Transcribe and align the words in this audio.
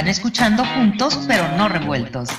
Están 0.00 0.12
escuchando 0.12 0.64
juntos 0.64 1.26
pero 1.28 1.46
no 1.58 1.68
revueltos. 1.68 2.30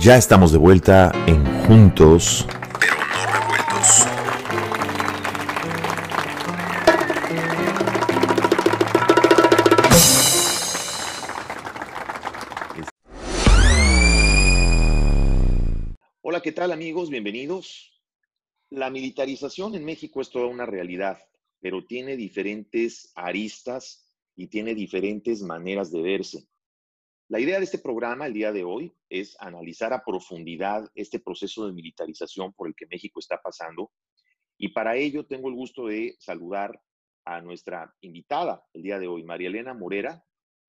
Ya 0.00 0.16
estamos 0.16 0.50
de 0.50 0.58
vuelta 0.58 1.12
en 1.26 1.46
Juntos, 1.68 2.48
Bienvenidos. 17.06 18.02
La 18.70 18.90
militarización 18.90 19.76
en 19.76 19.84
México 19.84 20.20
es 20.20 20.30
toda 20.30 20.46
una 20.46 20.66
realidad, 20.66 21.16
pero 21.60 21.86
tiene 21.86 22.16
diferentes 22.16 23.12
aristas 23.14 24.12
y 24.34 24.48
tiene 24.48 24.74
diferentes 24.74 25.42
maneras 25.42 25.92
de 25.92 26.02
verse. 26.02 26.48
La 27.28 27.38
idea 27.38 27.58
de 27.58 27.64
este 27.64 27.78
programa 27.78 28.26
el 28.26 28.34
día 28.34 28.50
de 28.50 28.64
hoy 28.64 28.92
es 29.08 29.36
analizar 29.38 29.92
a 29.92 30.04
profundidad 30.04 30.90
este 30.96 31.20
proceso 31.20 31.66
de 31.66 31.72
militarización 31.72 32.52
por 32.52 32.66
el 32.66 32.74
que 32.74 32.88
México 32.88 33.20
está 33.20 33.40
pasando. 33.40 33.92
Y 34.58 34.70
para 34.70 34.96
ello 34.96 35.24
tengo 35.24 35.48
el 35.48 35.54
gusto 35.54 35.86
de 35.86 36.16
saludar 36.18 36.82
a 37.24 37.40
nuestra 37.40 37.94
invitada 38.00 38.66
el 38.74 38.82
día 38.82 38.98
de 38.98 39.06
hoy, 39.06 39.22
María 39.22 39.48
Elena 39.48 39.72
Morera, 39.72 40.24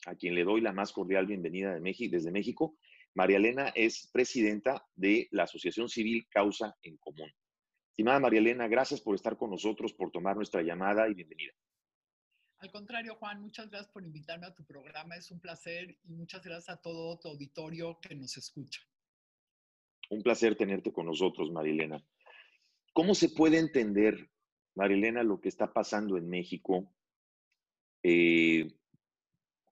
a 0.06 0.16
quien 0.16 0.36
le 0.36 0.44
doy 0.44 0.62
la 0.62 0.74
más 0.74 0.94
cordial 0.94 1.26
bienvenida 1.26 1.74
de 1.74 1.82
México, 1.82 2.16
desde 2.16 2.32
México. 2.32 2.78
María 3.20 3.36
Elena 3.36 3.68
es 3.76 4.08
presidenta 4.14 4.88
de 4.96 5.28
la 5.32 5.44
Asociación 5.44 5.90
Civil 5.90 6.26
Causa 6.30 6.78
en 6.82 6.96
Común. 6.96 7.30
Estimada 7.90 8.18
María 8.18 8.40
Elena, 8.40 8.70
gracias 8.70 9.02
por 9.02 9.14
estar 9.14 9.36
con 9.36 9.50
nosotros, 9.50 9.92
por 9.92 10.10
tomar 10.10 10.38
nuestra 10.38 10.62
llamada 10.62 11.06
y 11.10 11.16
bienvenida. 11.16 11.52
Al 12.60 12.72
contrario, 12.72 13.16
Juan, 13.16 13.42
muchas 13.42 13.70
gracias 13.70 13.92
por 13.92 14.06
invitarme 14.06 14.46
a 14.48 14.56
tu 14.56 14.64
programa. 14.64 15.18
Es 15.18 15.32
un 15.32 15.42
placer 15.42 15.98
y 16.06 16.14
muchas 16.14 16.42
gracias 16.42 16.70
a 16.70 16.82
todo 16.82 17.20
tu 17.20 17.28
auditorio 17.28 18.00
que 18.02 18.16
nos 18.16 18.38
escucha. 18.38 18.80
Un 20.10 20.24
placer 20.24 20.56
tenerte 20.56 20.94
con 20.94 21.06
nosotros, 21.06 21.52
Marilena. 21.52 22.02
¿Cómo 22.94 23.14
se 23.14 23.28
puede 23.28 23.60
entender, 23.60 24.32
Marilena, 24.76 25.24
lo 25.24 25.42
que 25.42 25.50
está 25.50 25.74
pasando 25.74 26.16
en 26.16 26.30
México? 26.30 26.90
Eh, 28.02 28.79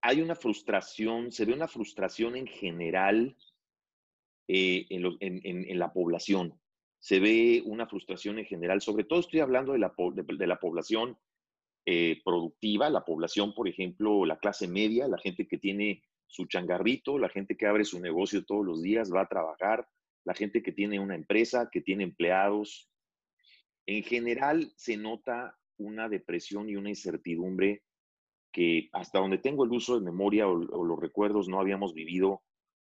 hay 0.00 0.20
una 0.20 0.34
frustración, 0.34 1.32
se 1.32 1.44
ve 1.44 1.52
una 1.52 1.68
frustración 1.68 2.36
en 2.36 2.46
general 2.46 3.36
eh, 4.46 4.86
en, 4.90 5.78
la 5.78 5.92
población. 5.92 6.58
Se 7.00 7.20
ve 7.20 7.62
una 7.64 7.86
frustración 7.86 8.38
en 8.38 8.46
general, 8.46 8.80
sobre 8.80 9.04
todo 9.04 9.20
estoy 9.20 9.40
hablando 9.40 9.72
de 9.72 9.78
la, 9.78 9.92
población 10.58 11.18
eh, 11.86 12.20
productiva, 12.24 12.90
la 12.90 13.04
población, 13.04 13.54
por 13.54 13.68
ejemplo, 13.68 14.24
la 14.24 14.38
clase 14.38 14.68
media, 14.68 15.08
la 15.08 15.18
gente 15.18 15.46
que 15.46 15.58
tiene 15.58 16.02
su 16.26 16.46
changarrito, 16.46 17.18
la 17.18 17.28
gente 17.28 17.56
que 17.56 17.66
abre 17.66 17.84
su 17.84 18.00
negocio 18.00 18.44
todos 18.44 18.64
los 18.64 18.82
días, 18.82 19.12
va 19.12 19.22
a 19.22 19.28
trabajar, 19.28 19.88
la 20.24 20.34
gente 20.34 20.62
que 20.62 20.72
tiene 20.72 21.00
una 21.00 21.14
empresa, 21.14 21.70
que 21.70 21.80
tiene 21.80 22.04
empleados. 22.04 22.90
En 23.86 24.02
general 24.02 24.72
se 24.76 24.96
nota 24.96 25.56
una 25.78 26.08
depresión 26.08 26.68
y 26.68 26.76
una 26.76 26.90
incertidumbre 26.90 27.82
que 28.58 28.88
hasta 28.92 29.20
donde 29.20 29.38
tengo 29.38 29.62
el 29.62 29.70
uso 29.70 29.94
de 29.94 30.04
memoria 30.04 30.48
o, 30.48 30.84
los 30.84 30.98
recuerdos 30.98 31.46
no 31.46 31.60
habíamos 31.60 31.94
vivido, 31.94 32.42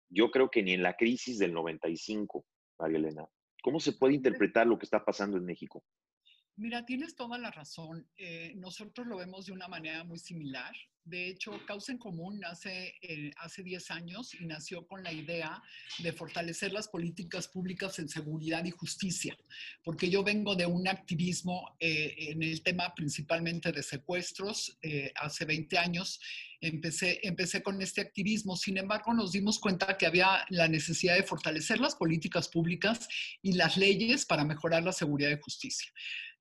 yo 0.10 0.32
creo 0.32 0.50
que 0.50 0.64
ni 0.64 0.74
en 0.74 0.82
la 0.82 0.96
crisis 0.96 1.38
del 1.38 1.54
95, 1.54 2.44
María 2.80 2.98
Elena. 2.98 3.28
¿Cómo 3.62 3.80
se 3.80 3.94
puede 3.94 4.16
interpretar 4.16 4.66
lo 4.66 4.80
que 4.80 4.86
está 4.86 5.06
pasando 5.06 5.38
en 5.38 5.46
México? 5.46 5.84
Mira, 6.56 6.84
tienes 6.84 7.16
toda 7.16 7.38
la 7.38 7.52
razón. 7.52 8.10
Eh, 8.18 8.54
nosotros 8.56 9.06
lo 9.06 9.18
vemos 9.18 9.46
de 9.46 9.52
una 9.52 9.68
manera 9.68 10.04
muy 10.04 10.18
similar. 10.18 10.74
De 11.04 11.30
hecho, 11.30 11.60
Causa 11.66 11.92
en 11.92 11.98
Común 11.98 12.40
nace 12.40 12.96
eh, 13.02 13.32
hace 13.38 13.64
10 13.64 13.92
años 13.92 14.36
y 14.40 14.46
nació 14.46 14.86
con 14.88 15.04
la 15.04 15.12
idea 15.12 15.62
de 16.00 16.14
fortalecer 16.14 16.72
las 16.72 16.88
políticas 16.88 17.48
públicas 17.48 17.98
en 18.00 18.08
seguridad 18.08 18.64
y 18.66 18.72
justicia, 18.72 19.36
porque 19.84 20.10
yo 20.10 20.24
vengo 20.24 20.56
de 20.56 20.68
un 20.68 20.88
activismo 20.88 21.76
eh, 21.80 22.14
en 22.18 22.44
el 22.44 22.62
tema 22.62 22.94
principalmente 22.96 23.72
de 23.72 23.82
secuestros. 23.82 24.78
hace 25.16 25.46
20 25.46 25.78
años 25.78 26.20
empecé, 26.62 27.20
empecé 27.24 27.64
con 27.64 27.82
este 27.82 28.02
activismo, 28.02 28.56
sin 28.56 28.78
embargo 28.78 29.14
nos 29.14 29.32
dimos 29.32 29.60
cuenta 29.60 29.98
que 29.98 30.06
había 30.06 30.46
la 30.50 30.68
necesidad 30.68 31.16
de 31.16 31.24
fortalecer 31.24 31.80
las 31.80 31.96
políticas 31.96 32.48
públicas 32.48 33.08
y 33.42 33.54
las 33.54 33.78
leyes 33.78 34.26
para 34.26 34.46
mejorar 34.46 34.84
la 34.84 34.94
seguridad 34.94 35.32
y 35.32 35.42
justicia. 35.42 35.92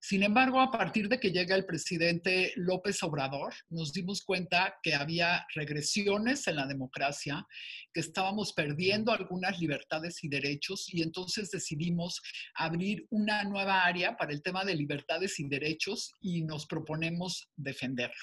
Sin 0.02 0.22
embargo, 0.22 0.60
a 0.60 0.70
partir 0.70 1.08
de 1.08 1.20
que 1.20 1.30
llega 1.30 1.54
el 1.54 1.66
presidente 1.66 2.54
López 2.56 3.02
Obrador, 3.02 3.52
nos 3.68 3.92
dimos 3.92 4.22
cuenta 4.22 4.49
que 4.82 4.94
había 4.94 5.46
regresiones 5.54 6.46
en 6.46 6.56
la 6.56 6.66
democracia, 6.66 7.46
que 7.92 8.00
estábamos 8.00 8.52
perdiendo 8.52 9.12
algunas 9.12 9.58
libertades 9.58 10.22
y 10.22 10.28
derechos 10.28 10.92
y 10.92 11.02
entonces 11.02 11.50
decidimos 11.50 12.20
abrir 12.54 13.06
una 13.10 13.44
nueva 13.44 13.84
área 13.84 14.16
para 14.16 14.32
el 14.32 14.42
tema 14.42 14.64
de 14.64 14.74
libertades 14.74 15.38
y 15.40 15.48
derechos 15.48 16.12
y 16.20 16.42
nos 16.42 16.66
proponemos 16.66 17.48
defenderlo. 17.56 18.14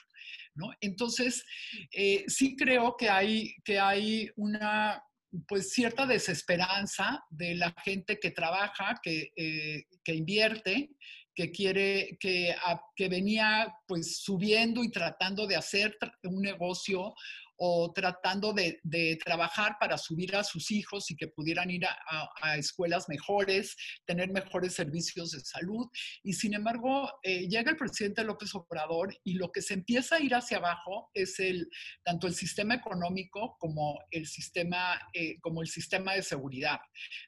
¿no? 0.56 0.72
Entonces, 0.82 1.44
eh, 1.92 2.26
sí 2.28 2.56
creo 2.56 2.96
que 2.98 3.10
hay, 3.10 3.54
que 3.64 3.80
hay 3.80 4.30
una 4.36 5.02
pues 5.48 5.72
cierta 5.72 6.06
desesperanza 6.06 7.24
de 7.30 7.56
la 7.56 7.74
gente 7.84 8.18
que 8.20 8.32
trabaja, 8.32 9.00
que, 9.04 9.32
eh, 9.36 9.86
que 10.04 10.16
invierte, 10.16 10.90
que 11.36 11.52
quiere, 11.52 12.18
que, 12.20 12.56
que 12.96 13.10
venía 13.10 13.72
pues 13.88 14.18
subiendo 14.18 14.84
y 14.84 14.92
tratando 14.92 15.48
de 15.48 15.56
hacer 15.56 15.98
un 16.24 16.42
negocio 16.42 17.14
o 17.58 17.92
tratando 17.92 18.54
de, 18.54 18.80
trabajar 19.24 19.78
para 19.80 19.98
subir 19.98 20.36
a 20.36 20.44
sus 20.44 20.72
hijos 20.72 21.10
y 21.12 21.16
que 21.16 21.28
pudieran 21.28 21.70
ir 21.70 21.86
a, 21.86 22.58
escuelas 22.58 23.10
mejores, 23.10 23.76
tener 24.06 24.32
mejores 24.32 24.74
servicios 24.74 25.32
de 25.32 25.40
salud. 25.40 25.88
Y 26.24 26.34
sin 26.34 26.54
embargo, 26.54 27.12
eh, 27.24 27.48
llega 27.48 27.72
el 27.72 27.78
presidente 27.78 28.24
López 28.24 28.54
Obrador 28.54 29.16
y 29.24 29.34
lo 29.34 29.52
que 29.52 29.62
se 29.62 29.74
empieza 29.74 30.16
a 30.16 30.20
ir 30.20 30.34
hacia 30.36 30.58
abajo 30.58 31.10
es 31.14 31.40
el, 31.40 31.68
tanto 32.04 32.28
el 32.28 32.34
sistema 32.34 32.76
económico 32.76 33.58
como 33.60 34.00
el 34.12 34.28
sistema, 34.28 35.00
eh, 35.14 35.40
como 35.42 35.62
el 35.62 35.68
sistema 35.68 36.14
de 36.14 36.24
seguridad, 36.24 36.80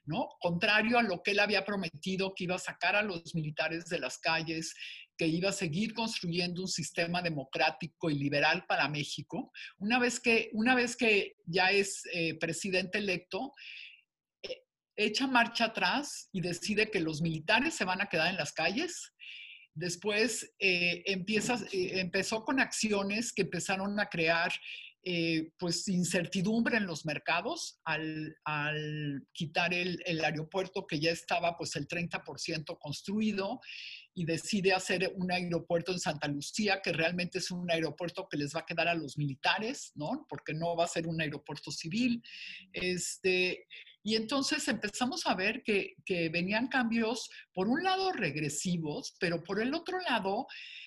¿no? 0.04 0.28
Contrario 0.40 0.98
a 0.98 1.02
lo 1.02 1.22
que 1.22 1.32
él 1.32 1.40
había 1.40 1.64
prometido 1.64 2.34
que 2.34 2.44
iba 2.44 2.54
a 2.54 2.60
sacar 2.60 2.96
a 2.96 3.02
los 3.02 3.34
militares 3.34 3.86
de 3.86 3.98
las 3.98 4.18
calles, 4.18 4.74
que 5.20 5.26
iba 5.26 5.50
a 5.50 5.52
seguir 5.52 5.92
construyendo 5.92 6.62
un 6.62 6.68
sistema 6.68 7.20
democrático 7.20 8.08
y 8.08 8.14
liberal 8.14 8.64
para 8.66 8.88
México, 8.88 9.52
una 9.76 9.98
vez 9.98 10.18
que, 10.18 10.48
una 10.54 10.74
vez 10.74 10.96
que 10.96 11.36
ya 11.44 11.70
es 11.72 12.04
eh, 12.14 12.38
presidente 12.38 12.96
electo, 12.96 13.52
eh, 14.42 14.62
echa 14.96 15.26
marcha 15.26 15.66
atrás 15.66 16.30
y 16.32 16.40
decide 16.40 16.90
que 16.90 17.00
los 17.00 17.20
militares 17.20 17.74
se 17.74 17.84
van 17.84 18.00
a 18.00 18.08
quedar 18.08 18.30
en 18.30 18.38
las 18.38 18.54
calles. 18.54 19.12
Después 19.74 20.54
eh, 20.58 21.02
empieza, 21.04 21.58
empezó 21.70 22.42
con 22.42 22.58
acciones 22.58 23.34
que 23.34 23.42
empezaron 23.42 24.00
a 24.00 24.06
crear 24.06 24.50
pues 25.58 25.88
incertidumbre 25.88 26.76
en 26.76 26.86
los 26.86 27.06
mercados 27.06 27.80
al, 27.84 28.36
quitar 29.32 29.72
el, 29.72 29.98
el, 30.04 30.22
aeropuerto 30.22 30.86
que 30.86 31.00
ya 31.00 31.10
estaba 31.10 31.56
pues 31.56 31.74
el 31.76 31.88
30% 31.88 32.78
construido 32.78 33.60
y 34.20 34.26
decide 34.26 34.74
hacer 34.74 35.14
un 35.16 35.32
aeropuerto 35.32 35.92
en 35.92 35.98
Santa 35.98 36.28
Lucía, 36.28 36.82
que 36.82 36.92
realmente 36.92 37.38
es 37.38 37.50
un 37.50 37.70
aeropuerto 37.70 38.28
que 38.30 38.36
les 38.36 38.54
va 38.54 38.60
a 38.60 38.66
quedar 38.66 38.86
a 38.86 38.94
los 38.94 39.16
militares, 39.16 39.92
¿no? 39.94 40.26
Porque 40.28 40.52
no 40.52 40.76
va 40.76 40.84
a 40.84 40.88
ser 40.88 41.06
un 41.06 41.22
aeropuerto 41.22 41.70
civil. 41.70 42.22
Este, 42.70 43.66
y 44.02 44.16
entonces 44.16 44.66
empezamos 44.68 45.26
a 45.26 45.34
ver 45.34 45.62
que, 45.62 45.94
que 46.04 46.28
venían 46.28 46.68
cambios, 46.68 47.30
por 47.52 47.68
un 47.68 47.82
lado 47.82 48.12
regresivos, 48.12 49.14
pero 49.18 49.42
por 49.42 49.60
el 49.60 49.74
otro 49.74 50.00
lado, 50.00 50.46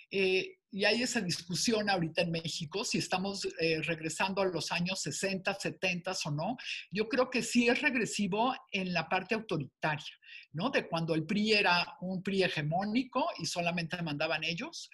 eh, 0.09 0.57
y 0.71 0.85
hay 0.85 1.03
esa 1.03 1.21
discusión 1.21 1.87
ahorita 1.87 2.23
en 2.23 2.31
México, 2.31 2.83
si 2.83 2.97
estamos 2.97 3.47
eh, 3.59 3.81
regresando 3.83 4.41
a 4.41 4.45
los 4.45 4.71
años 4.71 5.01
60, 5.01 5.53
70 5.53 6.13
o 6.25 6.31
no. 6.31 6.57
Yo 6.91 7.07
creo 7.07 7.29
que 7.29 7.43
sí 7.43 7.67
es 7.67 7.79
regresivo 7.79 8.55
en 8.71 8.91
la 8.91 9.07
parte 9.07 9.35
autoritaria. 9.35 10.15
¿no? 10.51 10.71
De 10.71 10.87
cuando 10.87 11.13
el 11.13 11.25
PRI 11.25 11.53
era 11.53 11.97
un 12.01 12.23
PRI 12.23 12.43
hegemónico 12.43 13.27
y 13.37 13.45
solamente 13.45 14.01
mandaban 14.01 14.43
ellos, 14.43 14.89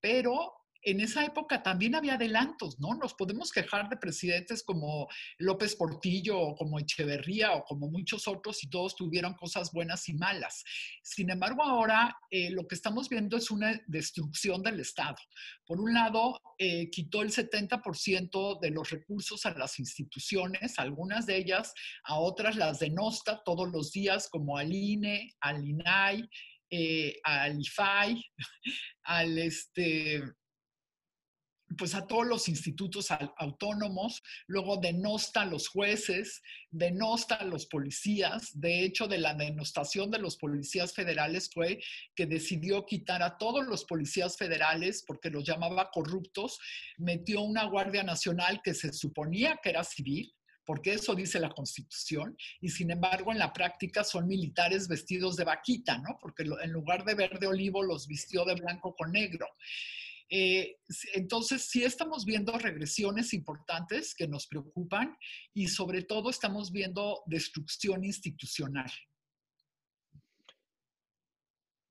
pero 0.00 0.52
en 0.84 1.00
esa 1.00 1.24
época 1.24 1.62
también 1.62 1.94
había 1.94 2.14
adelantos, 2.14 2.78
¿no? 2.78 2.94
Nos 2.94 3.14
podemos 3.14 3.50
quejar 3.50 3.88
de 3.88 3.96
presidentes 3.96 4.62
como 4.62 5.08
López 5.38 5.74
Portillo 5.76 6.38
o 6.38 6.54
como 6.54 6.78
Echeverría 6.78 7.52
o 7.52 7.64
como 7.64 7.88
muchos 7.88 8.28
otros 8.28 8.62
y 8.62 8.68
todos 8.68 8.94
tuvieron 8.94 9.34
cosas 9.34 9.72
buenas 9.72 10.08
y 10.08 10.14
malas. 10.14 10.62
Sin 11.02 11.30
embargo, 11.30 11.62
ahora 11.62 12.16
eh, 12.30 12.50
lo 12.50 12.66
que 12.66 12.74
estamos 12.74 13.08
viendo 13.08 13.36
es 13.36 13.50
una 13.50 13.80
destrucción 13.86 14.62
del 14.62 14.80
Estado. 14.80 15.16
Por 15.66 15.80
un 15.80 15.94
lado, 15.94 16.40
eh, 16.58 16.90
quitó 16.90 17.22
el 17.22 17.30
70% 17.30 18.60
de 18.60 18.70
los 18.70 18.90
recursos 18.90 19.46
a 19.46 19.52
las 19.52 19.78
instituciones, 19.78 20.78
algunas 20.78 21.26
de 21.26 21.36
ellas, 21.36 21.72
a 22.04 22.18
otras 22.18 22.56
las 22.56 22.78
denosta 22.78 23.42
todos 23.44 23.70
los 23.70 23.90
días, 23.92 24.28
como 24.28 24.58
al 24.58 24.72
INE, 24.72 25.34
al 25.40 25.66
INAI, 25.66 26.28
eh, 26.70 27.20
al 27.22 27.60
IFAI, 27.60 28.24
al 29.04 29.38
este, 29.38 30.22
pues 31.76 31.94
a 31.94 32.06
todos 32.06 32.26
los 32.26 32.48
institutos 32.48 33.08
autónomos, 33.36 34.22
luego 34.46 34.76
denosta 34.76 35.42
a 35.42 35.46
los 35.46 35.68
jueces, 35.68 36.42
denosta 36.70 37.36
a 37.36 37.44
los 37.44 37.66
policías. 37.66 38.50
De 38.58 38.84
hecho, 38.84 39.06
de 39.06 39.18
la 39.18 39.34
denostación 39.34 40.10
de 40.10 40.18
los 40.18 40.36
policías 40.36 40.94
federales 40.94 41.50
fue 41.52 41.80
que 42.14 42.26
decidió 42.26 42.86
quitar 42.86 43.22
a 43.22 43.38
todos 43.38 43.66
los 43.66 43.84
policías 43.84 44.36
federales 44.36 45.04
porque 45.06 45.30
los 45.30 45.44
llamaba 45.44 45.90
corruptos, 45.90 46.58
metió 46.98 47.42
una 47.42 47.64
Guardia 47.64 48.02
Nacional 48.02 48.60
que 48.62 48.74
se 48.74 48.92
suponía 48.92 49.58
que 49.62 49.70
era 49.70 49.84
civil, 49.84 50.34
porque 50.64 50.94
eso 50.94 51.14
dice 51.14 51.38
la 51.38 51.50
Constitución, 51.50 52.36
y 52.60 52.70
sin 52.70 52.90
embargo 52.90 53.32
en 53.32 53.38
la 53.38 53.52
práctica 53.52 54.02
son 54.02 54.26
militares 54.26 54.88
vestidos 54.88 55.36
de 55.36 55.44
vaquita, 55.44 55.98
¿no? 55.98 56.16
Porque 56.20 56.44
en 56.44 56.70
lugar 56.70 57.04
de 57.04 57.14
verde 57.14 57.46
olivo 57.46 57.82
los 57.82 58.06
vistió 58.06 58.44
de 58.44 58.54
blanco 58.54 58.94
con 58.96 59.12
negro. 59.12 59.46
Eh, 60.30 60.76
entonces, 61.14 61.68
sí 61.68 61.84
estamos 61.84 62.24
viendo 62.24 62.52
regresiones 62.58 63.34
importantes 63.34 64.14
que 64.14 64.26
nos 64.26 64.46
preocupan 64.46 65.16
y 65.52 65.68
sobre 65.68 66.02
todo 66.02 66.30
estamos 66.30 66.72
viendo 66.72 67.22
destrucción 67.26 68.04
institucional. 68.04 68.90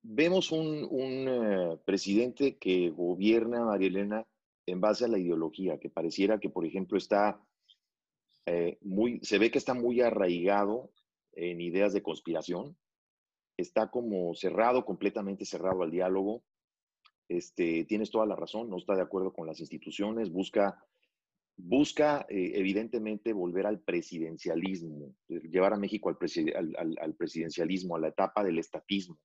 Vemos 0.02 0.52
un, 0.52 0.86
eh, 1.00 1.78
presidente 1.86 2.58
que 2.58 2.90
gobierna, 2.90 3.64
María 3.64 3.88
Elena, 3.88 4.26
en 4.66 4.80
base 4.80 5.06
a 5.06 5.08
la 5.08 5.18
ideología, 5.18 5.78
que 5.78 5.88
pareciera 5.88 6.38
que, 6.38 6.50
por 6.50 6.66
ejemplo, 6.66 6.98
está 6.98 7.40
eh, 8.46 8.76
muy, 8.82 9.20
se 9.22 9.38
ve 9.38 9.50
que 9.50 9.58
está 9.58 9.72
muy 9.72 10.02
arraigado 10.02 10.92
en 11.32 11.60
ideas 11.60 11.94
de 11.94 12.02
conspiración, 12.02 12.76
está 13.56 13.90
como 13.90 14.34
cerrado, 14.34 14.84
completamente 14.84 15.46
cerrado 15.46 15.82
al 15.82 15.90
diálogo, 15.90 16.44
este, 17.28 17.84
tienes 17.84 18.10
toda 18.10 18.26
la 18.26 18.36
razón, 18.36 18.68
no 18.68 18.76
está 18.76 18.94
de 18.94 19.02
acuerdo 19.02 19.32
con 19.32 19.46
las 19.46 19.60
instituciones, 19.60 20.30
busca, 20.30 20.84
busca 21.56 22.26
eh, 22.28 22.52
evidentemente 22.54 23.32
volver 23.32 23.66
al 23.66 23.80
presidencialismo, 23.80 25.14
eh, 25.28 25.40
llevar 25.48 25.72
a 25.72 25.78
México 25.78 26.10
al, 26.10 26.18
presidencialismo, 27.16 27.96
a 27.96 28.00
la 28.00 28.08
etapa 28.08 28.44
del 28.44 28.58
estatismo. 28.58 29.18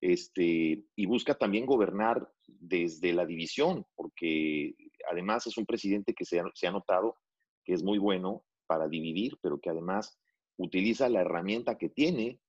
Este, 0.00 0.84
y 0.94 1.06
busca 1.06 1.34
también 1.36 1.64
gobernar 1.64 2.30
desde 2.46 3.14
la 3.14 3.24
división, 3.24 3.86
porque 3.94 4.74
además 5.10 5.46
es 5.46 5.56
un 5.56 5.64
presidente 5.64 6.12
que 6.12 6.26
se 6.26 6.38
ha, 6.38 6.70
notado 6.70 7.16
que 7.64 7.72
es 7.72 7.82
muy 7.82 7.98
bueno 7.98 8.44
para 8.66 8.88
dividir, 8.88 9.38
pero 9.40 9.58
que 9.58 9.70
además 9.70 10.18
utiliza 10.58 11.08
la 11.08 11.22
herramienta 11.22 11.78
que 11.78 11.88
tiene, 11.88 12.40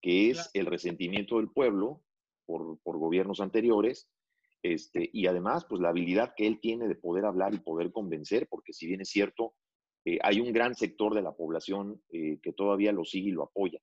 que 0.00 0.30
es 0.30 0.50
el 0.54 0.66
resentimiento 0.66 1.36
del 1.36 1.50
pueblo 1.50 2.02
por, 2.46 2.78
gobiernos 2.84 3.40
anteriores, 3.40 4.08
este, 4.62 5.10
y 5.12 5.26
además, 5.26 5.66
pues 5.68 5.80
la 5.80 5.90
habilidad 5.90 6.34
que 6.36 6.46
él 6.46 6.60
tiene 6.60 6.88
de 6.88 6.94
poder 6.94 7.24
hablar 7.24 7.54
y 7.54 7.58
poder 7.58 7.92
convencer, 7.92 8.48
porque 8.48 8.72
si 8.72 8.86
bien 8.86 9.00
es 9.00 9.10
cierto, 9.10 9.54
eh, 10.04 10.18
hay 10.22 10.40
un 10.40 10.52
gran 10.52 10.74
sector 10.74 11.14
de 11.14 11.22
la 11.22 11.32
población 11.32 12.02
eh, 12.10 12.38
que 12.42 12.52
todavía 12.52 12.92
lo 12.92 13.04
sigue 13.04 13.28
y 13.30 13.32
lo 13.32 13.44
apoya. 13.44 13.80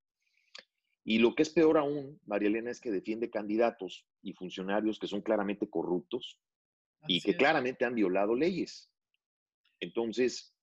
Y 1.06 1.20
lo 1.20 1.36
que 1.36 1.44
es 1.44 1.50
peor 1.50 1.78
aún, 1.78 2.20
María 2.26 2.48
Elena, 2.48 2.72
es 2.72 2.80
que 2.80 2.92
defiende 2.92 3.30
candidatos 3.30 4.06
y 4.22 4.34
funcionarios 4.34 5.00
que 5.00 5.08
son 5.08 5.22
claramente 5.22 5.70
corruptos 5.70 6.40
y 7.08 7.20
que 7.20 7.36
claramente 7.36 7.84
han 7.84 7.96
violado 7.96 8.36
leyes. 8.36 8.90
Entonces, 9.82 10.56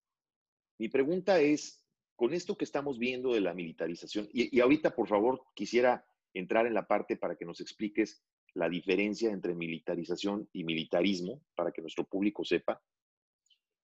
mi 0.79 0.89
pregunta 0.89 1.41
es, 1.41 1.85
con 2.17 2.33
esto 2.33 2.57
que 2.57 2.65
estamos 2.65 2.99
viendo 2.99 3.35
de 3.35 3.43
la 3.43 3.53
militarización, 3.53 4.29
y, 4.33 4.55
y 4.57 4.61
ahorita, 4.61 4.95
por 4.95 5.09
favor, 5.09 5.43
quisiera 5.55 6.07
entrar 6.35 6.67
en 6.67 6.75
la 6.75 6.87
parte 6.87 7.17
para 7.17 7.37
que 7.37 7.45
nos 7.45 7.61
expliques 7.61 8.23
la 8.55 8.69
diferencia 8.69 9.31
entre 9.31 9.55
militarización 9.55 10.49
y 10.53 10.65
militarismo, 10.65 11.43
para 11.55 11.73
que 11.73 11.83
nuestro 11.83 12.05
público 12.05 12.45
sepa. 12.45 12.83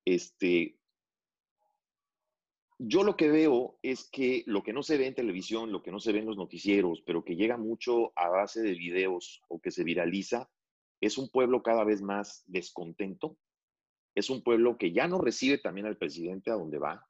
Este, 0.05 0.79
yo 2.79 3.05
lo 3.05 3.17
que 3.17 3.29
veo 3.29 3.79
es 3.83 4.09
que 4.11 4.43
lo 4.47 4.63
que 4.63 4.73
no 4.73 4.83
se 4.83 4.99
ve 4.99 5.07
en 5.07 5.15
televisión, 5.15 5.73
lo 5.73 5.83
que 5.83 5.91
no 5.91 5.99
se 5.99 6.13
ve 6.13 6.19
en 6.19 6.27
los 6.27 6.37
noticieros, 6.37 7.03
pero 7.07 7.25
que 7.25 7.37
llega 7.37 7.57
mucho 7.57 8.13
a 8.17 8.29
base 8.29 8.63
de 8.63 8.73
videos 8.73 9.43
o 9.49 9.61
que 9.61 9.71
se 9.71 9.85
viraliza, 9.85 10.51
es 11.01 11.19
un 11.19 11.29
pueblo 11.29 11.63
cada 11.63 11.85
vez 11.85 12.03
más 12.03 12.43
descontento. 12.47 13.39
Es 14.15 14.31
un 14.31 14.43
pueblo 14.43 14.79
que 14.79 14.93
ya 14.93 15.09
no 15.09 15.19
recibe 15.19 15.59
también 15.59 15.87
al 15.87 15.99
presidente 15.99 16.51
a 16.51 16.55
donde 16.55 16.79
va, 16.79 17.07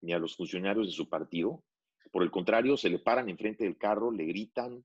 ni 0.00 0.12
a 0.12 0.18
los 0.18 0.36
funcionarios 0.36 0.86
de 0.86 0.92
su 0.92 1.08
partido, 1.08 1.62
por 2.10 2.22
el 2.22 2.30
contrario, 2.30 2.76
se 2.76 2.90
le 2.90 2.98
paran 2.98 3.28
enfrente 3.28 3.64
del 3.64 3.78
carro, 3.78 4.10
le 4.10 4.24
gritan. 4.24 4.84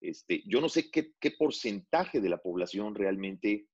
Este, 0.00 0.42
yo 0.46 0.60
no 0.60 0.68
sé 0.68 0.90
qué, 0.90 1.14
porcentaje 1.38 2.20
de 2.20 2.28
la 2.28 2.38
población 2.38 2.94
realmente 2.94 3.66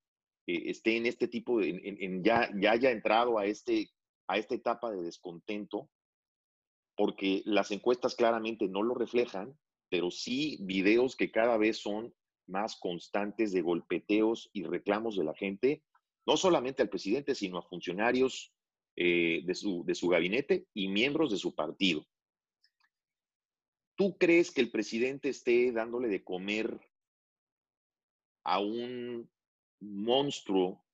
eh, 0.47 0.63
esté 0.67 0.97
en 0.97 1.07
este 1.07 1.29
tipo 1.29 1.61
de, 1.61 2.21
ya, 2.23 2.51
ya 2.55 2.73
haya 2.73 2.91
entrado 2.91 3.39
a, 3.39 3.47
este, 3.47 3.91
a 4.29 4.39
esta 4.39 4.55
etapa 4.55 4.91
de 4.91 5.03
descontento, 5.03 5.91
porque 6.97 7.43
las 7.45 7.71
encuestas 7.71 8.15
claramente 8.15 8.69
no 8.69 8.83
lo 8.83 8.95
reflejan, 8.95 9.59
pero 9.89 10.11
sí 10.11 10.59
videos 10.63 11.17
que 11.17 11.31
cada 11.31 11.57
vez 11.57 11.79
son 11.79 12.15
más 12.47 12.77
constantes 12.77 13.53
de 13.53 13.63
golpeteos 13.63 14.51
y 14.53 14.65
reclamos 14.65 15.17
de 15.17 15.25
la 15.25 15.35
gente, 15.35 15.83
no 16.27 16.37
solamente 16.37 16.83
al 16.83 16.89
presidente, 16.89 17.35
sino 17.35 17.59
a 17.59 17.63
funcionarios 17.63 18.53
eh, 18.97 19.43
de, 19.45 19.55
su, 19.55 19.85
de 19.85 19.95
su 19.95 20.09
gabinete 20.09 20.67
y 20.75 20.89
miembros 20.89 21.31
de 21.31 21.39
su 21.39 21.55
partido. 21.55 22.07
¿Tú 23.95 24.17
crees 24.19 24.51
que 24.51 24.61
el 24.61 24.71
presidente 24.71 25.29
esté 25.29 25.73
dándole 25.73 26.09
de 26.09 26.25
comer 26.25 26.81
a 28.45 28.59
un 28.59 29.31
monstruo, 29.81 30.85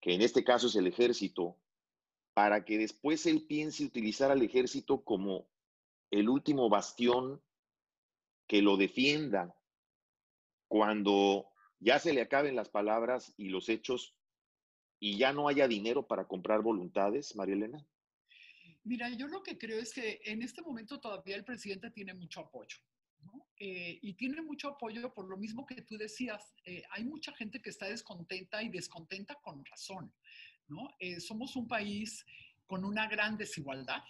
que 0.00 0.14
en 0.14 0.22
este 0.22 0.44
caso 0.44 0.68
es 0.68 0.76
el 0.76 0.86
ejército, 0.86 1.56
para 2.32 2.64
que 2.64 2.78
después 2.78 3.26
él 3.26 3.46
piense 3.46 3.84
utilizar 3.84 4.30
al 4.30 4.42
ejército 4.42 5.02
como 5.04 5.48
el 6.10 6.28
último 6.28 6.68
bastión 6.68 7.42
que 8.46 8.62
lo 8.62 8.76
defienda 8.76 9.54
cuando 10.68 11.50
ya 11.80 11.98
se 11.98 12.12
le 12.12 12.22
acaben 12.22 12.56
las 12.56 12.68
palabras 12.68 13.34
y 13.36 13.48
los 13.48 13.68
hechos 13.68 14.14
y 15.00 15.18
ya 15.18 15.32
no 15.32 15.48
haya 15.48 15.66
dinero 15.66 16.06
para 16.06 16.28
comprar 16.28 16.62
voluntades, 16.62 17.34
María 17.34 17.54
Elena? 17.54 17.86
Mira, 18.90 19.08
yo 19.10 19.28
lo 19.28 19.40
que 19.44 19.56
creo 19.56 19.78
es 19.78 19.94
que 19.94 20.20
en 20.24 20.42
este 20.42 20.62
momento 20.62 20.98
todavía 20.98 21.36
el 21.36 21.44
presidente 21.44 21.92
tiene 21.92 22.12
mucho 22.12 22.40
apoyo. 22.40 22.76
Eh, 23.56 24.00
y 24.02 24.14
tiene 24.14 24.42
mucho 24.42 24.70
apoyo 24.70 25.14
por 25.14 25.28
lo 25.28 25.36
mismo 25.36 25.64
que 25.64 25.82
tú 25.82 25.96
decías. 25.96 26.52
Eh, 26.64 26.82
hay 26.90 27.04
mucha 27.04 27.32
gente 27.36 27.62
que 27.62 27.70
está 27.70 27.86
descontenta 27.86 28.60
y 28.64 28.68
descontenta 28.68 29.36
con 29.36 29.64
razón. 29.64 30.12
Eh, 30.98 31.20
somos 31.20 31.54
un 31.54 31.68
país 31.68 32.26
con 32.66 32.84
una 32.84 33.06
gran 33.06 33.36
desigualdad, 33.36 34.02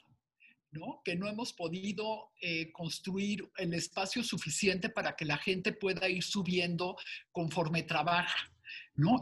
¿no? 0.71 1.03
que 1.05 1.15
no 1.15 1.29
hemos 1.29 1.53
podido 1.53 2.33
construir 2.73 3.51
el 3.59 3.75
espacio 3.75 4.23
suficiente 4.23 4.89
para 4.89 5.15
que 5.15 5.27
la 5.27 5.37
gente 5.37 5.75
pueda 5.75 6.09
ir 6.09 6.23
subiendo 6.23 6.97
conforme 7.33 7.83
trabaja. 7.83 8.51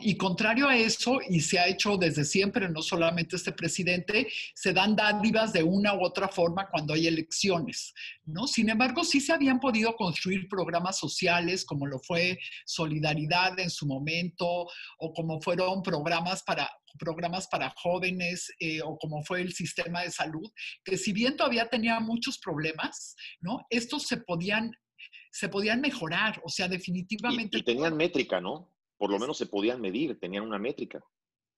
Y 0.00 0.16
contrario 0.16 0.68
a 0.68 0.76
eso, 0.76 1.18
y 1.28 1.40
se 1.40 1.58
ha 1.58 1.68
hecho 1.68 1.96
desde 1.96 2.24
siempre, 2.24 2.68
no 2.68 2.82
solamente 2.82 3.36
este 3.36 3.52
presidente, 3.52 4.26
se 4.54 4.72
dan 4.72 4.96
dádivas 4.96 5.52
de 5.52 5.62
una 5.62 5.94
u 5.94 6.02
otra 6.02 6.28
forma 6.28 6.68
cuando 6.68 6.94
hay 6.94 7.06
elecciones, 7.06 7.94
¿no? 8.24 8.46
Sin 8.46 8.70
embargo, 8.70 9.04
sí 9.04 9.20
se 9.20 9.32
habían 9.32 9.60
podido 9.60 9.94
construir 9.94 10.48
programas 10.48 10.98
sociales 10.98 11.64
como 11.64 11.86
lo 11.86 12.00
fue 12.00 12.38
Solidaridad 12.66 13.58
en 13.60 13.70
su 13.70 13.86
momento, 13.86 14.66
o 14.98 15.12
como 15.14 15.40
fueron 15.40 15.82
programas 15.82 16.42
para 16.42 16.68
programas 16.98 17.46
para 17.46 17.72
jóvenes 17.76 18.50
eh, 18.58 18.80
o 18.82 18.96
como 18.98 19.22
fue 19.22 19.42
el 19.42 19.52
sistema 19.52 20.02
de 20.02 20.10
salud, 20.10 20.50
que 20.82 20.96
si 20.96 21.12
bien 21.12 21.36
todavía 21.36 21.68
tenía 21.68 22.00
muchos 22.00 22.38
problemas, 22.38 23.14
¿no? 23.40 23.64
Estos 23.70 24.04
se 24.08 24.16
podían, 24.16 24.72
se 25.30 25.48
podían 25.48 25.80
mejorar, 25.80 26.40
o 26.44 26.48
sea, 26.48 26.66
definitivamente... 26.66 27.58
y 27.58 27.62
tenían 27.62 27.96
métrica, 27.96 28.40
¿no? 28.40 28.72
Por 28.98 29.10
lo 29.10 29.18
menos 29.18 29.38
se 29.38 29.46
podían 29.46 29.80
medir, 29.80 30.18
tenían 30.18 30.44
una 30.44 30.58
métrica. 30.58 31.02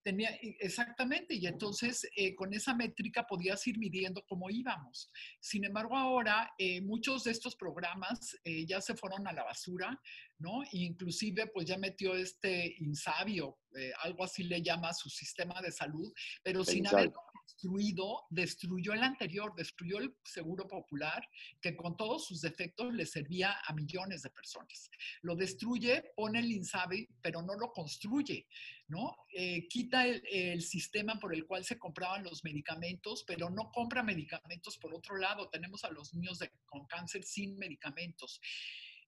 Tenía, 0.03 0.31
exactamente, 0.61 1.35
y 1.35 1.47
entonces 1.47 2.09
eh, 2.17 2.35
con 2.35 2.55
esa 2.55 2.75
métrica 2.75 3.27
podías 3.27 3.67
ir 3.67 3.79
midiendo 3.79 4.25
cómo 4.27 4.49
íbamos. 4.49 5.11
Sin 5.41 5.65
embargo, 5.65 5.95
ahora 5.95 6.53
eh, 6.57 6.81
muchos 6.81 7.25
de 7.25 7.33
estos 7.33 7.55
programas 7.55 8.39
eh, 8.45 8.65
ya 8.65 8.81
se 8.81 8.95
fueron 8.95 9.27
a 9.27 9.33
la 9.33 9.45
basura, 9.45 10.01
¿no? 10.41 10.63
inclusive, 10.73 11.47
pues 11.49 11.67
ya 11.67 11.79
metió 11.79 12.15
este 12.15 12.75
insabio, 12.79 13.59
algo 14.03 14.25
así 14.25 14.43
le 14.43 14.63
llama 14.63 14.93
su 14.93 15.09
sistema 15.09 15.61
de 15.63 15.71
salud, 15.71 16.13
pero 16.43 16.65
sin 16.65 16.87
haber 16.87 17.13
destruido, 17.61 18.23
destruyó 18.31 18.93
el 18.95 19.03
anterior, 19.03 19.55
destruyó 19.55 19.99
el 19.99 20.15
seguro 20.25 20.67
popular, 20.67 21.27
que 21.61 21.77
con 21.77 21.97
todos 21.97 22.27
sus 22.27 22.41
defectos 22.41 22.93
le 22.95 23.05
servía 23.05 23.57
a 23.67 23.75
millones 23.75 24.23
de 24.23 24.31
personas. 24.31 24.91
Lo 25.23 25.37
destruye, 25.37 26.13
pone 26.17 26.39
el 26.39 26.51
INSABI, 26.51 27.09
pero 27.21 27.43
no 27.43 27.55
lo 27.55 27.73
construye, 27.73 28.47
¿no? 28.89 29.15
Eh, 29.35 29.69
quita 29.69 30.07
el, 30.07 30.23
el, 30.31 30.63
sistema 30.63 31.19
por 31.19 31.35
el 31.35 31.47
cual 31.47 31.65
se 31.65 31.79
compraban 31.79 32.25
los 32.25 32.45
medicamentos, 32.45 33.25
pero 33.27 33.51
no 33.51 33.71
compra 33.71 34.03
medicamentos 34.03 34.79
por 34.79 34.95
otro 34.95 35.17
lado. 35.17 35.49
Tenemos 35.51 35.85
a 35.85 35.91
los 35.91 36.15
niños 36.15 36.39
de, 36.39 36.51
con 36.67 36.87
cáncer 36.87 37.25
sin 37.25 37.59
medicamentos. 37.59 38.41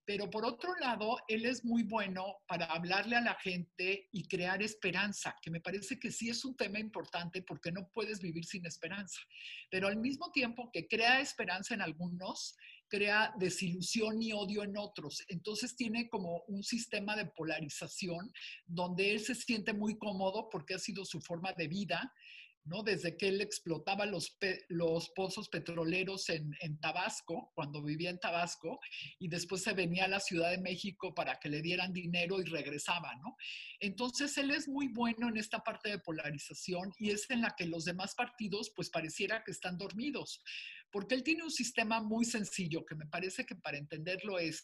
Pero 0.04 0.28
por 0.30 0.44
otro 0.44 0.74
lado, 0.80 1.18
él 1.28 1.44
es 1.44 1.64
muy 1.64 1.84
bueno 1.84 2.38
para 2.48 2.66
hablarle 2.66 3.16
a 3.16 3.20
la 3.20 3.34
gente 3.36 4.08
y 4.10 4.26
crear 4.26 4.62
esperanza, 4.62 5.36
que 5.40 5.50
me 5.50 5.60
parece 5.60 5.98
que 5.98 6.10
sí 6.10 6.28
es 6.28 6.44
un 6.44 6.56
tema 6.56 6.80
importante 6.80 7.42
porque 7.42 7.70
no 7.70 7.88
puedes 7.94 8.20
vivir 8.20 8.44
sin 8.44 8.66
esperanza. 8.66 9.20
Pero 9.70 9.88
al 9.88 9.96
mismo 9.98 10.30
tiempo 10.32 10.70
que 10.72 10.88
crea 10.88 11.20
esperanza 11.20 11.74
en 11.74 11.82
algunos, 11.82 12.56
crea 12.92 13.32
desilusión 13.38 14.20
y 14.20 14.32
odio 14.32 14.62
en 14.62 14.76
otros. 14.76 15.24
Entonces 15.28 15.76
tiene 15.76 16.10
como 16.10 16.42
un 16.48 16.62
sistema 16.62 17.16
de 17.16 17.24
polarización 17.24 18.30
donde 18.66 19.12
él 19.12 19.20
se 19.20 19.34
siente 19.34 19.72
muy 19.72 19.96
cómodo 19.96 20.48
porque 20.50 20.74
ha 20.74 20.78
sido 20.78 21.04
su 21.06 21.20
forma 21.22 21.52
de 21.54 21.68
vida 21.68 22.12
¿no? 22.64 22.82
Desde 22.82 23.16
que 23.16 23.28
él 23.28 23.40
explotaba 23.40 24.06
los, 24.06 24.36
pozos 25.14 25.48
petroleros 25.48 26.28
en, 26.28 26.78
Tabasco, 26.80 27.50
cuando 27.54 27.82
vivía 27.82 28.10
en 28.10 28.20
Tabasco, 28.20 28.80
y 29.18 29.28
después 29.28 29.62
se 29.62 29.72
venía 29.72 30.04
a 30.04 30.08
la 30.08 30.20
Ciudad 30.20 30.50
de 30.50 30.58
México 30.58 31.14
para 31.14 31.38
que 31.38 31.48
le 31.48 31.60
dieran 31.60 31.92
dinero 31.92 32.40
y 32.40 32.44
regresaba. 32.44 33.12
Entonces, 33.80 34.36
él 34.38 34.50
es 34.50 34.68
muy 34.68 34.88
bueno 34.88 35.28
en 35.28 35.36
esta 35.36 35.60
parte 35.60 35.90
de 35.90 35.98
polarización 35.98 36.92
y 36.98 37.10
es 37.10 37.28
en 37.30 37.42
la 37.42 37.54
que 37.56 37.66
los 37.66 37.84
demás 37.84 38.14
partidos, 38.14 38.72
pues 38.74 38.90
pareciera 38.90 39.42
que 39.44 39.50
están 39.50 39.76
dormidos, 39.76 40.42
porque 40.90 41.14
él 41.14 41.22
tiene 41.22 41.42
un 41.42 41.50
sistema 41.50 42.00
muy 42.00 42.24
sencillo, 42.24 42.84
que 42.84 42.94
me 42.94 43.06
parece 43.06 43.44
que 43.44 43.56
para 43.56 43.78
entenderlo 43.78 44.38
es, 44.38 44.62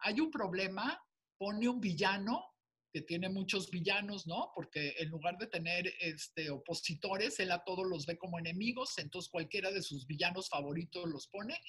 hay 0.00 0.20
un 0.20 0.30
problema, 0.30 1.00
pone 1.38 1.68
un 1.68 1.80
villano 1.80 2.44
que 2.98 3.06
tiene 3.06 3.28
muchos 3.28 3.70
villanos, 3.70 4.26
¿no? 4.26 4.50
Porque 4.56 4.96
en 4.98 5.08
lugar 5.10 5.38
de 5.38 5.46
tener 5.46 5.86
este, 6.00 6.50
opositores, 6.50 7.38
él 7.38 7.52
a 7.52 7.62
todos 7.62 7.86
los 7.86 8.06
ve 8.06 8.18
como 8.18 8.40
enemigos, 8.40 8.98
entonces 8.98 9.30
cualquiera 9.30 9.70
de 9.70 9.82
sus 9.82 10.04
villanos 10.04 10.48
favoritos 10.48 11.08
los 11.08 11.28
pone. 11.28 11.60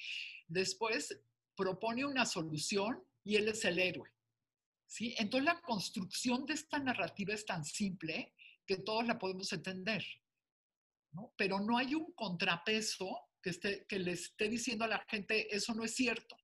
Después 0.48 1.22
propone 1.54 2.04
una 2.04 2.26
solución 2.26 3.00
y 3.22 3.36
él 3.36 3.46
es 3.46 3.64
el 3.64 3.78
héroe. 3.78 4.10
¿sí? 4.86 5.14
Entonces 5.18 5.44
la 5.44 5.60
construcción 5.60 6.46
de 6.46 6.54
esta 6.54 6.80
narrativa 6.80 7.32
es 7.32 7.46
tan 7.46 7.64
simple 7.64 8.34
que 8.66 8.78
todos 8.78 9.06
la 9.06 9.16
podemos 9.16 9.52
entender, 9.52 10.04
¿no? 11.12 11.32
Pero 11.36 11.60
no 11.60 11.78
hay 11.78 11.94
un 11.94 12.12
contrapeso 12.12 13.20
que, 13.40 13.50
esté, 13.50 13.86
que 13.86 14.00
le 14.00 14.12
esté 14.12 14.48
diciendo 14.48 14.84
a 14.84 14.88
la 14.88 15.06
gente, 15.08 15.54
eso 15.54 15.74
no 15.74 15.84
es 15.84 15.94
cierto. 15.94 16.36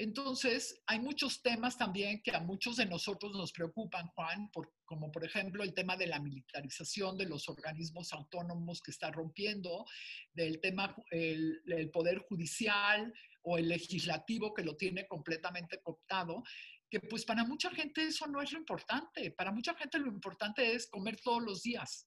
Entonces, 0.00 0.80
hay 0.86 1.00
muchos 1.00 1.42
temas 1.42 1.76
también 1.76 2.22
que 2.22 2.30
a 2.30 2.38
muchos 2.38 2.76
de 2.76 2.86
nosotros 2.86 3.32
nos 3.32 3.50
preocupan, 3.50 4.06
Juan, 4.14 4.48
como 4.84 5.10
por 5.10 5.24
ejemplo 5.24 5.64
el 5.64 5.74
tema 5.74 5.96
de 5.96 6.06
la 6.06 6.20
militarización 6.20 7.18
de 7.18 7.26
los 7.26 7.48
organismos 7.48 8.12
autónomos 8.12 8.80
que 8.80 8.92
está 8.92 9.10
rompiendo, 9.10 9.84
del 10.32 10.60
tema 10.60 10.94
del 11.10 11.90
poder 11.92 12.18
judicial 12.18 13.12
o 13.42 13.58
el 13.58 13.68
legislativo 13.68 14.54
que 14.54 14.62
lo 14.62 14.76
tiene 14.76 15.04
completamente 15.08 15.80
cooptado, 15.82 16.44
que 16.88 17.00
pues 17.00 17.24
para 17.24 17.42
mucha 17.42 17.70
gente 17.72 18.04
eso 18.04 18.28
no 18.28 18.40
es 18.40 18.52
lo 18.52 18.58
importante, 18.58 19.32
para 19.32 19.50
mucha 19.50 19.74
gente 19.74 19.98
lo 19.98 20.12
importante 20.12 20.76
es 20.76 20.88
comer 20.88 21.20
todos 21.20 21.42
los 21.42 21.64
días. 21.64 22.06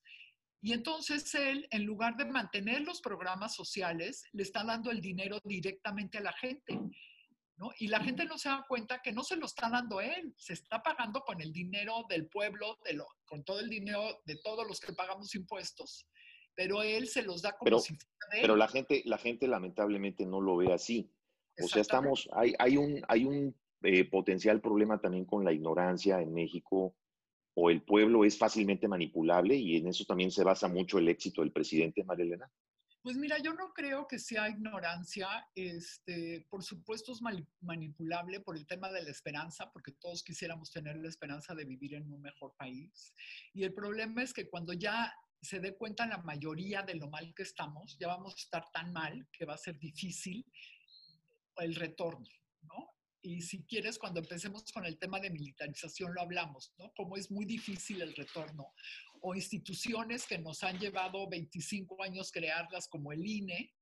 Y 0.64 0.72
entonces 0.72 1.36
él, 1.36 1.68
en 1.72 1.86
lugar 1.86 2.16
de 2.16 2.26
mantener 2.26 2.84
los 2.84 3.02
programas 3.02 3.54
sociales, 3.54 4.24
le 4.32 4.44
está 4.44 4.64
dando 4.64 4.92
el 4.92 5.02
dinero 5.02 5.42
directamente 5.44 6.20
a 6.20 6.22
la 6.22 6.34
gente. 6.34 6.80
Y 7.78 7.88
la 7.88 8.00
gente 8.00 8.26
no 8.26 8.38
se 8.38 8.50
da 8.50 8.66
cuenta 8.68 9.02
que 9.02 9.12
no 9.12 9.24
se 9.24 9.36
lo 9.36 9.46
está 9.46 9.70
dando 9.70 10.02
él, 10.02 10.34
se 10.38 10.54
está 10.54 10.82
pagando 10.82 11.22
con 11.22 11.42
el 11.42 11.54
dinero 11.54 12.06
del 12.10 12.28
pueblo, 12.28 12.80
de 12.84 12.94
lo, 12.94 13.06
con 13.26 13.44
todo 13.44 13.60
el 13.60 13.70
dinero 13.70 14.22
de 14.26 14.38
todos 14.38 14.68
los 14.68 14.80
que 14.80 14.94
pagamos 14.94 15.36
impuestos, 15.36 16.08
pero 16.56 16.82
él 16.82 17.08
se 17.08 17.22
los 17.22 17.42
da 17.42 17.52
como 17.52 17.66
pero, 17.66 17.80
si 17.80 17.96
fuera 17.96 18.36
de 18.36 18.42
Pero 18.42 18.56
la 18.56 18.68
gente, 18.68 19.04
la 19.06 19.18
gente 19.18 19.48
lamentablemente 19.48 20.26
no 20.26 20.42
lo 20.42 20.58
ve 20.58 20.74
así. 20.74 21.12
O 21.62 21.68
sea, 21.68 21.82
estamos, 21.82 22.28
hay, 22.34 22.56
hay 22.58 22.78
un, 22.78 23.04
hay 23.08 23.26
un 23.26 23.56
eh, 23.84 24.06
potencial 24.06 24.60
problema 24.62 25.00
también 25.00 25.26
con 25.26 25.44
la 25.46 25.52
ignorancia 25.52 26.20
en 26.22 26.34
México, 26.34 26.96
o 27.54 27.70
el 27.70 27.84
pueblo 27.84 28.24
es 28.24 28.38
fácilmente 28.38 28.88
manipulable 28.88 29.56
y 29.56 29.78
en 29.78 29.88
eso 29.88 30.06
también 30.06 30.32
se 30.32 30.44
basa 30.44 30.68
mucho 30.68 30.98
el 30.98 31.10
éxito 31.10 31.42
del 31.42 31.52
presidente, 31.52 32.04
María 32.04 32.26
Elena. 32.26 32.52
Pues 33.04 33.18
mira, 33.18 33.40
yo 33.40 33.54
no 33.54 33.74
creo 33.74 34.08
que 34.08 34.20
sea 34.20 34.50
ignorancia. 34.50 35.48
Este, 35.56 36.46
por 36.50 36.64
supuesto 36.64 37.14
es 37.14 37.22
manipulable 37.62 38.42
por 38.42 38.56
el 38.56 38.68
tema 38.68 38.92
de 38.92 39.02
la 39.02 39.10
esperanza, 39.10 39.72
porque 39.72 39.94
todos 39.94 40.24
quisiéramos 40.24 40.72
tener 40.72 40.98
la 40.98 41.10
esperanza 41.10 41.56
de 41.56 41.66
vivir 41.66 41.96
en 41.96 42.12
un 42.12 42.22
mejor 42.22 42.54
país. 42.56 43.14
Y 43.54 43.64
el 43.64 43.74
problema 43.74 44.22
es 44.22 44.34
que 44.34 44.48
cuando 44.48 44.74
ya 44.74 45.12
se 45.42 45.60
dé 45.60 45.76
cuenta 45.76 46.06
la 46.06 46.20
mayoría 46.20 46.84
de 46.84 46.94
lo 46.94 47.10
mal 47.10 47.34
que 47.34 47.42
estamos, 47.42 47.98
ya 47.98 48.08
vamos 48.08 48.34
a 48.34 48.40
estar 48.40 48.72
tan 48.72 48.94
mal 48.94 49.28
que 49.32 49.46
va 49.46 49.56
a 49.56 49.58
ser 49.58 49.80
difícil 49.80 50.46
el 51.58 51.74
retorno, 51.74 52.30
¿no? 52.62 52.92
Y 53.24 53.42
si 53.42 53.64
quieres, 53.64 53.98
cuando 53.98 54.20
empecemos 54.20 54.72
con 54.72 54.86
el 54.86 54.98
tema 54.98 55.20
de 55.20 55.30
militarización 55.32 56.14
lo 56.14 56.22
hablamos, 56.22 56.74
¿no? 56.78 56.92
Como 56.96 57.18
es 57.18 57.32
muy 57.32 57.46
difícil 57.46 58.02
el 58.02 58.16
retorno 58.16 58.74
o 59.22 59.36
instituciones 59.36 60.26
que 60.26 60.38
nos 60.38 60.64
han 60.64 60.80
llevado 60.80 61.30
25 61.30 62.02
años 62.04 62.32
crearlas 62.32 62.88
como 62.88 63.12
el 63.12 63.26
INE, 63.26 63.74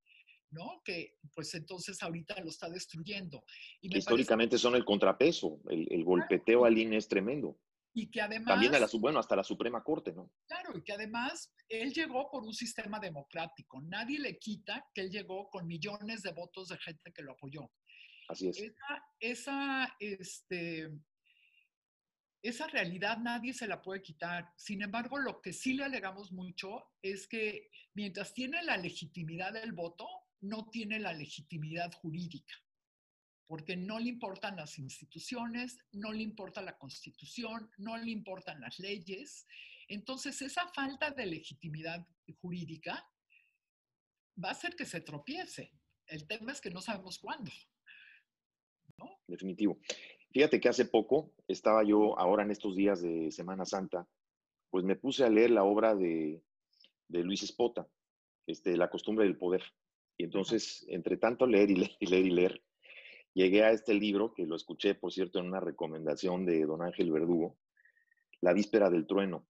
¿no? 0.52 0.82
Que 0.84 1.16
pues 1.34 1.54
entonces 1.56 2.02
ahorita 2.04 2.40
lo 2.42 2.50
está 2.50 2.70
destruyendo. 2.70 3.44
Y 3.82 3.98
históricamente 3.98 4.58
son 4.58 4.76
el 4.76 4.86
contrapeso, 4.86 5.62
el, 5.70 6.04
golpeteo 6.04 6.66
al 6.66 6.78
INE 6.78 6.98
es 6.98 7.08
tremendo. 7.08 7.58
Y 7.94 8.12
que 8.12 8.22
además... 8.22 8.54
También 8.54 8.76
a 8.76 8.80
la, 8.80 8.88
bueno, 9.00 9.20
hasta 9.20 9.36
la 9.36 9.44
Suprema 9.44 9.84
Corte, 9.84 10.14
¿no? 10.14 10.32
Claro, 10.48 10.78
y 10.78 10.84
que 10.84 10.94
además 10.94 11.54
él 11.68 11.92
llegó 11.94 12.30
por 12.30 12.44
un 12.44 12.54
sistema 12.54 13.00
democrático. 13.00 13.82
Nadie 13.82 14.20
le 14.20 14.38
quita 14.38 14.86
que 14.94 15.02
él 15.02 15.10
llegó 15.10 15.50
con 15.50 15.68
millones 15.68 16.22
de 16.22 16.32
votos 16.32 16.68
de 16.70 16.78
gente 16.78 17.12
que 17.12 17.24
lo 17.24 17.32
apoyó. 17.34 17.72
Así 18.28 18.48
es. 18.48 18.60
Esa, 18.60 19.04
esa 19.20 19.96
este, 20.00 20.92
esa 22.42 22.68
realidad 22.68 23.18
nadie 23.18 23.54
se 23.54 23.68
la 23.68 23.82
puede 23.82 24.02
quitar. 24.02 24.54
Sin 24.56 24.82
embargo, 24.82 25.18
lo 25.18 25.42
que 25.42 25.54
sí 25.54 25.74
le 25.74 25.84
alegamos 25.84 26.32
mucho 26.32 26.86
es 27.02 27.28
que 27.28 27.70
mientras 27.94 28.34
tiene 28.34 28.64
la 28.64 28.78
legitimidad 28.78 29.54
del 29.54 29.74
voto, 29.74 30.08
no 30.42 30.70
tiene 30.70 31.00
la 31.00 31.14
legitimidad 31.14 31.92
jurídica, 31.92 32.56
porque 33.46 33.76
no 33.76 34.00
le 34.00 34.10
importan 34.10 34.56
las 34.56 34.80
instituciones, 34.80 35.78
no 35.92 36.14
le 36.14 36.24
importa 36.24 36.62
la 36.62 36.78
constitución, 36.78 37.70
no 37.78 37.98
le 37.98 38.12
importan 38.12 38.62
las 38.62 38.80
leyes. 38.80 39.46
Entonces, 39.90 40.42
esa 40.42 40.68
falta 40.70 41.12
de 41.12 41.26
legitimidad 41.26 42.08
jurídica 42.40 43.06
va 44.42 44.50
a 44.50 44.54
hacer 44.54 44.76
que 44.76 44.86
se 44.86 45.02
tropiece. 45.02 45.74
El 46.06 46.26
tema 46.26 46.54
es 46.54 46.62
que 46.62 46.72
no 46.72 46.82
sabemos 46.82 47.20
cuándo. 47.20 47.52
Definitivo. 49.28 49.80
Fíjate 50.32 50.60
que 50.60 50.70
hace 50.70 50.86
poco 50.86 51.34
estaba 51.48 51.84
yo, 51.84 52.18
ahora 52.20 52.44
en 52.44 52.52
estos 52.52 52.76
días 52.76 53.02
de 53.02 53.32
Semana 53.32 53.66
Santa, 53.66 54.08
pues 54.70 54.86
me 54.86 54.96
puse 54.96 55.24
a 55.24 55.30
leer 55.30 55.50
la 55.52 55.64
obra 55.64 55.96
de, 55.96 56.44
Luis 57.08 57.42
Espota, 57.42 57.88
este, 58.46 58.78
La 58.78 58.90
costumbre 58.90 59.26
del 59.26 59.38
poder. 59.38 59.64
Y 60.18 60.26
entonces, 60.26 60.86
entre 60.90 61.18
tanto 61.18 61.48
leer 61.48 61.72
y 61.72 61.76
leer 61.78 61.92
y 62.00 62.06
leer 62.06 62.26
y 62.26 62.30
leer, 62.30 62.64
llegué 63.34 63.64
a 63.64 63.72
este 63.72 63.94
libro, 63.96 64.34
que 64.34 64.46
lo 64.46 64.56
escuché, 64.56 64.94
por 64.94 65.12
cierto, 65.12 65.40
en 65.40 65.48
una 65.48 65.60
recomendación 65.60 66.46
de 66.46 66.66
don 66.66 66.84
Ángel 66.84 67.12
Verdugo, 67.12 67.58
La 68.42 68.54
víspera 68.54 68.90
del 68.90 69.08
trueno. 69.08 69.48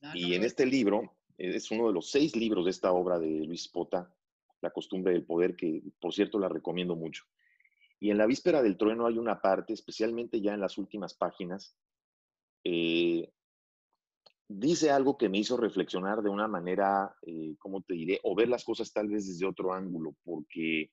Ah, 0.00 0.12
y 0.14 0.34
en 0.34 0.44
este 0.44 0.64
libro, 0.64 1.16
es 1.36 1.70
uno 1.70 1.88
de 1.88 1.92
los 1.92 2.10
seis 2.10 2.34
libros 2.36 2.64
de 2.64 2.70
esta 2.70 2.92
obra 2.92 3.18
de 3.18 3.44
Luis 3.44 3.62
Espota, 3.62 4.10
La 4.62 4.70
costumbre 4.70 5.12
del 5.12 5.26
poder, 5.26 5.56
que 5.56 5.82
por 6.00 6.14
cierto 6.14 6.38
la 6.38 6.48
recomiendo 6.48 6.96
mucho. 6.96 7.24
Y 8.06 8.10
en 8.12 8.18
la 8.18 8.26
víspera 8.26 8.62
del 8.62 8.76
trueno 8.76 9.08
hay 9.08 9.18
una 9.18 9.40
parte, 9.40 9.72
especialmente 9.72 10.40
ya 10.40 10.54
en 10.54 10.60
las 10.60 10.78
últimas 10.78 11.12
páginas, 11.14 11.76
eh, 12.62 13.32
dice 14.46 14.92
algo 14.92 15.18
que 15.18 15.28
me 15.28 15.38
hizo 15.38 15.56
reflexionar 15.56 16.22
de 16.22 16.28
una 16.28 16.46
manera, 16.46 17.16
eh, 17.22 17.56
¿cómo 17.58 17.82
te 17.82 17.94
diré? 17.94 18.20
O 18.22 18.36
ver 18.36 18.48
las 18.48 18.62
cosas 18.62 18.92
tal 18.92 19.08
vez 19.08 19.26
desde 19.26 19.44
otro 19.44 19.72
ángulo, 19.72 20.14
porque 20.22 20.92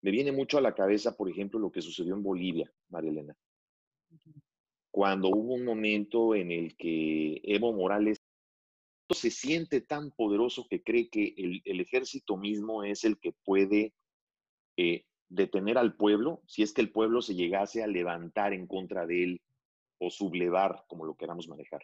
me 0.00 0.12
viene 0.12 0.30
mucho 0.30 0.58
a 0.58 0.60
la 0.60 0.76
cabeza, 0.76 1.16
por 1.16 1.28
ejemplo, 1.28 1.58
lo 1.58 1.72
que 1.72 1.82
sucedió 1.82 2.14
en 2.14 2.22
Bolivia, 2.22 2.72
María 2.88 3.10
Elena. 3.10 3.36
Cuando 4.92 5.28
hubo 5.28 5.54
un 5.54 5.64
momento 5.64 6.36
en 6.36 6.52
el 6.52 6.76
que 6.76 7.40
Evo 7.42 7.72
Morales 7.72 8.22
se 9.10 9.32
siente 9.32 9.80
tan 9.80 10.12
poderoso 10.12 10.68
que 10.70 10.84
cree 10.84 11.10
que 11.10 11.34
el, 11.36 11.80
ejército 11.80 12.36
mismo 12.36 12.84
es 12.84 13.02
el 13.02 13.18
que 13.18 13.32
puede 13.44 13.92
eh, 14.76 15.04
detener 15.34 15.78
al 15.78 15.96
pueblo 15.96 16.42
si 16.46 16.62
es 16.62 16.72
que 16.72 16.82
el 16.82 16.92
pueblo 16.92 17.22
se 17.22 17.34
llegase 17.34 17.82
a 17.82 17.86
levantar 17.86 18.52
en 18.52 18.66
contra 18.66 19.06
de 19.06 19.24
él 19.24 19.42
o 19.98 20.10
sublevar, 20.10 20.84
como 20.88 21.04
lo 21.04 21.16
queramos 21.16 21.48
manejar. 21.48 21.82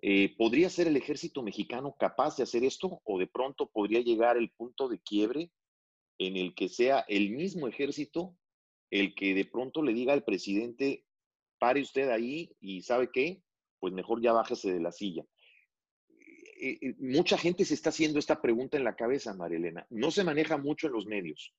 Eh, 0.00 0.34
¿Podría 0.36 0.70
ser 0.70 0.86
el 0.86 0.96
ejército 0.96 1.42
mexicano 1.42 1.96
capaz 1.98 2.36
de 2.36 2.44
hacer 2.44 2.62
esto 2.62 3.00
o 3.04 3.18
de 3.18 3.26
pronto 3.26 3.68
podría 3.68 4.00
llegar 4.00 4.36
el 4.36 4.50
punto 4.50 4.88
de 4.88 5.00
quiebre 5.00 5.50
en 6.18 6.36
el 6.36 6.54
que 6.54 6.68
sea 6.68 7.04
el 7.08 7.30
mismo 7.30 7.66
ejército 7.66 8.36
el 8.90 9.14
que 9.14 9.34
de 9.34 9.44
pronto 9.44 9.82
le 9.82 9.92
diga 9.92 10.12
al 10.12 10.24
presidente, 10.24 11.04
pare 11.58 11.82
usted 11.82 12.08
ahí 12.08 12.54
y 12.60 12.82
sabe 12.82 13.10
qué, 13.12 13.42
pues 13.80 13.92
mejor 13.92 14.22
ya 14.22 14.32
bájese 14.32 14.72
de 14.72 14.80
la 14.80 14.92
silla? 14.92 15.24
Eh, 16.60 16.78
eh, 16.80 16.94
mucha 16.98 17.36
gente 17.36 17.64
se 17.64 17.74
está 17.74 17.90
haciendo 17.90 18.18
esta 18.18 18.40
pregunta 18.40 18.76
en 18.76 18.84
la 18.84 18.96
cabeza, 18.96 19.34
Marilena. 19.34 19.86
No 19.90 20.10
se 20.10 20.24
maneja 20.24 20.56
mucho 20.56 20.86
en 20.86 20.94
los 20.94 21.06
medios, 21.06 21.54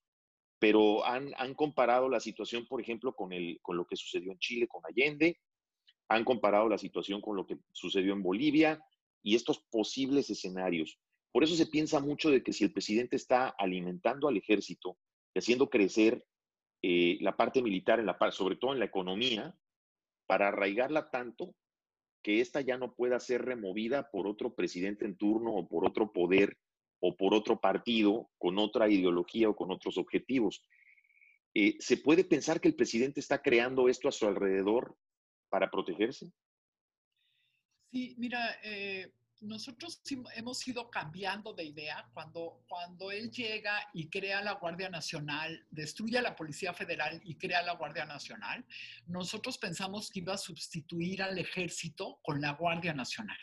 pero 0.59 1.05
han, 1.05 1.33
han 1.37 1.55
comparado 1.55 2.09
la 2.09 2.19
situación, 2.19 2.67
por 2.67 2.81
ejemplo, 2.81 3.15
con, 3.15 3.31
el, 3.31 3.59
con 3.61 3.77
lo 3.77 3.85
que 3.85 3.95
sucedió 3.95 4.31
en 4.31 4.39
Chile 4.39 4.67
con 4.67 4.81
Allende, 4.85 5.39
han 6.09 6.25
comparado 6.25 6.67
la 6.67 6.77
situación 6.77 7.21
con 7.21 7.35
lo 7.35 7.45
que 7.45 7.57
sucedió 7.71 8.13
en 8.13 8.23
Bolivia 8.23 8.83
y 9.23 9.35
estos 9.35 9.59
posibles 9.59 10.29
escenarios. 10.29 10.99
Por 11.31 11.43
eso 11.43 11.55
se 11.55 11.67
piensa 11.67 11.99
mucho 11.99 12.29
de 12.29 12.43
que 12.43 12.53
si 12.53 12.63
el 12.63 12.73
presidente 12.73 13.15
está 13.15 13.49
alimentando 13.49 14.27
al 14.27 14.37
ejército 14.37 14.97
y 15.33 15.39
haciendo 15.39 15.69
crecer 15.69 16.25
eh, 16.81 17.17
la 17.21 17.37
parte 17.37 17.61
militar, 17.61 18.03
sobre 18.31 18.55
todo 18.55 18.73
en 18.73 18.79
la 18.79 18.85
economía, 18.85 19.55
para 20.25 20.49
arraigarla 20.49 21.09
tanto 21.09 21.55
que 22.21 22.41
ésta 22.41 22.61
ya 22.61 22.77
no 22.77 22.95
pueda 22.95 23.19
ser 23.19 23.45
removida 23.45 24.09
por 24.11 24.27
otro 24.27 24.53
presidente 24.53 25.05
en 25.05 25.15
turno 25.15 25.53
o 25.53 25.67
por 25.67 25.85
otro 25.85 26.11
poder 26.11 26.57
o 26.99 27.15
por 27.15 27.33
otro 27.33 27.59
partido 27.59 28.29
con 28.37 28.57
otra 28.57 28.89
ideología 28.89 29.49
o 29.49 29.55
con 29.55 29.71
otros 29.71 29.97
objetivos. 29.97 30.63
Eh, 31.53 31.75
¿Se 31.79 31.97
puede 31.97 32.23
pensar 32.23 32.61
que 32.61 32.67
el 32.67 32.75
presidente 32.75 33.19
está 33.19 33.41
creando 33.41 33.89
esto 33.89 34.07
a 34.07 34.11
su 34.11 34.27
alrededor 34.27 34.95
para 35.49 35.71
protegerse? 35.71 36.31
Sí, 37.91 38.15
mira, 38.19 38.59
eh, 38.63 39.11
nosotros 39.41 40.01
hemos 40.35 40.67
ido 40.67 40.89
cambiando 40.89 41.53
de 41.53 41.63
idea 41.63 42.07
cuando, 42.13 42.63
cuando 42.67 43.09
él 43.09 43.31
llega 43.31 43.79
y 43.93 44.09
crea 44.09 44.43
la 44.43 44.53
Guardia 44.53 44.89
Nacional, 44.89 45.65
destruye 45.69 46.17
a 46.17 46.21
la 46.21 46.35
Policía 46.35 46.73
Federal 46.73 47.21
y 47.23 47.35
crea 47.35 47.61
la 47.63 47.73
Guardia 47.73 48.05
Nacional, 48.05 48.65
nosotros 49.07 49.57
pensamos 49.57 50.09
que 50.09 50.19
iba 50.19 50.33
a 50.33 50.37
sustituir 50.37 51.23
al 51.23 51.37
ejército 51.37 52.19
con 52.21 52.41
la 52.41 52.51
Guardia 52.51 52.93
Nacional. 52.93 53.37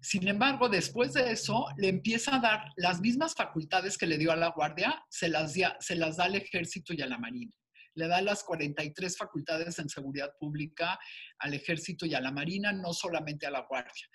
Sin 0.00 0.28
embargo, 0.28 0.68
después 0.68 1.12
de 1.12 1.30
eso, 1.30 1.66
le 1.76 1.88
empieza 1.88 2.36
a 2.36 2.40
dar 2.40 2.72
las 2.76 3.00
mismas 3.00 3.34
facultades 3.34 3.98
que 3.98 4.06
le 4.06 4.18
dio 4.18 4.32
a 4.32 4.36
la 4.36 4.50
Guardia, 4.50 5.02
se 5.08 5.28
las, 5.28 5.54
se 5.80 5.96
las 5.96 6.16
da 6.16 6.24
al 6.24 6.34
ejército 6.34 6.92
y 6.92 7.02
a 7.02 7.06
la 7.06 7.18
Marina 7.18 7.52
le 7.96 8.08
da 8.08 8.20
las 8.20 8.44
43 8.44 9.16
facultades 9.16 9.78
en 9.78 9.88
seguridad 9.88 10.30
pública 10.38 10.98
al 11.38 11.54
ejército 11.54 12.06
y 12.06 12.14
a 12.14 12.20
la 12.20 12.30
marina, 12.30 12.72
no 12.72 12.92
solamente 12.92 13.46
a 13.46 13.50
la 13.50 13.66
guardia. 13.68 14.06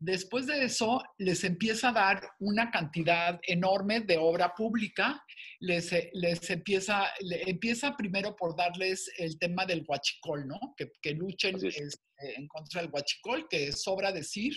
Después 0.00 0.46
de 0.46 0.64
eso, 0.64 1.02
les 1.18 1.42
empieza 1.42 1.88
a 1.88 1.92
dar 1.92 2.20
una 2.38 2.70
cantidad 2.70 3.40
enorme 3.42 4.00
de 4.00 4.16
obra 4.16 4.54
pública. 4.54 5.24
Les, 5.58 5.92
les 6.12 6.50
empieza, 6.50 7.08
empieza 7.18 7.96
primero 7.96 8.36
por 8.36 8.56
darles 8.56 9.10
el 9.18 9.36
tema 9.40 9.66
del 9.66 9.84
huachicol, 9.86 10.46
¿no? 10.46 10.60
Que, 10.76 10.92
que 11.02 11.14
luchen 11.14 11.56
este, 11.56 11.98
en 12.20 12.46
contra 12.46 12.80
del 12.80 12.92
huachicol, 12.92 13.48
que 13.48 13.72
sobra 13.72 14.12
decir 14.12 14.54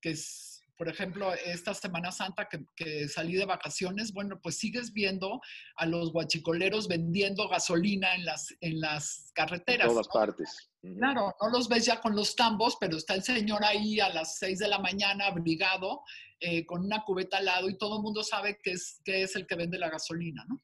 que 0.00 0.10
es 0.10 0.50
por 0.80 0.88
ejemplo, 0.88 1.34
esta 1.34 1.74
Semana 1.74 2.10
Santa 2.10 2.48
que, 2.74 3.06
salí 3.06 3.34
de 3.34 3.44
vacaciones, 3.44 4.14
bueno, 4.14 4.40
pues 4.42 4.56
sigues 4.56 4.94
viendo 4.94 5.42
a 5.76 5.84
los 5.84 6.10
guachicoleros 6.10 6.88
vendiendo 6.88 7.46
gasolina 7.50 8.14
en 8.14 8.24
las, 8.24 8.46
en 8.62 8.80
las 8.80 9.30
carreteras. 9.34 9.88
En 9.88 9.92
todas 9.92 10.08
partes. 10.08 10.69
Claro, 10.82 11.34
no 11.40 11.50
los 11.50 11.68
ves 11.68 11.84
ya 11.84 12.00
con 12.00 12.16
los 12.16 12.34
tambos, 12.34 12.76
pero 12.80 12.96
está 12.96 13.14
el 13.14 13.22
señor 13.22 13.62
ahí 13.64 14.00
a 14.00 14.08
las 14.08 14.38
6 14.38 14.60
de 14.60 14.68
la 14.68 14.78
mañana 14.78 15.26
abrigado 15.26 16.02
eh, 16.42 16.64
con 16.64 16.82
una 16.86 17.04
cubeta 17.04 17.36
al 17.36 17.44
lado 17.44 17.68
y 17.68 17.76
todo 17.76 17.98
el 17.98 18.02
mundo 18.02 18.24
sabe 18.24 18.58
que 18.62 18.70
es, 18.70 19.02
que 19.04 19.24
es 19.24 19.36
el 19.36 19.46
que 19.46 19.56
vende 19.56 19.78
la 19.78 19.90
gasolina, 19.90 20.42
¿no? 20.48 20.62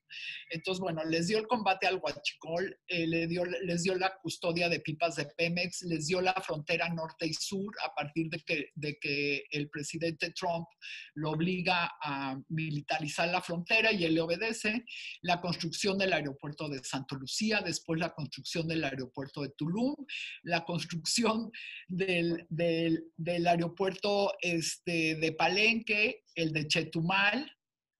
Entonces, 0.49 0.81
bueno, 0.81 1.05
les 1.05 1.27
dio 1.27 1.37
el 1.37 1.47
combate 1.47 1.87
al 1.87 2.01
huachicol, 2.03 2.79
eh, 2.89 3.07
le 3.07 3.27
dio, 3.27 3.45
les 3.45 3.83
dio 3.83 3.95
la 3.95 4.17
custodia 4.23 4.71
de 4.71 4.81
pipas 4.81 5.17
de 5.17 5.27
Pemex, 5.27 5.83
les 5.83 6.07
dio 6.07 6.23
la 6.23 6.33
frontera 6.33 6.89
norte 6.89 7.27
y 7.27 7.35
sur 7.35 7.75
a 7.85 7.95
partir 7.95 8.31
de 8.31 8.39
que, 8.39 8.71
de 8.75 8.99
que 8.99 9.45
el 9.51 9.69
presidente 9.69 10.31
Trump 10.31 10.67
lo 11.13 11.33
obliga 11.33 11.93
a 12.03 12.41
militarizar 12.49 13.29
la 13.29 13.43
frontera 13.43 13.93
y 13.93 14.05
él 14.05 14.15
le 14.15 14.23
obedece, 14.23 14.83
la 15.21 15.43
construcción 15.43 15.99
del 15.99 16.15
aeropuerto 16.15 16.71
de 16.71 16.83
Santa 16.85 17.17
Lucía, 17.17 17.61
después 17.61 18.01
la 18.01 18.15
construcción 18.15 18.67
del 18.67 18.83
aeropuerto 18.83 19.43
de 19.43 19.51
Tulum, 19.51 19.95
la 20.43 20.65
construcción 20.65 21.51
del, 21.89 22.47
del, 22.49 23.13
del 23.17 23.47
aeropuerto 23.47 24.33
este, 24.41 25.17
de 25.17 25.33
Palenque, 25.33 26.25
el 26.35 26.53
de 26.53 26.67
Chetumal, 26.67 27.51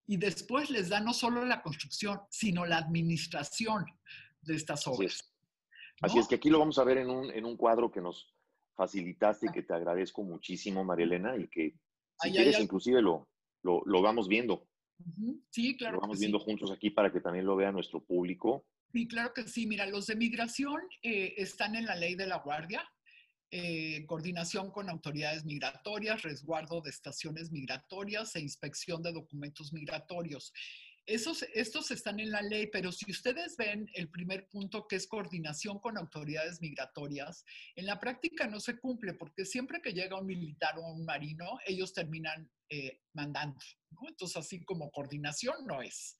y 0.07 0.17
después 0.17 0.71
les 0.71 0.89
da 0.89 1.01
no 1.01 1.13
solo 1.13 1.45
la 1.45 1.63
construcción, 1.63 2.21
sino 2.31 2.65
la 2.65 2.79
administración 2.79 3.85
de 4.41 4.55
estas 4.55 4.87
obras. 4.87 5.33
Así 6.01 6.19
es, 6.19 6.29
que 6.29 6.37
aquí 6.37 6.51
lo 6.51 6.59
vamos 6.59 6.79
a 6.79 6.85
ver 6.85 6.99
en 6.99 7.11
un, 7.11 7.31
en 7.31 7.45
un 7.45 7.57
cuadro 7.57 7.91
que 7.91 8.01
nos 8.01 8.33
facilitaste 8.77 9.47
y 9.47 9.53
que 9.53 9.63
te 9.63 9.75
agradezco 9.75 10.23
muchísimo, 10.23 10.85
María 10.85 11.07
Elena, 11.07 11.37
y 11.37 11.49
que 11.49 11.75
si 12.21 12.31
quieres 12.31 12.61
inclusive 12.61 13.03
lo, 13.03 13.29
lo, 13.63 13.83
lo, 13.87 14.03
vamos 14.03 14.29
viendo. 14.29 14.69
Sí, 15.51 15.77
claro. 15.77 15.97
Lo 15.97 16.03
vamos 16.03 16.21
viendo 16.21 16.39
juntos 16.39 16.71
aquí 16.71 16.91
para 16.91 17.11
que 17.11 17.21
también 17.21 17.47
lo 17.47 17.57
vea 17.57 17.73
nuestro 17.73 18.05
público. 18.05 18.67
Sí, 18.93 19.09
claro 19.09 19.33
que 19.35 19.47
sí. 19.49 19.67
Mira, 19.67 19.87
los 19.87 20.07
de 20.07 20.17
migración 20.17 20.81
eh, 21.03 21.35
están 21.37 21.77
en 21.77 21.87
la 21.87 21.97
ley 21.97 22.15
de 22.15 22.27
la 22.27 22.39
guardia. 22.39 22.83
Eh, 23.53 24.05
coordinación 24.07 24.73
con 24.73 24.91
autoridades 24.91 25.45
migratorias, 25.45 26.23
resguardo 26.23 26.81
de 26.81 26.91
estaciones 26.91 27.53
migratorias 27.53 28.35
e 28.35 28.41
inspección 28.41 29.03
de 29.03 29.13
documentos 29.13 29.73
migratorios. 29.73 30.53
Esos, 31.07 31.45
estos 31.55 31.93
están 31.93 32.19
en 32.19 32.33
la 32.33 32.43
ley, 32.43 32.67
pero 32.67 32.91
si 32.91 33.09
ustedes 33.09 33.57
ven 33.57 33.89
el 33.95 34.11
primer 34.11 34.49
punto, 34.49 34.89
que 34.89 34.97
es 34.97 35.07
coordinación 35.07 35.79
con 35.79 35.97
autoridades 35.97 36.61
migratorias, 36.61 37.45
en 37.77 37.87
la 37.87 38.01
práctica 38.01 38.49
no 38.49 38.59
se 38.59 38.81
cumple 38.81 39.15
porque 39.15 39.45
siempre 39.45 39.81
que 39.81 39.93
llega 39.93 40.19
un 40.19 40.27
militar 40.27 40.77
o 40.79 40.83
un 40.83 41.05
marino, 41.05 41.61
ellos 41.65 41.93
terminan 41.93 42.51
eh, 42.69 43.03
mandando. 43.13 43.61
Entonces, 44.09 44.37
así 44.37 44.65
como 44.65 44.91
coordinación 44.91 45.65
no 45.65 45.81
es. 45.81 46.19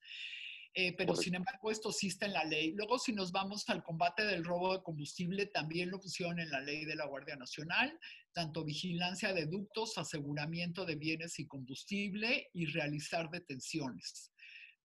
Eh, 0.79 0.93
pero 0.93 1.17
sin 1.17 1.35
embargo 1.35 1.71
esto 1.71 1.91
sí 1.91 2.09
está 2.09 2.27
en 2.27 2.35
la 2.35 2.45
ley. 2.45 2.73
Luego, 2.73 2.99
si 2.99 3.15
nos 3.15 3.33
vamos 3.33 3.67
al 3.71 3.83
combate 3.83 4.27
del 4.27 4.45
robo 4.45 4.75
de 4.75 4.83
combustible, 4.83 5.47
también 5.47 5.91
lo 5.91 5.99
pusieron 5.99 6.39
en 6.39 6.51
la 6.51 6.61
ley 6.61 6.85
de 6.85 6.95
la 6.95 7.07
Guardia 7.07 7.35
Nacional, 7.35 7.99
tanto 8.35 8.63
vigilancia 8.63 9.33
de 9.33 9.47
ductos, 9.47 9.97
aseguramiento 9.97 10.85
de 10.85 10.97
bienes 10.97 11.39
y 11.39 11.47
combustible 11.47 12.51
y 12.53 12.67
realizar 12.67 13.31
detenciones. 13.31 14.35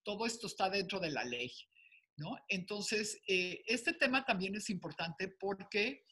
Todo 0.04 0.26
esto 0.26 0.48
está 0.48 0.70
dentro 0.70 1.02
de 1.02 1.12
la 1.12 1.26
ley. 1.26 1.52
¿no? 2.16 2.38
Entonces, 2.48 3.20
eh, 3.28 3.62
este 3.66 3.94
tema 3.94 4.24
también 4.24 4.56
es 4.56 4.70
importante 4.70 5.28
porque 5.28 6.06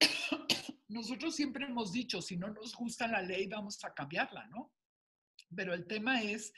nosotros 0.88 1.34
siempre 1.34 1.64
hemos 1.64 1.90
dicho, 1.90 2.22
si 2.22 2.36
no 2.36 2.52
nos 2.52 2.76
gusta 2.76 3.08
la 3.08 3.20
ley, 3.20 3.48
vamos 3.48 3.82
a 3.84 3.92
cambiarla, 3.92 4.46
¿no? 4.46 4.72
Pero 5.54 5.74
el 5.74 5.86
tema 5.86 6.22
es 6.22 6.52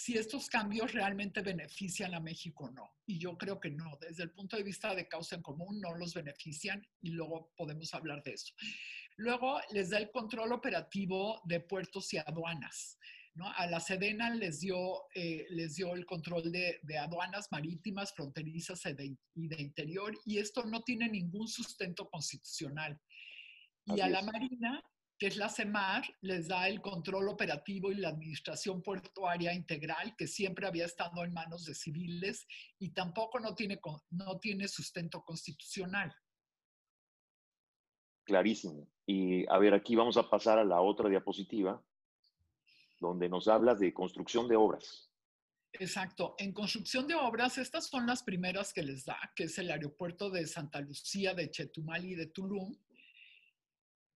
si 0.00 0.16
estos 0.16 0.48
cambios 0.48 0.94
realmente 0.94 1.42
benefician 1.42 2.14
a 2.14 2.20
México 2.20 2.64
o 2.64 2.70
no. 2.70 2.90
Y 3.04 3.18
yo 3.18 3.36
creo 3.36 3.60
que 3.60 3.70
no. 3.70 3.98
Desde 4.00 4.22
el 4.22 4.30
punto 4.30 4.56
de 4.56 4.62
vista 4.62 4.94
de 4.94 5.06
causa 5.06 5.36
en 5.36 5.42
común, 5.42 5.78
no 5.78 5.94
los 5.94 6.14
benefician 6.14 6.82
y 7.02 7.10
luego 7.10 7.52
podemos 7.54 7.92
hablar 7.92 8.22
de 8.22 8.32
eso. 8.32 8.54
Luego 9.18 9.60
les 9.72 9.90
da 9.90 9.98
el 9.98 10.10
control 10.10 10.52
operativo 10.52 11.42
de 11.44 11.60
puertos 11.60 12.14
y 12.14 12.16
aduanas. 12.16 12.96
¿no? 13.34 13.52
A 13.52 13.66
la 13.66 13.78
Sedena 13.78 14.34
les 14.34 14.60
dio, 14.60 15.02
eh, 15.14 15.46
les 15.50 15.74
dio 15.74 15.94
el 15.94 16.06
control 16.06 16.50
de, 16.50 16.80
aduanas 16.98 17.48
marítimas, 17.50 18.14
fronterizas 18.14 18.80
y 18.86 19.48
de, 19.48 19.60
interior, 19.60 20.16
y 20.24 20.38
esto 20.38 20.64
no 20.64 20.82
tiene 20.82 21.10
ningún 21.10 21.46
sustento 21.46 22.08
constitucional. 22.08 22.98
Y 23.84 24.00
a 24.00 24.08
la 24.08 24.22
Marina 24.22 24.82
que 25.20 25.26
es 25.26 25.36
la 25.36 25.50
CEMAR, 25.50 26.02
les 26.22 26.48
da 26.48 26.66
el 26.66 26.80
control 26.80 27.28
operativo 27.28 27.92
y 27.92 27.96
la 27.96 28.08
administración 28.08 28.82
portuaria 28.82 29.52
integral, 29.52 30.16
que 30.16 30.26
siempre 30.26 30.66
había 30.66 30.86
estado 30.86 31.22
en 31.22 31.34
manos 31.34 31.66
de 31.66 31.74
civiles 31.74 32.46
y 32.78 32.94
tampoco 32.94 33.38
no 33.38 33.54
tiene, 33.54 33.78
no 34.12 34.38
tiene 34.38 34.66
sustento 34.66 35.22
constitucional. 35.22 36.10
Clarísimo. 38.24 38.88
Y 39.04 39.46
a 39.50 39.58
ver, 39.58 39.74
aquí 39.74 39.94
vamos 39.94 40.16
a 40.16 40.30
pasar 40.30 40.58
a 40.58 40.64
la 40.64 40.80
otra 40.80 41.10
diapositiva, 41.10 41.84
donde 42.98 43.28
nos 43.28 43.46
hablas 43.46 43.78
de 43.78 43.92
construcción 43.92 44.48
de 44.48 44.56
obras. 44.56 45.10
Exacto. 45.74 46.34
En 46.38 46.54
construcción 46.54 47.06
de 47.06 47.14
obras, 47.14 47.58
estas 47.58 47.88
son 47.88 48.06
las 48.06 48.22
primeras 48.22 48.72
que 48.72 48.82
les 48.82 49.04
da, 49.04 49.18
que 49.36 49.44
es 49.44 49.58
el 49.58 49.70
aeropuerto 49.70 50.30
de 50.30 50.46
Santa 50.46 50.80
Lucía, 50.80 51.34
de 51.34 51.50
Chetumal 51.50 52.06
y 52.06 52.14
de 52.14 52.26
Tulum, 52.26 52.74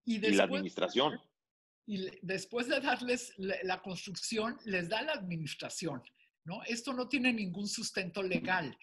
y, 0.04 0.18
la 0.18 0.44
administración. 0.44 1.20
y 1.86 2.08
después 2.22 2.68
de 2.68 2.80
darles 2.80 3.32
la 3.38 3.80
construcción, 3.82 4.58
les 4.64 4.88
da 4.88 5.02
la 5.02 5.12
administración, 5.12 6.02
¿no? 6.44 6.62
Esto 6.64 6.92
no 6.92 7.08
tiene 7.08 7.32
ningún 7.32 7.68
sustento 7.68 8.22
legal. 8.22 8.76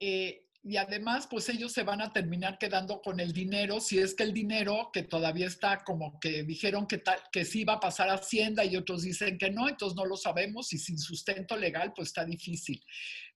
Eh, 0.00 0.46
y 0.62 0.76
además, 0.76 1.26
pues 1.26 1.48
ellos 1.48 1.72
se 1.72 1.84
van 1.84 2.02
a 2.02 2.12
terminar 2.12 2.58
quedando 2.58 3.00
con 3.00 3.18
el 3.18 3.32
dinero, 3.32 3.80
si 3.80 3.98
es 3.98 4.14
que 4.14 4.24
el 4.24 4.34
dinero 4.34 4.90
que 4.92 5.02
todavía 5.02 5.46
está 5.46 5.82
como 5.84 6.20
que 6.20 6.42
dijeron 6.42 6.86
que, 6.86 7.02
que 7.32 7.46
sí 7.46 7.62
iba 7.62 7.74
a 7.74 7.80
pasar 7.80 8.10
a 8.10 8.14
Hacienda 8.14 8.62
y 8.62 8.76
otros 8.76 9.02
dicen 9.02 9.38
que 9.38 9.50
no, 9.50 9.70
entonces 9.70 9.96
no 9.96 10.04
lo 10.04 10.18
sabemos 10.18 10.70
y 10.74 10.78
sin 10.78 10.98
sustento 10.98 11.56
legal, 11.56 11.94
pues 11.96 12.08
está 12.08 12.26
difícil. 12.26 12.84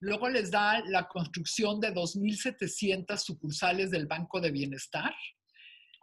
Luego 0.01 0.29
les 0.29 0.51
da 0.51 0.83
la 0.85 1.07
construcción 1.07 1.79
de 1.79 1.95
2.700 1.95 3.17
sucursales 3.17 3.89
del 3.89 4.05
Banco 4.05 4.39
de 4.39 4.51
Bienestar. 4.51 5.15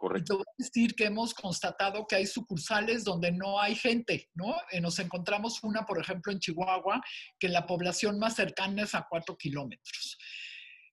Correcto. 0.03 0.33
Te 0.33 0.35
voy 0.35 0.45
a 0.45 0.55
decir 0.57 0.95
que 0.95 1.05
hemos 1.05 1.33
constatado 1.33 2.05
que 2.05 2.17
hay 2.17 2.27
sucursales 2.27 3.05
donde 3.05 3.31
no 3.31 3.61
hay 3.61 3.73
gente, 3.73 4.29
¿no? 4.33 4.53
Eh, 4.69 4.81
nos 4.81 4.99
encontramos 4.99 5.63
una, 5.63 5.85
por 5.85 5.97
ejemplo, 5.97 6.33
en 6.33 6.39
Chihuahua, 6.39 7.01
que 7.39 7.47
la 7.47 7.65
población 7.65 8.19
más 8.19 8.35
cercana 8.35 8.83
es 8.83 8.95
a 8.95 9.07
cuatro 9.09 9.37
kilómetros. 9.37 10.17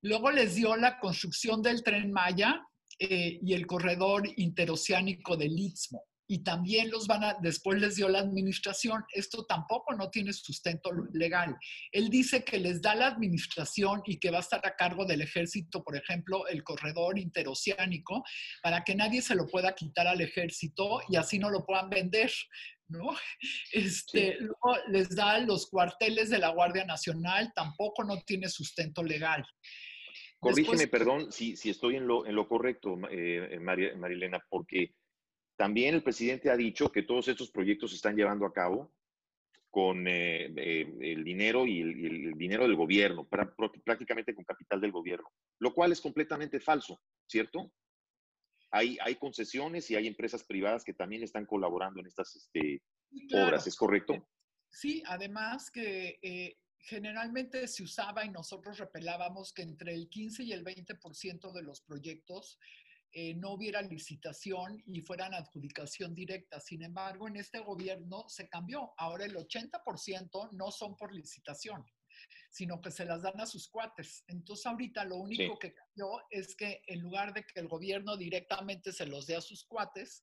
Luego 0.03 0.31
les 0.31 0.55
dio 0.55 0.77
la 0.77 1.01
construcción 1.01 1.61
del 1.61 1.83
tren 1.83 2.12
Maya 2.12 2.64
eh, 3.01 3.40
y 3.42 3.53
el 3.53 3.66
corredor 3.66 4.29
interoceánico 4.37 5.37
del 5.37 5.59
Istmo. 5.59 6.05
Y 6.33 6.45
también 6.45 6.93
los 6.93 7.09
van 7.09 7.25
a, 7.25 7.37
después 7.43 7.81
les 7.81 7.97
dio 7.97 8.09
la 8.09 8.21
administración. 8.21 9.05
Esto 9.12 9.47
tampoco 9.47 9.97
no 9.97 10.11
tiene 10.11 10.33
sustento 10.33 10.93
legal. 11.12 11.57
Él 11.90 12.09
dice 12.09 12.45
que 12.45 12.61
les 12.61 12.81
da 12.81 12.95
la 12.95 13.09
administración 13.09 14.03
y 14.07 14.21
que 14.21 14.31
va 14.31 14.37
a 14.37 14.43
estar 14.43 14.64
a 14.64 14.77
cargo 14.77 15.05
del 15.05 15.23
ejército, 15.23 15.83
por 15.83 15.97
ejemplo, 15.97 16.47
el 16.47 16.62
corredor 16.62 17.19
interoceánico, 17.19 18.23
para 18.62 18.85
que 18.85 18.95
nadie 18.95 19.23
se 19.23 19.35
lo 19.35 19.49
pueda 19.49 19.75
quitar 19.75 20.07
al 20.07 20.21
ejército 20.21 21.01
y 21.09 21.16
así 21.16 21.40
no 21.40 21.51
lo 21.51 21.66
puedan 21.66 21.90
vender. 21.90 22.31
¿no? 22.87 23.11
Este, 23.73 24.37
Luego 24.38 24.79
les 24.87 25.09
da 25.16 25.37
los 25.40 25.69
cuarteles 25.69 26.31
de 26.31 26.38
la 26.38 26.51
Guardia 26.51 26.85
Nacional, 26.85 27.53
tampoco 27.57 28.05
no 28.05 28.23
tiene 28.23 28.49
sustento 28.49 29.03
legal. 29.03 29.45
Corrígeme, 30.38 30.87
perdón, 30.87 31.33
si, 31.33 31.57
si 31.57 31.71
estoy 31.71 31.97
en 31.97 32.07
lo, 32.07 32.25
en 32.25 32.37
lo 32.37 32.47
correcto, 32.47 32.97
eh, 33.11 33.59
Marilena, 33.61 34.38
porque 34.49 34.95
también 35.61 35.94
el 35.94 36.03
presidente 36.03 36.51
ha 36.51 36.57
dicho 36.57 36.90
que 36.90 37.03
todos 37.03 37.29
estos 37.29 37.51
proyectos 37.51 37.90
se 37.90 37.96
están 37.96 38.16
llevando 38.16 38.46
a 38.46 38.53
cabo 38.55 38.94
con 39.68 40.09
eh, 40.09 40.46
eh, 40.57 40.90
el 41.03 41.23
dinero 41.23 41.66
y 41.66 41.83
el, 41.83 42.33
dinero 42.38 42.62
del 42.62 42.77
gobierno, 42.77 43.29
prácticamente 43.29 44.35
con 44.35 44.42
capital 44.42 44.81
del 44.81 44.90
gobierno, 44.90 45.31
lo 45.59 45.75
cual 45.75 45.92
es 45.92 46.01
completamente 46.01 46.61
falso, 46.61 47.03
¿cierto? 47.27 47.70
Hay, 48.70 48.96
hay 49.03 49.16
concesiones 49.16 49.90
y 49.90 49.96
hay 49.96 50.07
empresas 50.07 50.44
privadas 50.44 50.83
que 50.83 50.94
también 50.94 51.25
están 51.25 51.44
colaborando 51.44 52.01
en 52.01 52.07
estas 52.07 52.35
este, 52.37 52.83
obras, 53.35 53.66
¿es 53.66 53.77
correcto? 53.77 54.27
Sí, 54.70 55.03
además 55.05 55.70
que 55.70 56.18
eh, 56.23 56.57
generalmente 56.79 57.68
se 57.68 57.83
usaba 57.83 58.25
y 58.25 58.31
nosotros 58.31 58.79
repelábamos 58.79 59.53
que 59.53 59.61
entre 59.61 59.92
el 59.92 60.09
15 60.09 60.42
y 60.42 60.55
el 60.55 60.64
20% 60.64 61.53
de 61.53 61.62
los 61.62 61.83
proyectos 61.83 62.59
eh, 63.12 63.35
no 63.35 63.53
hubiera 63.53 63.83
licitación 63.83 64.83
y 64.87 65.01
fueran 65.01 65.35
adjudicación 65.35 66.14
directa. 66.14 66.61
Sin 66.61 66.83
embargo, 66.83 67.29
en 67.29 67.37
este 67.37 67.59
gobierno 67.59 68.29
se 68.29 68.49
cambió. 68.49 68.92
Ahora 68.96 69.25
el 69.25 69.35
80% 69.35 70.51
no 70.53 70.70
son 70.70 70.96
por 70.96 71.12
licitación, 71.14 71.85
sino 72.51 72.81
que 72.81 72.90
se 72.90 73.05
las 73.05 73.23
dan 73.23 73.40
a 73.40 73.46
sus 73.46 73.68
cuates. 73.68 74.25
Entonces 74.29 74.66
ahorita 74.66 75.05
lo 75.05 75.16
único 75.16 75.59
que 75.59 75.75
cambió 75.75 76.23
es 76.31 76.55
que 76.55 76.83
en 76.87 77.01
lugar 77.01 77.35
de 77.35 77.44
que 77.44 77.61
el 77.61 77.68
gobierno 77.68 78.16
directamente 78.16 78.92
se 78.92 79.07
los 79.07 79.27
dé 79.27 79.37
a 79.37 79.40
sus 79.40 79.64
cuates, 79.64 80.23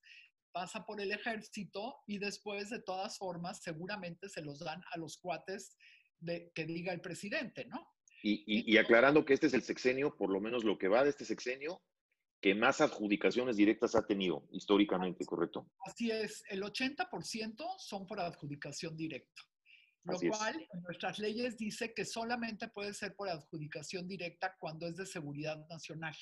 pasa 0.52 0.84
por 0.84 1.00
el 1.00 1.12
ejército 1.12 1.98
y 2.06 2.18
después 2.18 2.70
de 2.70 2.80
todas 2.80 3.18
formas 3.18 3.62
seguramente 3.62 4.28
se 4.28 4.42
los 4.42 4.58
dan 4.60 4.82
a 4.92 4.98
los 4.98 5.18
cuates 5.18 5.76
de, 6.20 6.50
que 6.54 6.64
diga 6.64 6.92
el 6.92 7.00
presidente, 7.00 7.66
¿no? 7.66 7.86
Y, 8.22 8.76
aclarando 8.78 9.24
que 9.24 9.34
este 9.34 9.46
es 9.46 9.54
el 9.54 9.62
sexenio, 9.62 10.16
por 10.16 10.30
lo 10.30 10.40
menos 10.40 10.64
lo 10.64 10.76
que 10.76 10.88
va 10.88 11.04
de 11.04 11.10
este 11.10 11.24
sexenio, 11.24 11.80
que 12.40 12.54
más 12.54 12.80
adjudicaciones 12.80 13.56
directas 13.56 13.94
ha 13.94 14.06
tenido 14.06 14.46
históricamente, 14.52 15.24
¿correcto? 15.24 15.70
Así 15.84 16.10
es, 16.10 16.44
el 16.48 16.62
80% 16.62 17.78
son 17.78 18.06
por 18.06 18.20
adjudicación 18.20 18.96
directa, 18.96 19.42
lo 20.04 20.18
cual 20.20 20.68
en 20.72 20.82
nuestras 20.82 21.18
leyes 21.18 21.56
dice 21.56 21.92
que 21.94 22.04
solamente 22.04 22.68
puede 22.68 22.94
ser 22.94 23.16
por 23.16 23.28
adjudicación 23.28 24.06
directa 24.06 24.56
cuando 24.58 24.86
es 24.86 24.96
de 24.96 25.06
seguridad 25.06 25.66
nacional. 25.68 26.16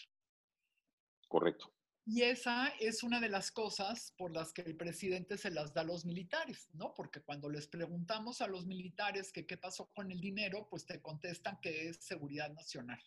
Correcto. 1.29 1.73
Y 2.09 2.23
esa 2.23 2.69
es 2.79 3.03
una 3.03 3.21
de 3.21 3.29
las 3.29 3.51
cosas 3.51 4.15
por 4.17 4.31
las 4.33 4.53
que 4.53 4.63
el 4.63 4.77
presidente 4.77 5.37
se 5.37 5.51
las 5.51 5.75
da 5.75 5.81
a 5.81 5.85
los 5.85 6.05
militares, 6.05 6.69
¿no? 6.73 6.95
Porque 6.95 7.21
cuando 7.21 7.51
les 7.51 7.67
preguntamos 7.67 8.41
a 8.41 8.47
los 8.47 8.65
militares 8.65 9.33
que 9.33 9.45
qué 9.45 9.57
pasó 9.57 9.91
con 9.93 10.13
el 10.13 10.21
dinero, 10.21 10.69
pues 10.71 10.87
te 10.87 11.03
contestan 11.03 11.59
que 11.61 11.89
es 11.89 11.97
seguridad 11.97 12.53
nacional. 12.53 13.03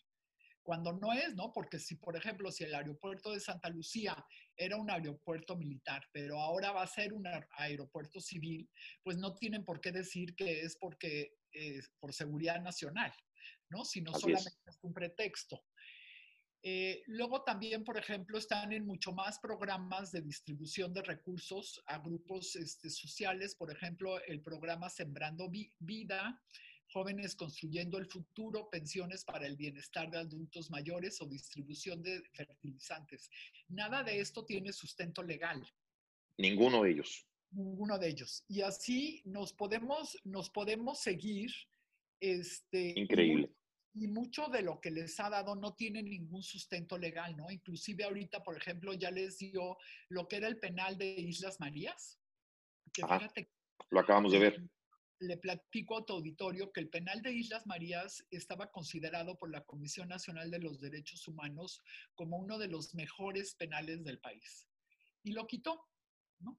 Cuando 0.69 0.93
no 0.93 1.13
es, 1.13 1.34
¿no? 1.34 1.51
Porque 1.51 1.79
si, 1.79 1.95
por 1.95 2.15
ejemplo, 2.15 2.51
si 2.51 2.63
el 2.63 2.75
aeropuerto 2.75 3.34
de 3.34 3.39
Santa 3.39 3.69
Lucía 3.69 4.15
era 4.55 4.77
un 4.77 4.91
aeropuerto 4.91 5.55
militar, 5.55 6.08
pero 6.12 6.39
ahora 6.39 6.71
va 6.71 6.84
a 6.84 6.88
ser 6.88 7.12
un 7.12 7.27
aeropuerto 7.58 8.19
civil, 8.19 8.69
pues 9.01 9.17
no 9.17 9.34
tienen 9.34 9.65
por 9.65 9.82
qué 9.82 9.91
decir 9.91 10.36
que 10.36 10.62
es 10.62 10.77
porque 10.77 11.34
es 11.51 11.89
por 11.99 12.13
seguridad 12.13 12.62
nacional, 12.62 13.12
¿no? 13.69 13.84
Sino 13.84 14.13
solamente 14.13 14.60
es 14.67 14.77
un 14.84 14.93
pretexto. 14.93 15.60
Eh, 16.62 17.01
luego 17.08 17.43
también, 17.43 17.84
por 17.84 17.97
ejemplo, 17.97 18.38
están 18.38 18.71
en 18.71 18.86
mucho 18.86 19.12
más 19.12 19.39
programas 19.39 20.12
de 20.12 20.21
distribución 20.21 20.93
de 20.93 21.01
recursos 21.01 21.82
a 21.88 21.97
grupos 21.97 22.55
este, 22.55 22.91
sociales, 22.91 23.55
por 23.55 23.71
ejemplo, 23.71 24.23
el 24.23 24.43
programa 24.43 24.88
Sembrando 24.88 25.49
Vida, 25.79 26.39
Jóvenes 26.91 27.36
Construyendo 27.36 27.97
el 27.97 28.06
Futuro, 28.06 28.69
Pensiones 28.69 29.23
para 29.23 29.45
el 29.45 29.56
Bienestar 29.56 30.10
de 30.10 30.19
Adultos 30.19 30.69
Mayores 30.69 31.21
o 31.21 31.25
distribución 31.25 32.02
de 32.02 32.21
fertilizantes. 32.34 33.30
Nada 33.67 34.04
de 34.04 34.19
esto 34.19 34.45
tiene 34.45 34.73
sustento 34.73 35.23
legal. 35.23 35.65
Ninguno 36.38 36.84
de 36.84 36.91
ellos. 36.91 37.25
Ninguno 37.52 37.97
de 37.97 38.10
ellos. 38.10 38.43
Y 38.47 38.62
así 38.62 39.21
nos 39.25 39.54
podemos, 39.54 40.17
nos 40.23 40.49
podemos 40.49 40.99
seguir. 40.99 41.52
Este, 42.21 42.93
Increíble 42.99 43.49
y 43.93 44.08
mucho 44.08 44.47
de 44.47 44.62
lo 44.62 44.80
que 44.80 44.91
les 44.91 45.19
ha 45.19 45.30
dado 45.30 45.56
no 45.56 45.73
tiene 45.73 46.02
ningún 46.04 46.43
sustento 46.43 46.97
legal, 46.97 47.36
¿no? 47.36 47.49
Inclusive 47.49 48.04
ahorita, 48.04 48.43
por 48.43 48.56
ejemplo, 48.56 48.93
ya 48.93 49.12
les 49.12 49.39
dio 49.39 49.78
lo 50.10 50.28
que 50.28 50.38
era 50.38 50.47
el 50.47 50.60
penal 50.60 50.97
de 50.97 51.06
Islas 51.06 51.60
Marías. 51.60 52.19
Que 52.93 53.02
fíjate, 53.02 53.49
lo 53.89 53.99
acabamos 53.99 54.32
de 54.32 54.39
ver. 54.39 54.63
Le 55.19 55.38
platico 55.38 55.97
a 55.97 56.05
tu 56.05 56.13
auditorio 56.13 56.71
que 56.71 56.79
el 56.79 56.89
penal 56.89 57.21
de 57.21 57.34
Islas 57.34 57.67
Marías 57.67 58.25
estaba 58.32 58.71
considerado 58.71 59.38
por 59.38 59.51
la 59.51 59.65
Comisión 59.65 60.08
Nacional 60.08 60.49
de 60.49 60.60
los 60.60 60.79
Derechos 60.79 61.27
Humanos 61.27 61.82
como 62.15 62.38
uno 62.38 62.58
de 62.58 62.67
los 62.67 62.95
mejores 62.95 63.55
penales 63.55 64.03
del 64.03 64.19
país. 64.19 64.67
Y 65.23 65.34
lo 65.34 65.45
quitó, 65.45 65.86
¿no? 66.39 66.58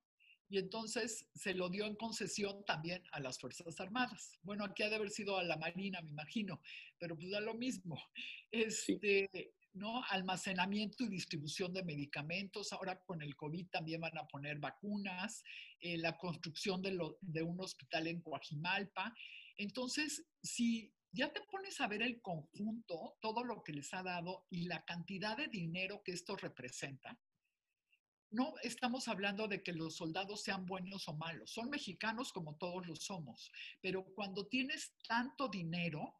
y 0.51 0.59
entonces 0.59 1.27
se 1.33 1.55
lo 1.55 1.69
dio 1.71 1.87
en 1.87 1.95
concesión 1.95 2.65
también 2.65 3.03
a 3.13 3.21
las 3.21 3.39
Fuerzas 3.39 3.81
Armadas. 3.81 4.37
Bueno, 4.43 4.65
aquí 4.65 4.83
ha 4.83 4.89
de 4.89 4.97
haber 4.97 5.11
sido 5.11 5.39
a 5.39 5.45
la 5.45 5.57
Marina, 5.57 6.03
me 6.03 6.11
imagino, 6.11 6.61
pero 6.99 7.17
pues 7.17 7.31
da 7.31 7.41
lo 7.41 7.55
mismo. 7.55 8.03
Este, 8.51 9.55
¿no? 9.73 10.03
Almacenamiento 10.05 11.05
y 11.05 11.09
distribución 11.09 11.73
de 11.73 11.85
medicamentos. 11.85 12.73
Ahora 12.73 13.01
con 13.05 13.23
el 13.23 13.37
COVID 13.37 13.69
también 13.69 14.01
van 14.01 14.19
a 14.19 14.27
poner 14.27 14.59
vacunas, 14.59 15.43
eh, 15.81 15.99
la 15.99 16.17
construcción 16.17 16.83
de, 16.83 16.99
de 17.21 17.43
un 17.43 17.61
hospital 17.61 18.07
en 18.07 18.21
Coajimalpa. 18.21 19.15
Entonces, 19.57 20.27
si 20.43 20.93
ya 21.13 21.33
te 21.33 21.41
pones 21.43 21.81
a 21.81 21.89
ver 21.89 22.03
el 22.03 22.21
conjunto, 22.21 23.17
todo 23.21 23.45
lo 23.45 23.63
que 23.63 23.73
les 23.73 23.93
ha 23.95 24.03
dado 24.03 24.47
y 24.51 24.67
la 24.67 24.85
cantidad 24.85 25.37
de 25.37 25.49
dinero 25.49 26.03
que 26.05 26.13
esto 26.13 26.37
representa, 26.37 27.19
no 28.31 28.55
estamos 28.63 29.09
hablando 29.09 29.49
de 29.49 29.63
que 29.63 29.73
los 29.73 29.97
soldados 29.97 30.43
sean 30.43 30.65
buenos 30.65 31.09
o 31.09 31.15
malos, 31.15 31.51
son 31.51 31.69
mexicanos 31.69 32.33
como 32.33 32.57
todos 32.57 32.87
lo 32.87 32.95
somos, 32.95 33.51
pero 33.81 34.05
cuando 34.15 34.47
tienes 34.47 34.95
tanto 35.09 35.49
dinero, 35.49 36.20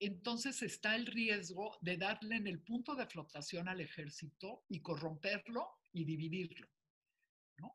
entonces 0.00 0.62
está 0.62 0.96
el 0.96 1.06
riesgo 1.06 1.78
de 1.82 1.98
darle 1.98 2.36
en 2.36 2.46
el 2.46 2.60
punto 2.62 2.94
de 2.94 3.06
flotación 3.06 3.68
al 3.68 3.80
ejército 3.80 4.64
y 4.68 4.80
corromperlo 4.80 5.68
y 5.92 6.04
dividirlo. 6.04 6.66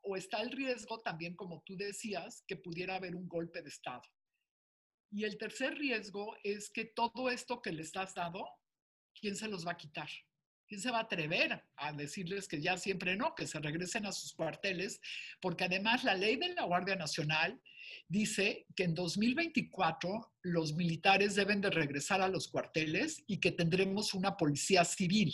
O 0.01 0.17
está 0.17 0.41
el 0.41 0.51
riesgo 0.51 0.99
también, 1.01 1.35
como 1.35 1.61
tú 1.61 1.77
decías, 1.77 2.43
que 2.47 2.55
pudiera 2.55 2.95
haber 2.95 3.15
un 3.15 3.29
golpe 3.29 3.61
de 3.61 3.69
Estado. 3.69 4.01
Y 5.11 5.23
el 5.23 5.37
tercer 5.37 5.75
riesgo 5.75 6.35
es 6.43 6.71
que 6.71 6.85
todo 6.85 7.29
esto 7.29 7.61
que 7.61 7.71
les 7.71 7.95
has 7.95 8.15
dado, 8.15 8.43
¿quién 9.13 9.35
se 9.35 9.47
los 9.47 9.65
va 9.65 9.73
a 9.73 9.77
quitar? 9.77 10.09
¿Quién 10.67 10.81
se 10.81 10.89
va 10.89 10.97
a 10.97 11.03
atrever 11.03 11.63
a 11.75 11.93
decirles 11.93 12.47
que 12.47 12.59
ya 12.59 12.75
siempre 12.77 13.15
no, 13.15 13.35
que 13.35 13.45
se 13.45 13.59
regresen 13.59 14.07
a 14.07 14.11
sus 14.11 14.33
cuarteles? 14.33 14.99
Porque 15.39 15.65
además 15.65 16.03
la 16.03 16.15
ley 16.15 16.37
de 16.37 16.55
la 16.55 16.63
Guardia 16.63 16.95
Nacional 16.95 17.61
dice 18.07 18.65
que 18.75 18.83
en 18.83 18.95
2024 18.95 20.33
los 20.43 20.73
militares 20.73 21.35
deben 21.35 21.61
de 21.61 21.69
regresar 21.69 22.21
a 22.21 22.27
los 22.27 22.47
cuarteles 22.47 23.23
y 23.27 23.39
que 23.39 23.51
tendremos 23.51 24.13
una 24.13 24.37
policía 24.37 24.83
civil. 24.85 25.33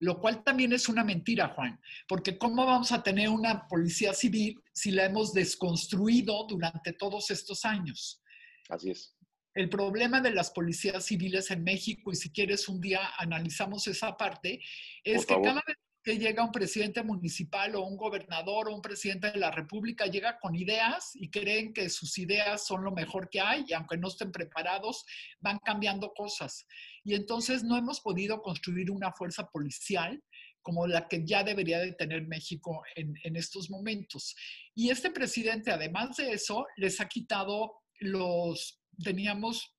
lo 0.00 0.20
cual 0.20 0.42
también 0.44 0.72
es 0.72 0.88
una 0.88 1.02
mentira, 1.02 1.48
Juan, 1.48 1.80
porque 2.06 2.36
¿cómo 2.36 2.66
vamos 2.66 2.92
a 2.92 3.02
tener 3.02 3.28
una 3.30 3.66
policía 3.68 4.12
civil 4.12 4.60
si 4.72 4.90
la 4.90 5.04
hemos 5.06 5.32
desconstruido 5.32 6.46
durante 6.46 6.92
todos 6.92 7.30
estos 7.30 7.64
años? 7.64 8.22
Así 8.68 8.90
es. 8.90 9.16
El 9.54 9.68
problema 9.68 10.20
de 10.20 10.32
las 10.32 10.50
policías 10.50 11.06
civiles 11.06 11.50
en 11.52 11.62
México, 11.62 12.10
y 12.10 12.16
si 12.16 12.30
quieres 12.30 12.68
un 12.68 12.80
día 12.80 13.12
analizamos 13.18 13.86
esa 13.86 14.16
parte, 14.16 14.60
es 15.04 15.24
que 15.24 15.40
cada 15.40 15.62
vez 15.66 15.76
que 16.04 16.18
llega 16.18 16.44
un 16.44 16.52
presidente 16.52 17.02
municipal 17.02 17.74
o 17.74 17.86
un 17.86 17.96
gobernador 17.96 18.68
o 18.68 18.74
un 18.74 18.82
presidente 18.82 19.32
de 19.32 19.38
la 19.38 19.50
República, 19.50 20.04
llega 20.04 20.38
con 20.38 20.54
ideas 20.54 21.12
y 21.14 21.30
creen 21.30 21.72
que 21.72 21.88
sus 21.88 22.18
ideas 22.18 22.66
son 22.66 22.84
lo 22.84 22.92
mejor 22.92 23.30
que 23.30 23.40
hay 23.40 23.64
y 23.66 23.72
aunque 23.72 23.96
no 23.96 24.08
estén 24.08 24.30
preparados, 24.30 25.06
van 25.40 25.58
cambiando 25.60 26.12
cosas. 26.12 26.66
Y 27.04 27.14
entonces 27.14 27.64
no 27.64 27.78
hemos 27.78 28.00
podido 28.00 28.42
construir 28.42 28.90
una 28.90 29.12
fuerza 29.12 29.48
policial 29.50 30.22
como 30.60 30.86
la 30.86 31.08
que 31.08 31.24
ya 31.24 31.42
debería 31.42 31.78
de 31.78 31.92
tener 31.92 32.26
México 32.26 32.82
en, 32.96 33.14
en 33.22 33.36
estos 33.36 33.70
momentos. 33.70 34.36
Y 34.74 34.90
este 34.90 35.10
presidente, 35.10 35.70
además 35.70 36.16
de 36.16 36.32
eso, 36.32 36.66
les 36.76 37.00
ha 37.00 37.08
quitado 37.08 37.82
los, 37.98 38.82
teníamos 39.02 39.74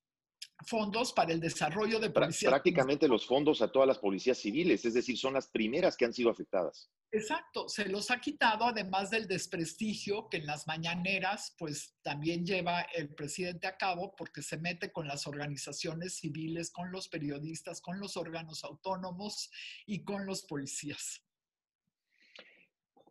fondos 0.65 1.11
para 1.11 1.33
el 1.33 1.39
desarrollo 1.39 1.99
de 1.99 2.09
policías. 2.09 2.51
Prácticamente 2.51 3.07
los 3.07 3.25
fondos 3.25 3.61
a 3.61 3.71
todas 3.71 3.87
las 3.87 3.99
policías 3.99 4.37
civiles, 4.37 4.85
es 4.85 4.93
decir, 4.93 5.17
son 5.17 5.33
las 5.33 5.47
primeras 5.47 5.97
que 5.97 6.05
han 6.05 6.13
sido 6.13 6.29
afectadas. 6.29 6.89
Exacto, 7.11 7.69
se 7.69 7.87
los 7.87 8.11
ha 8.11 8.19
quitado 8.19 8.65
además 8.65 9.09
del 9.09 9.27
desprestigio 9.27 10.27
que 10.29 10.37
en 10.37 10.45
las 10.45 10.67
mañaneras 10.67 11.55
pues 11.57 11.95
también 12.01 12.45
lleva 12.45 12.81
el 12.93 13.13
presidente 13.13 13.67
a 13.67 13.77
cabo 13.77 14.15
porque 14.15 14.41
se 14.41 14.57
mete 14.57 14.91
con 14.91 15.07
las 15.07 15.27
organizaciones 15.27 16.15
civiles, 16.17 16.71
con 16.71 16.91
los 16.91 17.07
periodistas, 17.07 17.81
con 17.81 17.99
los 17.99 18.17
órganos 18.17 18.63
autónomos 18.63 19.49
y 19.85 20.03
con 20.03 20.25
los 20.25 20.43
policías. 20.43 21.21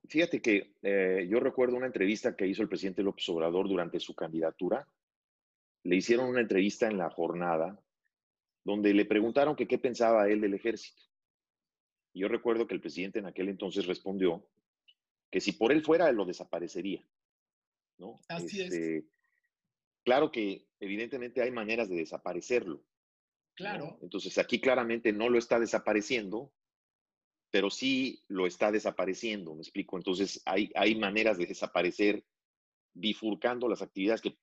Fíjate 0.06 0.42
que 0.42 0.74
eh, 0.82 1.26
yo 1.30 1.40
recuerdo 1.40 1.76
una 1.76 1.86
entrevista 1.86 2.36
que 2.36 2.46
hizo 2.46 2.62
el 2.62 2.68
presidente 2.68 3.02
López 3.02 3.26
Obrador 3.30 3.68
durante 3.68 3.98
su 4.00 4.14
candidatura 4.14 4.86
le 5.84 5.96
hicieron 5.96 6.28
una 6.28 6.40
entrevista 6.40 6.88
en 6.88 6.98
la 6.98 7.10
jornada 7.10 7.80
donde 8.64 8.94
le 8.94 9.04
preguntaron 9.04 9.54
que 9.54 9.68
qué 9.68 9.78
pensaba 9.78 10.28
él 10.28 10.40
del 10.40 10.54
ejército. 10.54 11.02
Y 12.14 12.20
yo 12.20 12.28
recuerdo 12.28 12.66
que 12.66 12.74
el 12.74 12.80
presidente 12.80 13.18
en 13.18 13.26
aquel 13.26 13.48
entonces 13.48 13.86
respondió 13.86 14.48
que 15.30 15.40
si 15.40 15.52
por 15.52 15.72
él 15.72 15.82
fuera, 15.82 16.10
lo 16.12 16.24
desaparecería. 16.24 17.06
¿no? 17.98 18.20
Así 18.28 18.62
es. 18.62 18.72
Este, 18.72 19.08
claro 20.04 20.32
que 20.32 20.66
evidentemente 20.80 21.42
hay 21.42 21.50
maneras 21.50 21.88
de 21.88 21.96
desaparecerlo. 21.96 22.82
Claro. 23.54 23.98
Entonces 24.00 24.38
aquí 24.38 24.60
claramente 24.60 25.12
no 25.12 25.28
lo 25.28 25.38
está 25.38 25.60
desapareciendo, 25.60 26.52
pero 27.50 27.70
sí 27.70 28.24
lo 28.28 28.46
está 28.46 28.72
desapareciendo, 28.72 29.54
me 29.54 29.60
explico. 29.60 29.96
Entonces 29.96 30.40
hay, 30.46 30.72
hay 30.74 30.94
maneras 30.96 31.36
de 31.36 31.46
desaparecer 31.46 32.24
bifurcando 32.94 33.68
las 33.68 33.82
actividades 33.82 34.22
que 34.22 34.38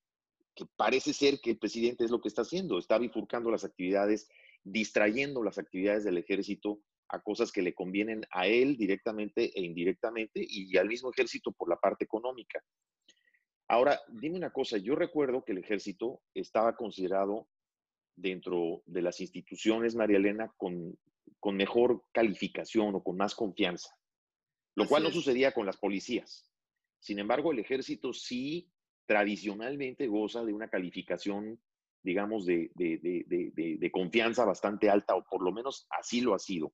que 0.56 0.66
parece 0.76 1.14
ser 1.14 1.40
que 1.40 1.52
el 1.52 1.58
presidente 1.58 2.04
es 2.04 2.12
lo 2.12 2.22
que 2.22 2.28
está 2.28 2.42
haciendo, 2.42 2.78
está 2.78 2.98
bifurcando 2.98 3.52
las 3.52 3.64
actividades, 3.64 4.30
distrayendo 4.64 5.44
las 5.44 5.58
actividades 5.58 6.04
del 6.04 6.18
ejército 6.18 6.82
a 7.10 7.22
cosas 7.22 7.52
que 7.52 7.62
le 7.62 7.74
convienen 7.74 8.26
a 8.32 8.48
él 8.48 8.78
directamente 8.78 9.52
e 9.54 9.64
indirectamente 9.64 10.46
y 10.48 10.78
al 10.78 10.88
mismo 10.88 11.12
ejército 11.12 11.52
por 11.52 11.70
la 11.70 11.76
parte 11.76 12.06
económica. 12.06 12.64
Ahora, 13.68 14.00
dime 14.10 14.38
una 14.38 14.52
cosa, 14.52 14.78
yo 14.78 14.96
recuerdo 14.96 15.44
que 15.44 15.54
el 15.54 15.60
ejército 15.60 16.22
estaba 16.34 16.76
considerado 16.76 17.48
dentro 18.16 18.84
de 18.86 19.02
las 19.02 19.20
instituciones, 19.22 19.96
María 19.96 20.18
Elena, 20.18 20.54
con, 20.58 20.98
con 21.40 21.56
mejor 21.56 22.04
calificación 22.12 22.96
o 22.96 23.04
con 23.04 23.18
más 23.18 23.34
confianza, 23.36 23.98
lo 24.76 24.88
cual 24.88 25.04
no 25.04 25.12
sucedía 25.12 25.54
con 25.54 25.66
las 25.66 25.78
policías. 25.78 26.52
Sin 27.00 27.20
embargo, 27.20 27.52
el 27.52 27.60
ejército 27.60 28.14
sí 28.14 28.70
tradicionalmente 29.06 30.08
goza 30.08 30.44
de 30.44 30.54
una 30.54 30.70
calificación, 30.70 31.60
digamos, 32.04 32.46
de, 32.46 32.72
confianza 33.92 34.46
bastante 34.46 34.90
alta, 34.90 35.16
o 35.16 35.24
por 35.24 35.44
lo 35.44 35.52
menos 35.52 35.88
así 35.90 36.22
lo 36.22 36.34
ha 36.34 36.40
sido. 36.40 36.74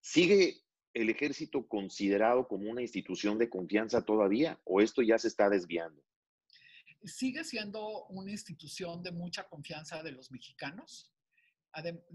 ¿Sigue 0.00 0.62
el 0.94 1.10
ejército 1.10 1.66
considerado 1.66 2.48
como 2.48 2.70
una 2.70 2.82
institución 2.82 3.38
de 3.38 3.48
confianza 3.48 4.04
todavía 4.04 4.60
o 4.64 4.80
esto 4.80 5.02
ya 5.02 5.18
se 5.18 5.28
está 5.28 5.48
desviando? 5.48 6.02
Sigue 7.04 7.44
siendo 7.44 8.06
una 8.06 8.30
institución 8.30 9.02
de 9.02 9.12
mucha 9.12 9.44
confianza 9.48 10.02
de 10.02 10.12
los 10.12 10.30
mexicanos 10.30 11.12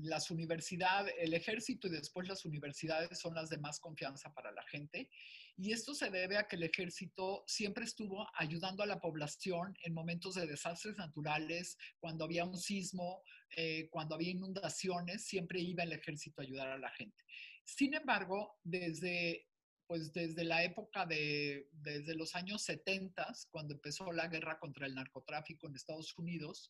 las 0.02 0.32
universidades, 0.32 1.14
el 1.20 1.34
ejército 1.34 1.88
y 1.88 1.92
después 1.92 2.28
las 2.28 2.46
universidades 2.46 3.20
son 3.20 3.36
las 3.36 3.50
de 3.50 3.58
más 3.58 3.80
confianza 3.80 4.34
para 4.34 4.52
la 4.52 4.64
gente. 4.64 5.10
Y 5.56 5.72
esto 5.72 5.94
se 5.94 6.10
debe 6.10 6.38
a 6.38 6.48
que 6.48 6.56
el 6.56 6.64
ejército 6.64 7.44
siempre 7.46 7.86
estuvo 7.86 8.28
ayudando 8.36 8.82
a 8.82 8.88
la 8.88 9.00
población 9.00 9.78
en 9.84 9.94
momentos 9.94 10.36
de 10.36 10.48
desastres 10.48 10.98
naturales, 10.98 11.78
cuando 12.00 12.26
había 12.26 12.46
un 12.46 12.58
sismo, 12.58 13.22
eh, 13.56 13.88
cuando 13.90 14.16
había 14.16 14.32
inundaciones, 14.32 15.26
siempre 15.26 15.62
iba 15.62 15.84
el 15.84 15.94
ejército 15.94 16.42
a 16.42 16.46
ayudar 16.46 16.70
a 16.70 16.80
la 16.80 16.90
gente. 16.92 17.24
Sin 17.66 17.94
embargo, 17.94 18.58
desde 18.64 19.48
pues 19.86 20.14
desde 20.14 20.44
la 20.44 20.64
época 20.64 21.06
de, 21.06 21.68
desde 21.72 22.16
los 22.16 22.36
años 22.36 22.64
70, 22.64 23.32
cuando 23.52 23.76
empezó 23.76 24.12
la 24.12 24.28
guerra 24.28 24.58
contra 24.58 24.88
el 24.88 24.96
narcotráfico 24.96 25.68
en 25.68 25.76
Estados 25.76 26.18
Unidos, 26.18 26.70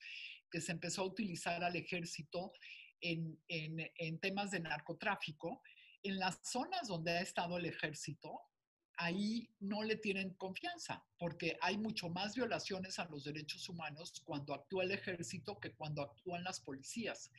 que 0.50 0.62
se 0.62 0.72
empezó 0.72 1.04
a 1.04 1.06
utilizar 1.06 1.63
al 1.63 1.76
ejército 1.76 2.52
en, 3.00 3.39
en, 3.48 4.19
temas 4.19 4.52
de 4.52 4.60
narcotráfico, 4.60 5.62
en 6.02 6.19
las 6.19 6.39
zonas 6.43 6.88
donde 6.88 7.12
ha 7.12 7.22
estado 7.22 7.58
el 7.58 7.65
ejército, 7.65 8.41
ahí 9.04 9.50
no 9.60 9.84
le 9.84 9.96
tienen 9.96 10.34
confianza, 10.36 11.04
porque 11.18 11.58
hay 11.62 11.78
mucho 11.78 12.10
más 12.10 12.36
violaciones 12.36 13.00
a 13.00 13.06
los 13.06 13.24
derechos 13.24 13.68
humanos 13.70 14.22
cuando 14.24 14.54
actúa 14.54 14.84
el 14.84 14.92
ejército 14.92 15.60
que 15.60 15.74
cuando 15.74 16.02
actúan 16.02 16.44
las 16.44 16.60
policías. 16.60 17.32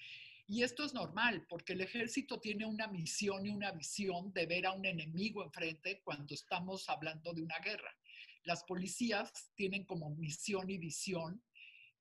Y 0.47 0.63
esto 0.63 0.85
es 0.85 0.93
normal, 0.93 1.47
porque 1.49 1.73
el 1.73 1.81
ejército 1.81 2.39
tiene 2.39 2.67
una 2.67 2.87
misión 2.89 3.47
y 3.47 3.51
una 3.51 3.73
visión 3.73 4.33
de 4.33 4.47
ver 4.47 4.67
a 4.67 4.73
un 4.73 4.85
enemigo 4.85 5.43
enfrente 5.43 6.03
cuando 6.05 6.35
estamos 6.35 6.89
hablando 6.89 7.33
de 7.33 7.43
una 7.43 7.59
guerra. 7.61 7.97
Las 8.43 8.63
policías 8.65 9.51
tienen 9.55 9.85
como 9.85 10.11
misión 10.11 10.69
y 10.69 10.77
visión 10.77 11.43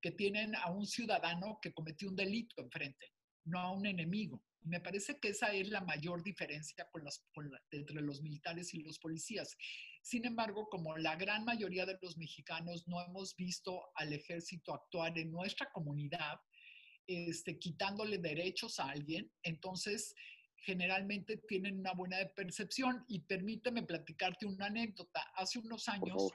que 0.02 0.12
tienen 0.12 0.56
a 0.56 0.69
un 0.71 0.86
ciudadano 0.86 1.60
que 1.62 1.73
cometió 1.73 2.10
un 2.10 2.15
delito 2.17 2.62
enfrente 2.62 3.13
no 3.45 3.60
a 3.60 3.71
un 3.71 3.86
enemigo. 3.86 4.41
Me 4.65 4.80
parece 4.80 5.19
que 5.19 5.30
esa 5.30 5.54
es 5.54 5.69
la 5.69 5.82
mayor 5.82 6.23
diferencia 6.23 6.88
con 6.91 7.04
entre 7.71 8.02
los 8.02 8.21
militares 8.21 8.73
y 8.73 8.82
los 8.82 8.99
policías. 8.99 9.58
Sin 10.02 10.26
embargo, 10.26 10.69
como 10.69 10.97
la 10.97 11.15
gran 11.15 11.45
mayoría 11.45 11.86
de 11.86 11.97
los 12.02 12.17
mexicanos 12.17 12.88
no 12.88 13.02
hemos 13.02 13.36
visto 13.36 13.82
al 13.95 14.13
ejército 14.13 14.73
actuar 14.73 15.17
en 15.17 15.32
nuestra 15.32 15.71
comunidad, 15.71 16.39
este, 17.08 17.60
quitándole 17.60 18.17
derechos 18.17 18.80
a 18.80 18.89
alguien, 18.89 19.32
entonces 19.43 20.15
generalmente 20.56 21.38
tienen 21.47 21.80
una 21.80 21.93
buena 21.93 22.17
percepción. 22.36 23.04
Y 23.08 23.19
permíteme 23.19 23.84
platicarte 23.84 24.45
una 24.45 24.67
anécdota. 24.67 25.21
Hace 25.36 25.60
unos 25.60 25.88
años 25.89 26.32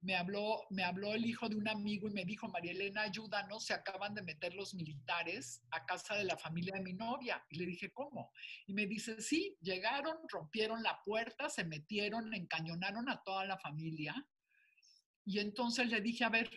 me 0.00 0.14
habló, 0.14 0.64
me 0.70 0.84
habló 0.84 1.14
el 1.14 1.26
hijo 1.26 1.48
de 1.48 1.56
un 1.56 1.68
amigo 1.68 2.08
y 2.08 2.12
me 2.12 2.24
dijo, 2.24 2.48
María 2.48 2.72
Elena, 2.72 3.02
ayúdanos, 3.02 3.64
se 3.66 3.74
acaban 3.74 4.14
de 4.14 4.22
meter 4.22 4.54
los 4.54 4.74
militares 4.74 5.62
a 5.70 5.84
casa 5.86 6.14
de 6.14 6.24
la 6.24 6.36
familia 6.36 6.74
de 6.74 6.82
mi 6.82 6.92
novia. 6.92 7.44
Y 7.50 7.58
le 7.58 7.66
dije, 7.66 7.92
¿cómo? 7.92 8.32
Y 8.66 8.74
me 8.74 8.86
dice, 8.86 9.20
sí, 9.20 9.56
llegaron, 9.60 10.16
rompieron 10.28 10.82
la 10.82 11.02
puerta, 11.04 11.48
se 11.48 11.64
metieron, 11.64 12.32
encañonaron 12.32 13.08
a 13.08 13.22
toda 13.22 13.44
la 13.44 13.58
familia. 13.58 14.14
Y 15.24 15.40
entonces 15.40 15.88
le 15.88 16.00
dije, 16.00 16.24
a 16.24 16.28
ver, 16.28 16.48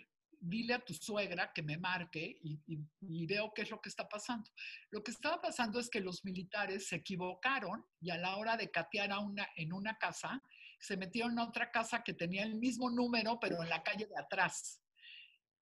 dile 0.41 0.73
a 0.73 0.83
tu 0.83 0.93
suegra 0.93 1.53
que 1.53 1.61
me 1.61 1.77
marque 1.77 2.39
y, 2.41 2.59
y, 2.65 3.25
veo 3.27 3.53
qué 3.53 3.61
es 3.61 3.69
lo 3.69 3.79
que 3.79 3.89
está 3.89 4.09
pasando. 4.09 4.49
Lo 4.89 5.03
que 5.03 5.11
estaba 5.11 5.39
pasando 5.39 5.79
es 5.79 5.89
que 5.89 5.99
los 5.99 6.25
militares 6.25 6.87
se 6.87 6.97
equivocaron 6.97 7.85
y 7.99 8.09
a 8.09 8.17
la 8.17 8.35
hora 8.37 8.57
de 8.57 8.71
catear 8.71 9.11
a 9.11 9.19
una, 9.19 9.47
en 9.55 9.71
una 9.71 9.97
casa, 9.97 10.41
se 10.81 10.97
metieron 10.97 11.37
a 11.39 11.45
otra 11.45 11.71
casa 11.71 12.03
que 12.03 12.13
tenía 12.13 12.43
el 12.43 12.55
mismo 12.55 12.89
número, 12.89 13.39
pero 13.39 13.61
en 13.61 13.69
la 13.69 13.83
calle 13.83 14.07
de 14.07 14.17
atrás. 14.17 14.81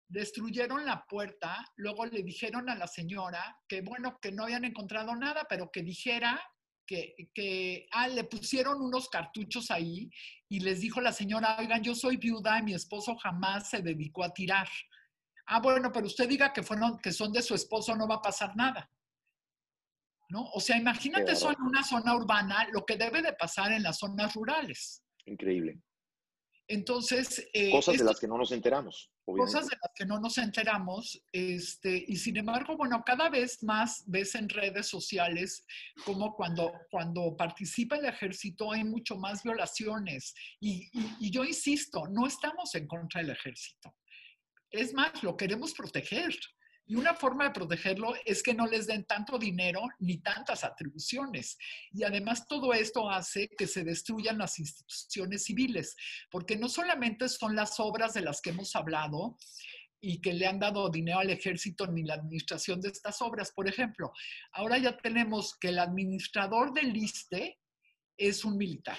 Destruyeron 0.08 0.84
la 0.84 1.04
puerta, 1.08 1.64
luego 1.76 2.06
le 2.06 2.22
dijeron 2.22 2.68
a 2.68 2.76
la 2.76 2.86
señora 2.86 3.58
que, 3.66 3.80
bueno, 3.80 4.18
que 4.20 4.30
no 4.30 4.44
habían 4.44 4.64
encontrado 4.64 5.16
nada, 5.16 5.46
pero 5.48 5.70
que 5.72 5.82
dijera 5.82 6.40
que, 6.86 7.14
que 7.34 7.88
ah, 7.90 8.06
le 8.06 8.24
pusieron 8.24 8.80
unos 8.80 9.08
cartuchos 9.08 9.70
ahí 9.70 10.08
y 10.48 10.60
les 10.60 10.80
dijo 10.80 11.00
la 11.00 11.12
señora, 11.12 11.56
oigan, 11.58 11.82
yo 11.82 11.94
soy 11.94 12.18
viuda 12.18 12.58
y 12.60 12.62
mi 12.62 12.74
esposo 12.74 13.16
jamás 13.16 13.70
se 13.70 13.82
dedicó 13.82 14.22
a 14.22 14.32
tirar. 14.32 14.68
Ah, 15.46 15.60
bueno, 15.60 15.90
pero 15.92 16.06
usted 16.06 16.28
diga 16.28 16.52
que, 16.52 16.62
fueron, 16.62 16.98
que 16.98 17.12
son 17.12 17.32
de 17.32 17.42
su 17.42 17.54
esposo, 17.54 17.96
no 17.96 18.06
va 18.06 18.16
a 18.16 18.22
pasar 18.22 18.54
nada. 18.54 18.90
¿No? 20.28 20.42
O 20.54 20.60
sea, 20.60 20.76
imagínate 20.76 21.32
eso 21.32 21.50
en 21.50 21.60
una 21.62 21.84
zona 21.84 22.14
urbana, 22.14 22.66
lo 22.72 22.84
que 22.84 22.96
debe 22.96 23.22
de 23.22 23.32
pasar 23.32 23.72
en 23.72 23.84
las 23.84 23.98
zonas 23.98 24.34
rurales. 24.34 25.05
Increíble. 25.26 25.80
Entonces... 26.68 27.48
Eh, 27.52 27.70
cosas 27.70 27.98
de 27.98 28.04
las 28.04 28.18
que 28.18 28.26
no 28.26 28.38
nos 28.38 28.50
enteramos. 28.50 29.12
Cosas 29.24 29.66
de 29.66 29.76
las 29.80 29.92
que 29.94 30.04
no 30.04 30.18
nos 30.18 30.38
enteramos. 30.38 31.20
Este, 31.32 32.04
y 32.08 32.16
sin 32.16 32.36
embargo, 32.36 32.76
bueno, 32.76 33.02
cada 33.04 33.28
vez 33.28 33.62
más 33.62 34.02
ves 34.06 34.34
en 34.34 34.48
redes 34.48 34.88
sociales 34.88 35.64
como 36.04 36.34
cuando, 36.34 36.72
cuando 36.90 37.36
participa 37.36 37.96
el 37.96 38.06
ejército 38.06 38.72
hay 38.72 38.84
mucho 38.84 39.16
más 39.16 39.42
violaciones. 39.42 40.34
y, 40.60 40.88
y 41.20 41.30
yo 41.30 41.44
insisto, 41.44 42.06
no 42.08 42.26
estamos 42.26 42.74
en 42.74 42.86
contra 42.86 43.20
del 43.20 43.30
ejército. 43.30 43.94
Es 44.70 44.92
más, 44.92 45.22
lo 45.22 45.36
queremos 45.36 45.72
proteger. 45.72 46.34
Y 46.88 46.94
una 46.94 47.14
forma 47.14 47.44
de 47.44 47.50
protegerlo 47.50 48.14
es 48.24 48.42
que 48.42 48.54
no 48.54 48.66
les 48.66 48.86
den 48.86 49.04
tanto 49.04 49.38
dinero 49.38 49.80
ni 49.98 50.18
tantas 50.18 50.62
atribuciones. 50.62 51.58
Y 51.90 52.04
además 52.04 52.46
todo 52.46 52.72
esto 52.72 53.10
hace 53.10 53.48
que 53.48 53.66
se 53.66 53.82
destruyan 53.82 54.38
las 54.38 54.60
instituciones 54.60 55.44
civiles, 55.44 55.96
porque 56.30 56.56
no 56.56 56.68
solamente 56.68 57.28
son 57.28 57.56
las 57.56 57.80
obras 57.80 58.14
de 58.14 58.20
las 58.20 58.40
que 58.40 58.50
hemos 58.50 58.76
hablado 58.76 59.36
y 60.00 60.20
que 60.20 60.32
le 60.32 60.46
han 60.46 60.60
dado 60.60 60.88
dinero 60.88 61.18
al 61.18 61.30
ejército 61.30 61.88
ni 61.88 62.04
la 62.04 62.14
administración 62.14 62.80
de 62.80 62.90
estas 62.90 63.20
obras. 63.20 63.50
Por 63.52 63.68
ejemplo, 63.68 64.12
ahora 64.52 64.78
ya 64.78 64.96
tenemos 64.96 65.56
que 65.58 65.68
el 65.68 65.80
administrador 65.80 66.72
del 66.72 66.96
ISTE 66.96 67.58
es 68.16 68.44
un 68.44 68.56
militar. 68.56 68.98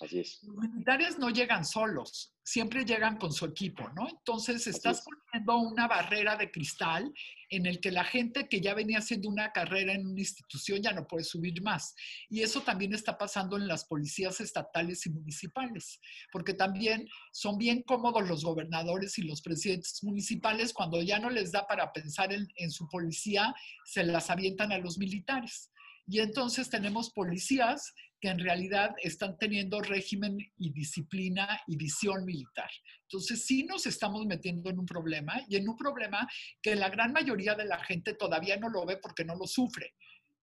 Así 0.00 0.20
es. 0.20 0.40
Los 0.42 0.56
militares 0.56 1.18
no 1.18 1.30
llegan 1.30 1.64
solos, 1.64 2.34
siempre 2.42 2.84
llegan 2.84 3.16
con 3.16 3.32
su 3.32 3.46
equipo, 3.46 3.88
¿no? 3.90 4.08
Entonces 4.08 4.66
estás 4.66 5.02
poniendo 5.02 5.58
una 5.58 5.88
barrera 5.88 6.36
de 6.36 6.50
cristal 6.50 7.12
en 7.48 7.66
el 7.66 7.80
que 7.80 7.90
la 7.90 8.04
gente 8.04 8.48
que 8.48 8.60
ya 8.60 8.74
venía 8.74 8.98
haciendo 8.98 9.28
una 9.28 9.52
carrera 9.52 9.92
en 9.92 10.06
una 10.06 10.20
institución 10.20 10.82
ya 10.82 10.92
no 10.92 11.06
puede 11.06 11.24
subir 11.24 11.62
más. 11.62 11.94
Y 12.28 12.42
eso 12.42 12.60
también 12.60 12.92
está 12.94 13.16
pasando 13.16 13.56
en 13.56 13.68
las 13.68 13.84
policías 13.86 14.40
estatales 14.40 15.06
y 15.06 15.10
municipales, 15.10 16.00
porque 16.30 16.54
también 16.54 17.08
son 17.32 17.56
bien 17.56 17.82
cómodos 17.82 18.28
los 18.28 18.44
gobernadores 18.44 19.18
y 19.18 19.22
los 19.22 19.40
presidentes 19.40 20.02
municipales 20.02 20.72
cuando 20.72 21.02
ya 21.02 21.18
no 21.18 21.30
les 21.30 21.52
da 21.52 21.66
para 21.66 21.92
pensar 21.92 22.32
en, 22.32 22.46
en 22.56 22.70
su 22.70 22.88
policía, 22.88 23.54
se 23.84 24.04
las 24.04 24.30
avientan 24.30 24.72
a 24.72 24.78
los 24.78 24.98
militares. 24.98 25.70
Y 26.06 26.18
entonces 26.18 26.68
tenemos 26.68 27.10
policías 27.10 27.94
que 28.20 28.28
en 28.28 28.38
realidad 28.38 28.94
están 29.02 29.36
teniendo 29.38 29.80
régimen 29.80 30.38
y 30.56 30.72
disciplina 30.72 31.60
y 31.66 31.76
visión 31.76 32.24
militar. 32.24 32.70
Entonces 33.02 33.44
sí 33.46 33.64
nos 33.64 33.86
estamos 33.86 34.26
metiendo 34.26 34.70
en 34.70 34.78
un 34.78 34.86
problema 34.86 35.42
y 35.48 35.56
en 35.56 35.68
un 35.68 35.76
problema 35.76 36.28
que 36.62 36.76
la 36.76 36.90
gran 36.90 37.12
mayoría 37.12 37.54
de 37.54 37.64
la 37.64 37.82
gente 37.82 38.14
todavía 38.14 38.56
no 38.56 38.68
lo 38.68 38.84
ve 38.84 38.98
porque 38.98 39.24
no 39.24 39.34
lo 39.36 39.46
sufre, 39.46 39.94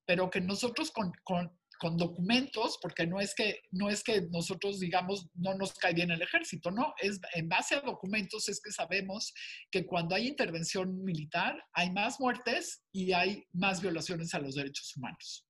pero 0.05 0.29
que 0.29 0.41
nosotros 0.41 0.91
con, 0.91 1.11
con, 1.23 1.51
con 1.77 1.97
documentos, 1.97 2.79
porque 2.81 3.05
no 3.05 3.19
es, 3.19 3.33
que, 3.35 3.61
no 3.71 3.89
es 3.89 4.03
que 4.03 4.27
nosotros 4.31 4.79
digamos 4.79 5.27
no 5.35 5.55
nos 5.55 5.73
cae 5.73 5.93
bien 5.93 6.11
el 6.11 6.21
ejército, 6.21 6.71
no, 6.71 6.93
es 6.99 7.19
en 7.33 7.47
base 7.47 7.75
a 7.75 7.81
documentos 7.81 8.49
es 8.49 8.59
que 8.59 8.71
sabemos 8.71 9.33
que 9.71 9.85
cuando 9.85 10.15
hay 10.15 10.27
intervención 10.27 11.03
militar 11.03 11.63
hay 11.73 11.91
más 11.91 12.19
muertes 12.19 12.83
y 12.91 13.13
hay 13.13 13.45
más 13.53 13.81
violaciones 13.81 14.33
a 14.33 14.39
los 14.39 14.55
derechos 14.55 14.95
humanos. 14.97 15.46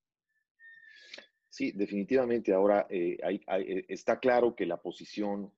Sí, 1.58 1.72
definitivamente. 1.72 2.54
Ahora 2.54 2.86
eh, 2.88 3.18
eh, 3.20 3.86
está 3.88 4.20
claro 4.20 4.56
que 4.56 4.68
la 4.68 4.80
posición, 4.80 5.52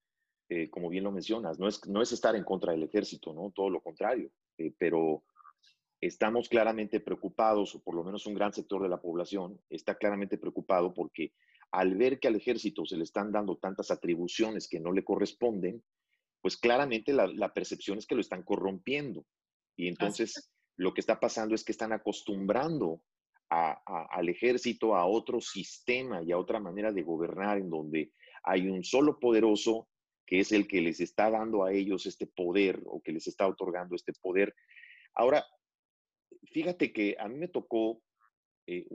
eh, 0.48 0.70
como 0.70 0.88
bien 0.88 1.04
lo 1.04 1.12
mencionas, 1.12 1.60
no 1.60 1.68
es, 1.68 1.86
no 1.90 2.02
es 2.02 2.14
estar 2.14 2.38
en 2.38 2.46
contra 2.46 2.72
del 2.72 2.84
ejército, 2.84 3.34
¿no? 3.34 3.52
Todo 3.54 3.70
lo 3.70 3.82
contrario. 3.82 4.32
pero 4.78 5.24
estamos 6.00 6.48
claramente 6.48 7.02
preocupados, 7.02 7.76
o 7.76 7.84
por 7.84 7.96
lo 7.96 8.06
menos 8.06 8.26
un 8.28 8.34
gran 8.34 8.54
sector 8.54 8.82
de 8.82 8.88
la 8.88 9.02
población 9.02 9.60
está 9.70 9.96
claramente 9.96 10.38
preocupado 10.38 10.94
porque 10.94 11.34
al 11.72 11.98
ver 11.98 12.18
que 12.22 12.30
al 12.30 12.38
ejército 12.38 12.86
se 12.86 12.96
le 12.96 13.04
están 13.04 13.34
dando 13.34 13.58
tantas 13.58 13.92
atribuciones 13.92 14.70
que 14.70 14.80
no 14.80 14.94
le 14.94 15.04
corresponden, 15.04 15.84
pues 16.42 16.56
claramente 16.56 17.12
la, 17.12 17.28
la 17.28 17.54
percepción 17.54 17.98
es 17.98 18.06
que 18.06 18.16
lo 18.16 18.22
están 18.22 18.44
corrompiendo. 18.44 19.26
Y 19.76 19.90
entonces 19.90 20.50
lo 20.78 20.94
que 20.94 21.02
está 21.02 21.20
pasando 21.20 21.56
es 21.56 21.66
que 21.66 21.74
están 21.74 21.92
acostumbrando 21.92 23.02
al 23.50 24.30
ejército 24.30 24.96
a 24.96 25.06
otro 25.06 25.42
sistema 25.42 26.22
y 26.22 26.32
a 26.32 26.38
otra 26.38 26.60
manera 26.60 26.92
de 26.92 27.02
gobernar 27.02 27.58
en 27.58 27.70
donde 27.70 28.12
hay 28.44 28.68
un 28.68 28.84
solo 28.84 29.20
poderoso 29.20 29.90
que 30.26 30.40
es 30.40 30.52
el 30.52 30.68
que 30.68 30.82
les 30.82 31.00
está 31.00 31.32
dando 31.32 31.64
a 31.64 31.74
ellos 31.74 32.06
este 32.06 32.28
poder 32.28 32.80
o 32.86 33.02
que 33.02 33.12
les 33.12 33.26
está 33.26 33.48
otorgando 33.48 33.96
este 33.96 34.14
poder. 34.14 34.54
Ahora, 35.16 35.44
fíjate 36.52 36.94
que 36.94 37.16
a 37.20 37.28
mí 37.28 37.36
me 37.36 37.48
tocó, 37.48 38.04
eh, 38.68 38.86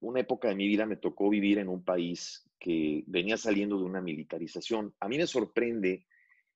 una 0.00 0.20
época 0.20 0.48
de 0.48 0.54
mi 0.54 0.68
vida 0.68 0.84
me 0.84 0.96
tocó 0.96 1.30
vivir 1.30 1.58
en 1.58 1.70
un 1.70 1.82
país 1.82 2.46
que 2.60 3.02
venía 3.06 3.38
saliendo 3.38 3.78
de 3.78 3.84
una 3.84 4.02
militarización. 4.02 4.94
A 5.00 5.08
mí 5.08 5.16
me 5.16 5.26
sorprende, 5.26 6.06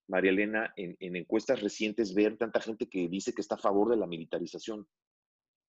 María 0.09 0.33
Elena, 0.33 0.75
en, 0.77 0.95
en 1.01 1.17
encuestas 1.17 1.63
recientes 1.63 2.13
ver 2.13 2.37
tanta 2.37 2.61
gente 2.61 2.91
que 2.91 3.09
dice 3.09 3.33
que 3.33 3.41
está 3.41 3.55
a 3.55 3.59
favor 3.59 3.89
de 3.89 3.97
la 3.97 4.07
militarización. 4.07 4.87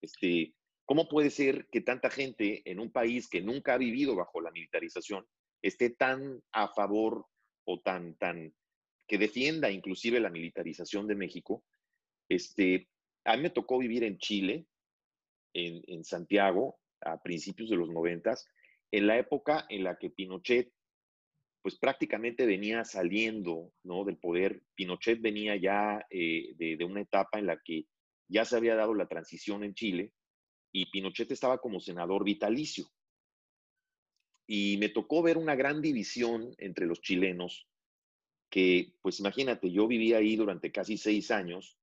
Este, 0.01 0.53
¿Cómo 0.93 1.09
puede 1.09 1.31
ser 1.31 1.65
que 1.71 1.81
tanta 1.81 2.11
gente 2.11 2.61
en 2.69 2.79
un 2.79 2.91
país 2.91 3.27
que 3.27 3.41
nunca 3.41 3.73
ha 3.73 3.79
vivido 3.79 4.15
bajo 4.15 4.39
la 4.41 4.51
militarización 4.51 5.25
esté 5.59 5.89
tan 5.89 6.39
a 6.51 6.67
favor 6.67 7.25
o 7.65 7.81
tan, 7.81 8.13
tan, 8.17 8.53
que 9.07 9.17
defienda 9.17 9.71
inclusive 9.71 10.19
la 10.19 10.29
militarización 10.29 11.07
de 11.07 11.15
México? 11.15 11.63
Este, 12.29 12.89
a 13.25 13.35
mí 13.35 13.41
me 13.41 13.49
tocó 13.49 13.79
vivir 13.79 14.03
en 14.03 14.19
Chile, 14.19 14.67
en, 15.55 15.81
en 15.87 16.03
Santiago, 16.03 16.77
a 17.01 17.19
principios 17.23 17.71
de 17.71 17.77
los 17.77 17.89
noventas, 17.89 18.45
en 18.91 19.07
la 19.07 19.17
época 19.17 19.65
en 19.69 19.85
la 19.85 19.97
que 19.97 20.11
Pinochet, 20.11 20.71
pues 21.63 21.75
prácticamente 21.79 22.45
venía 22.45 22.85
saliendo 22.85 23.73
¿no? 23.81 24.05
del 24.05 24.19
poder. 24.19 24.61
Pinochet 24.75 25.19
venía 25.19 25.55
ya 25.55 26.05
eh, 26.11 26.53
de, 26.55 26.77
de 26.77 26.85
una 26.85 27.01
etapa 27.01 27.39
en 27.39 27.47
la 27.47 27.59
que 27.65 27.87
ya 28.27 28.45
se 28.45 28.55
había 28.55 28.75
dado 28.75 28.93
la 28.93 29.07
transición 29.07 29.63
en 29.63 29.73
Chile 29.73 30.13
y 30.73 30.87
Pinochet 30.87 31.31
estaba 31.31 31.59
como 31.59 31.79
senador 31.79 32.25
vitalicio. 32.25 32.85
Y 34.47 34.77
me 34.77 34.89
tocó 34.89 35.21
ver 35.21 35.37
una 35.37 35.55
gran 35.55 35.81
división 35.81 36.53
entre 36.57 36.87
los 36.87 36.99
chilenos, 36.99 37.67
que 38.49 38.93
pues 39.01 39.19
imagínate, 39.19 39.71
yo 39.71 39.87
vivía 39.87 40.17
ahí 40.17 40.35
durante 40.35 40.71
casi 40.71 40.97
seis 40.97 41.31
años 41.31 41.77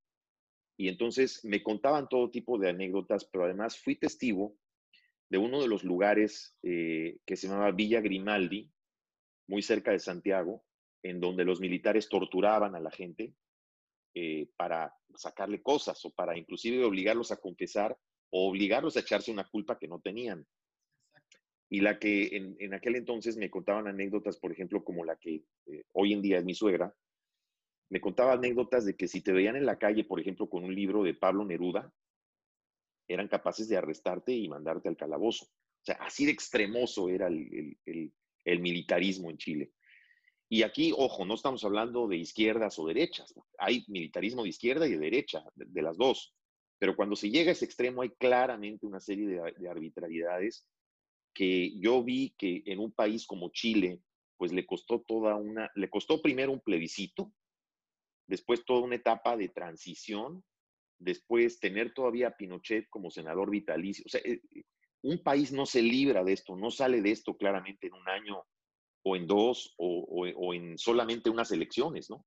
y 0.77 0.89
entonces 0.89 1.45
me 1.45 1.63
contaban 1.63 2.09
todo 2.09 2.31
tipo 2.31 2.59
de 2.59 2.71
anécdotas, 2.71 3.25
pero 3.25 3.45
además 3.45 3.79
fui 3.79 3.97
testigo 3.97 4.57
de 5.31 5.39
uno 5.39 5.63
de 5.63 5.69
los 5.69 5.85
lugares 5.85 6.57
eh, 6.63 7.19
que 7.25 7.37
se 7.37 7.49
llamaba 7.49 7.71
Villa 7.71 8.01
Grimaldi, 8.01 8.71
muy 9.47 9.63
cerca 9.63 9.93
de 9.93 10.01
Santiago, 10.01 10.65
en 11.03 11.21
donde 11.21 11.45
los 11.45 11.61
militares 11.61 12.09
torturaban 12.09 12.75
a 12.75 12.81
la 12.81 12.91
gente 12.91 13.35
eh, 14.15 14.49
para 14.57 14.95
sacarle 15.15 15.63
cosas 15.63 16.05
o 16.05 16.11
para 16.11 16.37
inclusive 16.37 16.85
obligarlos 16.85 17.31
a 17.31 17.37
confesar 17.37 17.97
o 18.31 18.49
obligarlos 18.49 18.97
a 18.97 19.01
echarse 19.01 19.31
una 19.31 19.49
culpa 19.49 19.79
que 19.79 19.89
no 19.89 20.01
tenían. 20.01 20.47
Y 21.69 21.81
la 21.81 21.99
que 21.99 22.37
en, 22.59 22.75
aquel 22.75 22.97
entonces 22.97 23.37
me 23.37 23.51
contaban 23.51 23.87
anécdotas, 23.87 24.39
por 24.39 24.51
ejemplo, 24.51 24.83
como 24.83 25.05
la 25.05 25.17
que 25.17 25.45
eh, 25.67 25.85
hoy 25.93 26.13
en 26.13 26.23
día 26.23 26.39
es 26.39 26.45
mi 26.45 26.55
suegra, 26.55 26.93
me 27.91 28.01
contaba 28.01 28.33
anécdotas 28.33 28.85
de 28.85 28.97
que 28.97 29.09
si 29.09 29.21
te 29.21 29.33
veían 29.33 29.57
en 29.57 29.67
la 29.67 29.79
calle, 29.79 30.05
por 30.05 30.21
ejemplo, 30.21 30.49
con 30.49 30.65
un 30.65 30.75
libro 30.75 31.03
de 31.03 31.15
Pablo 31.15 31.45
Neruda, 31.45 31.93
eran 33.07 33.29
capaces 33.29 33.69
de 33.69 33.77
arrestarte 33.77 34.33
y 34.33 34.49
mandarte 34.49 34.89
al 34.89 34.97
calabozo. 34.97 35.45
O 35.47 35.85
sea, 35.85 35.97
así 35.97 36.25
de 36.25 36.33
extremoso 36.33 37.09
era 37.09 37.27
el, 37.27 37.77
militarismo 38.45 39.31
en 39.31 39.39
Chile. 39.39 39.73
Y 40.49 40.63
aquí, 40.63 40.93
ojo, 40.97 41.25
no 41.25 41.35
estamos 41.35 41.65
hablando 41.65 42.07
de 42.09 42.17
izquierdas 42.17 42.79
o 42.79 42.87
derechas. 42.87 43.35
Hay 43.59 43.85
militarismo 43.89 44.43
de 44.43 44.49
izquierda 44.51 44.87
y 44.87 44.93
de 44.93 44.99
derecha, 44.99 45.45
de 45.55 45.83
las 45.83 45.97
dos. 45.97 46.35
Pero 46.81 46.97
cuando 46.97 47.15
se 47.15 47.31
llega 47.31 47.51
a 47.51 47.53
ese 47.53 47.67
extremo 47.67 48.01
hay 48.01 48.09
claramente 48.09 48.87
una 48.87 49.01
serie 49.01 49.27
de, 49.29 49.69
arbitrariedades 49.69 50.67
que 51.35 51.79
yo 51.79 52.03
vi 52.03 52.35
que 52.39 52.63
en 52.65 52.79
un 52.81 52.91
país 52.91 53.27
como 53.27 53.51
Chile, 53.51 54.01
pues 54.39 54.51
le 54.51 54.67
costó 54.67 55.03
toda 55.03 55.37
una, 55.37 55.71
le 55.75 55.91
costó 55.91 56.23
primero 56.23 56.51
un 56.51 56.61
plebiscito, 56.61 57.33
después 58.27 58.65
toda 58.65 58.81
una 58.81 58.97
etapa 58.97 59.37
de 59.37 59.51
transición, 59.51 60.43
después 60.99 61.61
tener 61.61 61.93
todavía 61.93 62.29
a 62.29 62.37
Pinochet 62.37 62.89
como 62.89 63.11
senador 63.11 63.51
vitalicio. 63.51 64.05
O 64.07 64.09
sea, 64.09 64.23
eh, 64.25 64.41
un 65.03 65.23
país 65.23 65.53
no 65.53 65.67
se 65.67 65.83
libra 65.83 66.25
de 66.25 66.33
esto, 66.33 66.57
no 66.57 66.71
sale 66.71 67.03
de 67.03 67.11
esto 67.11 67.37
claramente 67.37 67.89
en 67.89 67.93
un 67.93 68.09
año 68.09 68.43
o 69.03 69.17
en 69.17 69.27
dos 69.27 69.75
o 69.77 70.55
en 70.55 70.79
solamente 70.79 71.29
unas 71.29 71.53
elecciones, 71.53 72.09
¿no? 72.09 72.25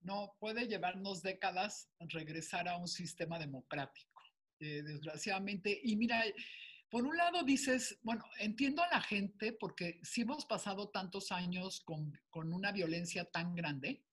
No 0.00 0.36
puede 0.38 0.66
llevarnos 0.66 1.22
décadas 1.22 1.88
regresar 2.00 2.68
a 2.68 2.76
un 2.76 2.88
sistema 2.88 3.38
democrático, 3.38 4.22
eh, 4.60 4.82
desgraciadamente. 4.82 5.80
Y 5.82 5.96
mira, 5.96 6.24
por 6.90 7.04
un 7.04 7.16
lado 7.16 7.42
dices, 7.42 7.98
bueno, 8.02 8.24
entiendo 8.38 8.82
a 8.82 8.88
la 8.88 9.00
gente 9.00 9.52
porque 9.52 10.00
si 10.02 10.22
hemos 10.22 10.46
pasado 10.46 10.88
tantos 10.88 11.32
años 11.32 11.80
con, 11.84 12.18
con 12.30 12.52
una 12.52 12.72
violencia 12.72 13.24
tan 13.26 13.54
grande 13.54 14.04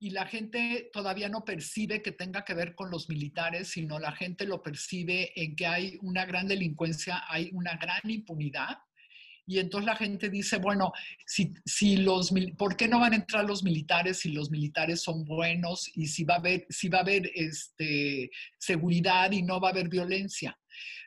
y 0.00 0.10
la 0.10 0.26
gente 0.26 0.90
todavía 0.92 1.28
no 1.28 1.44
percibe 1.44 2.02
que 2.02 2.12
tenga 2.12 2.44
que 2.44 2.54
ver 2.54 2.74
con 2.74 2.90
los 2.90 3.08
militares, 3.08 3.68
sino 3.68 3.98
la 3.98 4.12
gente 4.12 4.44
lo 4.44 4.62
percibe 4.62 5.32
en 5.40 5.54
que 5.54 5.66
hay 5.66 5.98
una 6.02 6.26
gran 6.26 6.48
delincuencia, 6.48 7.22
hay 7.28 7.50
una 7.52 7.76
gran 7.76 8.02
impunidad 8.04 8.78
Y 9.46 9.58
entonces 9.58 9.86
la 9.86 9.96
gente 9.96 10.30
dice, 10.30 10.56
bueno, 10.56 10.92
si, 11.26 11.52
si 11.66 11.98
los, 11.98 12.32
¿por 12.56 12.76
qué 12.76 12.88
no 12.88 13.00
van 13.00 13.12
a 13.12 13.16
entrar 13.16 13.44
los 13.44 13.62
militares 13.62 14.20
si 14.20 14.32
los 14.32 14.50
militares 14.50 15.02
son 15.02 15.24
buenos 15.24 15.90
y 15.94 16.06
si 16.06 16.24
va 16.24 16.34
a 16.34 16.38
haber, 16.38 16.66
si 16.70 16.88
va 16.88 16.98
a 16.98 17.02
haber 17.02 17.30
este, 17.34 18.30
seguridad 18.58 19.30
y 19.32 19.42
no 19.42 19.60
va 19.60 19.68
a 19.68 19.72
haber 19.72 19.88
violencia? 19.88 20.58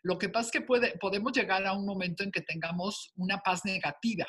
Lo 0.04 0.18
que 0.18 0.30
pasa 0.30 0.48
es 0.48 0.52
que 0.52 0.62
puede, 0.62 0.98
podemos 0.98 1.34
llegar 1.34 1.66
a 1.66 1.74
un 1.74 1.86
momento 1.86 2.24
en 2.24 2.32
que 2.32 2.42
tengamos 2.42 3.12
una 3.16 3.40
paz 3.40 3.66
negativa. 3.66 4.28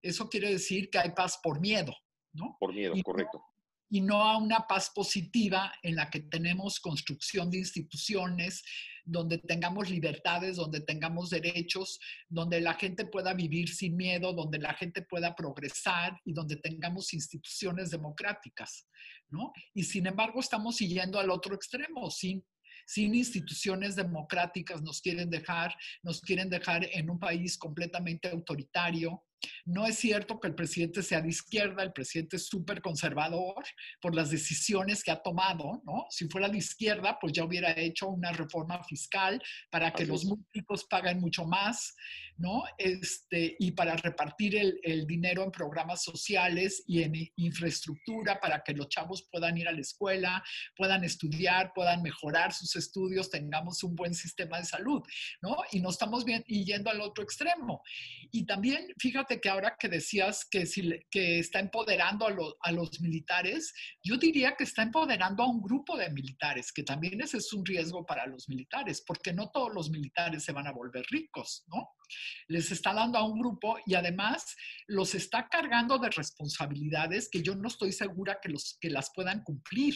Eso 0.00 0.28
quiere 0.28 0.50
decir 0.50 0.88
que 0.90 0.98
hay 0.98 1.10
paz 1.10 1.40
por 1.42 1.60
miedo, 1.60 1.94
¿no? 2.32 2.56
Por 2.60 2.72
miedo, 2.72 2.94
correcto 3.02 3.42
y 3.90 4.00
no 4.00 4.22
a 4.22 4.36
una 4.36 4.66
paz 4.66 4.90
positiva 4.94 5.72
en 5.82 5.96
la 5.96 6.10
que 6.10 6.20
tenemos 6.20 6.80
construcción 6.80 7.50
de 7.50 7.58
instituciones, 7.58 8.62
donde 9.04 9.38
tengamos 9.38 9.88
libertades, 9.88 10.56
donde 10.56 10.80
tengamos 10.80 11.30
derechos, 11.30 11.98
donde 12.28 12.60
la 12.60 12.74
gente 12.74 13.06
pueda 13.06 13.32
vivir 13.32 13.68
sin 13.68 13.96
miedo, 13.96 14.34
donde 14.34 14.58
la 14.58 14.74
gente 14.74 15.02
pueda 15.02 15.34
progresar 15.34 16.20
y 16.26 16.34
donde 16.34 16.56
tengamos 16.56 17.14
instituciones 17.14 17.90
democráticas, 17.90 18.86
¿no? 19.30 19.52
Y 19.72 19.84
sin 19.84 20.06
embargo 20.06 20.40
estamos 20.40 20.76
siguiendo 20.76 21.18
al 21.18 21.30
otro 21.30 21.54
extremo, 21.54 22.10
sin 22.10 22.44
sin 22.88 23.14
instituciones 23.14 23.96
democráticas 23.96 24.80
nos 24.80 25.02
quieren 25.02 25.28
dejar, 25.28 25.74
nos 26.02 26.22
quieren 26.22 26.48
dejar 26.48 26.88
en 26.90 27.10
un 27.10 27.18
país 27.18 27.58
completamente 27.58 28.30
autoritario, 28.30 29.22
no 29.64 29.86
es 29.86 29.98
cierto 29.98 30.40
que 30.40 30.48
el 30.48 30.54
presidente 30.54 31.02
sea 31.02 31.20
de 31.20 31.28
izquierda, 31.28 31.82
el 31.82 31.92
presidente 31.92 32.36
es 32.36 32.46
súper 32.46 32.80
conservador 32.80 33.64
por 34.00 34.14
las 34.14 34.30
decisiones 34.30 35.02
que 35.02 35.10
ha 35.10 35.22
tomado, 35.22 35.82
¿no? 35.84 36.06
Si 36.10 36.28
fuera 36.28 36.48
de 36.48 36.58
izquierda, 36.58 37.18
pues 37.20 37.32
ya 37.32 37.44
hubiera 37.44 37.78
hecho 37.78 38.08
una 38.08 38.32
reforma 38.32 38.82
fiscal 38.84 39.40
para 39.70 39.92
que 39.92 40.06
los 40.06 40.24
múltiplos 40.24 40.84
paguen 40.84 41.20
mucho 41.20 41.44
más, 41.44 41.94
¿no? 42.36 42.62
Este, 42.78 43.56
y 43.58 43.72
para 43.72 43.96
repartir 43.96 44.56
el, 44.56 44.78
el 44.82 45.06
dinero 45.06 45.42
en 45.42 45.50
programas 45.50 46.02
sociales 46.02 46.82
y 46.86 47.02
en 47.02 47.12
infraestructura 47.36 48.40
para 48.40 48.62
que 48.62 48.72
los 48.72 48.88
chavos 48.88 49.28
puedan 49.30 49.56
ir 49.58 49.68
a 49.68 49.72
la 49.72 49.80
escuela, 49.80 50.42
puedan 50.76 51.04
estudiar, 51.04 51.72
puedan 51.74 52.02
mejorar 52.02 52.52
sus 52.52 52.76
estudios, 52.76 53.30
tengamos 53.30 53.82
un 53.82 53.94
buen 53.94 54.14
sistema 54.14 54.58
de 54.58 54.64
salud, 54.64 55.02
¿no? 55.42 55.56
Y 55.72 55.80
no 55.80 55.90
estamos 55.90 56.24
bien 56.24 56.44
y 56.46 56.64
yendo 56.64 56.90
al 56.90 57.00
otro 57.00 57.24
extremo. 57.24 57.82
Y 58.30 58.44
también, 58.46 58.86
fíjate, 58.98 59.40
que 59.40 59.48
ahora 59.48 59.76
que 59.78 59.88
decías 59.88 60.46
que, 60.50 60.64
está 61.38 61.60
empoderando 61.60 62.26
a, 62.26 62.68
a, 62.68 62.72
los 62.72 63.00
militares, 63.00 63.72
yo 64.02 64.16
diría 64.16 64.54
que 64.56 64.64
está 64.64 64.82
empoderando 64.82 65.42
a 65.42 65.48
un 65.48 65.62
grupo 65.62 65.96
de 65.96 66.10
militares, 66.10 66.72
que 66.72 66.82
también 66.82 67.20
ese 67.20 67.38
es 67.38 67.52
un 67.52 67.64
riesgo 67.64 68.04
para 68.04 68.26
los 68.26 68.48
militares, 68.48 69.02
porque 69.06 69.32
no 69.32 69.50
todos 69.50 69.72
los 69.74 69.90
militares 69.90 70.44
se 70.44 70.52
van 70.52 70.66
a 70.66 70.72
volver 70.72 71.04
ricos, 71.10 71.64
¿no? 71.68 71.90
Les 72.48 72.70
está 72.70 72.94
dando 72.94 73.18
a 73.18 73.24
un 73.24 73.38
grupo 73.38 73.78
y 73.86 73.94
además 73.94 74.56
los 74.86 75.14
está 75.14 75.48
cargando 75.48 75.98
de 75.98 76.10
responsabilidades 76.10 77.28
que 77.30 77.42
yo 77.42 77.54
no 77.54 77.68
estoy 77.68 77.92
segura 77.92 78.38
que, 78.42 78.48
los, 78.48 78.78
que 78.80 78.90
las 78.90 79.10
puedan 79.14 79.42
cumplir 79.42 79.94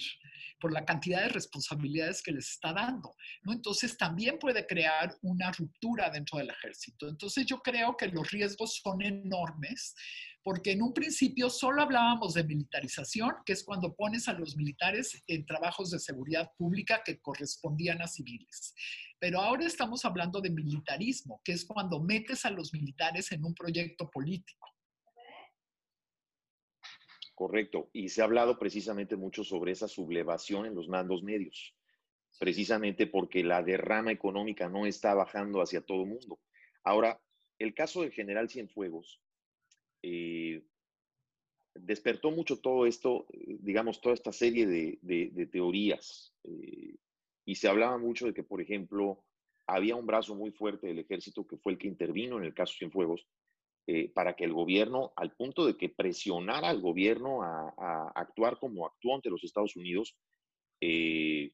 por 0.62 0.72
la 0.72 0.84
cantidad 0.84 1.22
de 1.22 1.28
responsabilidades 1.28 2.22
que 2.22 2.30
les 2.30 2.48
está 2.48 2.72
dando. 2.72 3.16
¿no? 3.42 3.52
Entonces 3.52 3.98
también 3.98 4.38
puede 4.38 4.64
crear 4.64 5.12
una 5.22 5.50
ruptura 5.50 6.08
dentro 6.08 6.38
del 6.38 6.50
ejército. 6.50 7.08
Entonces 7.08 7.44
yo 7.46 7.58
creo 7.58 7.96
que 7.96 8.06
los 8.06 8.30
riesgos 8.30 8.80
son 8.80 9.02
enormes 9.02 9.96
porque 10.44 10.72
en 10.72 10.82
un 10.82 10.92
principio 10.92 11.50
solo 11.50 11.82
hablábamos 11.82 12.34
de 12.34 12.44
militarización, 12.44 13.32
que 13.44 13.52
es 13.52 13.64
cuando 13.64 13.94
pones 13.94 14.28
a 14.28 14.32
los 14.32 14.56
militares 14.56 15.22
en 15.26 15.44
trabajos 15.46 15.90
de 15.90 15.98
seguridad 15.98 16.50
pública 16.56 17.02
que 17.04 17.20
correspondían 17.20 18.00
a 18.00 18.08
civiles. 18.08 18.74
Pero 19.18 19.40
ahora 19.40 19.66
estamos 19.66 20.04
hablando 20.04 20.40
de 20.40 20.50
militarismo, 20.50 21.40
que 21.44 21.52
es 21.52 21.64
cuando 21.64 22.00
metes 22.00 22.44
a 22.44 22.50
los 22.50 22.72
militares 22.72 23.30
en 23.32 23.44
un 23.44 23.54
proyecto 23.54 24.08
político. 24.10 24.71
Correcto. 27.34 27.88
Y 27.92 28.08
se 28.08 28.20
ha 28.20 28.24
hablado 28.24 28.58
precisamente 28.58 29.16
mucho 29.16 29.44
sobre 29.44 29.72
esa 29.72 29.88
sublevación 29.88 30.66
en 30.66 30.74
los 30.74 30.88
mandos 30.88 31.22
medios, 31.22 31.74
precisamente 32.38 33.06
porque 33.06 33.42
la 33.42 33.62
derrama 33.62 34.12
económica 34.12 34.68
no 34.68 34.86
está 34.86 35.14
bajando 35.14 35.60
hacia 35.60 35.80
todo 35.80 36.02
el 36.02 36.10
mundo. 36.10 36.38
Ahora, 36.84 37.20
el 37.58 37.74
caso 37.74 38.02
del 38.02 38.12
general 38.12 38.50
Cienfuegos 38.50 39.20
eh, 40.02 40.62
despertó 41.74 42.30
mucho 42.30 42.58
todo 42.60 42.86
esto, 42.86 43.26
digamos, 43.30 44.00
toda 44.00 44.14
esta 44.14 44.32
serie 44.32 44.66
de, 44.66 45.48
teorías. 45.50 46.34
Eh, 46.44 46.96
y 47.44 47.54
se 47.54 47.68
hablaba 47.68 47.98
mucho 47.98 48.26
de 48.26 48.34
que, 48.34 48.42
por 48.42 48.60
ejemplo, 48.60 49.24
había 49.66 49.96
un 49.96 50.06
brazo 50.06 50.34
muy 50.34 50.50
fuerte 50.50 50.88
del 50.88 50.98
ejército 50.98 51.46
que 51.46 51.56
fue 51.56 51.72
el 51.72 51.78
que 51.78 51.88
intervino 51.88 52.38
en 52.38 52.44
el 52.44 52.54
caso 52.54 52.74
Cienfuegos, 52.76 53.26
eh, 53.88 54.10
para 54.10 54.36
que 54.36 54.44
el 54.44 54.52
gobierno, 54.52 55.12
al 55.16 55.34
punto 55.34 55.66
de 55.66 55.76
que 55.76 55.88
presionara 55.88 56.68
al 56.68 56.80
gobierno 56.80 57.42
a, 57.42 58.12
actuar 58.14 58.58
como 58.60 58.86
actuó 58.86 59.16
ante 59.16 59.28
los 59.28 59.42
Estados 59.42 59.74
Unidos, 59.74 60.16
eh, 60.80 61.50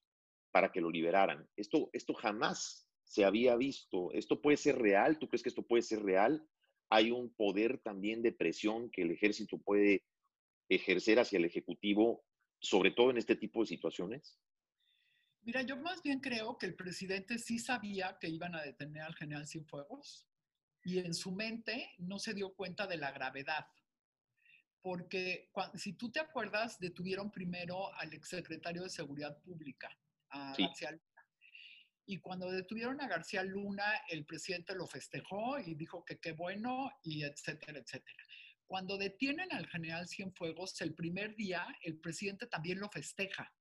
para 0.51 0.71
que 0.71 0.83
lo 0.83 0.91
liberaran. 0.91 1.49
Esto, 1.57 1.89
esto 1.93 2.13
jamás 2.13 2.87
se 3.05 3.25
había 3.25 3.57
visto. 3.57 4.13
¿Esto 4.13 4.43
puede 4.43 4.59
ser 4.59 4.79
real? 4.79 5.19
¿Tú 5.19 5.29
crees 5.29 5.43
que 5.43 5.49
esto 5.49 5.67
puede 5.67 5.83
ser 5.83 6.03
real? 6.03 6.47
Hay 6.91 7.11
un 7.11 7.33
poder 7.35 7.79
también 7.79 8.23
de 8.23 8.33
presión 8.33 8.91
que 8.91 9.03
el 9.03 9.11
ejército 9.11 9.59
puede 9.59 10.05
ejercer 10.69 11.19
hacia 11.19 11.39
el 11.39 11.47
Ejecutivo, 11.47 12.25
sobre 12.61 12.91
todo 12.91 13.11
en 13.11 13.17
este 13.17 13.37
tipo 13.37 13.61
de 13.61 13.69
situaciones. 13.69 14.39
Mira, 15.43 15.63
yo 15.63 15.79
más 15.79 16.03
bien 16.03 16.21
creo 16.21 16.59
que 16.59 16.67
el 16.67 16.75
presidente 16.75 17.39
sí 17.39 17.59
sabía 17.59 18.19
que 18.21 18.29
iban 18.29 18.55
a 18.55 18.63
detener 18.63 19.03
al 19.03 19.15
general 19.15 19.47
Cienfuegos 19.47 20.28
y 20.89 21.01
en 21.01 21.13
su 21.13 21.33
mente 21.33 21.91
no 21.99 22.19
se 22.19 22.33
dio 22.33 22.55
cuenta 22.55 22.87
de 22.87 22.97
la 22.97 23.13
gravedad. 23.13 23.67
Porque 24.81 25.51
si 25.75 25.93
tú 25.93 26.11
te 26.11 26.19
acuerdas, 26.19 26.79
detuvieron 26.79 27.31
primero 27.31 27.93
al 27.95 28.15
exsecretario 28.15 28.85
de 28.85 28.89
Seguridad 28.89 29.39
Pública, 29.43 29.91
a 30.31 30.55
García 30.57 30.93
Luna. 30.93 31.27
Y 32.07 32.17
cuando 32.21 32.51
detuvieron 32.51 33.03
a 33.03 33.07
García 33.07 33.43
Luna, 33.43 33.85
el 34.09 34.25
presidente 34.25 34.75
lo 34.75 34.87
festejó 34.87 35.59
y 35.59 35.75
dijo 35.75 36.07
que 36.07 36.19
qué 36.19 36.33
bueno, 36.33 36.91
y 37.03 37.23
etcétera, 37.23 37.81
etcétera. 37.81 38.25
Cuando 38.67 38.97
detienen 38.97 39.53
al 39.53 39.67
general 39.67 40.09
Cienfuegos, 40.09 40.81
el 40.81 40.95
primer 40.95 41.37
día, 41.37 41.67
el 41.83 42.01
presidente 42.01 42.47
también 42.47 42.81
lo 42.81 42.89
festeja. 42.89 43.53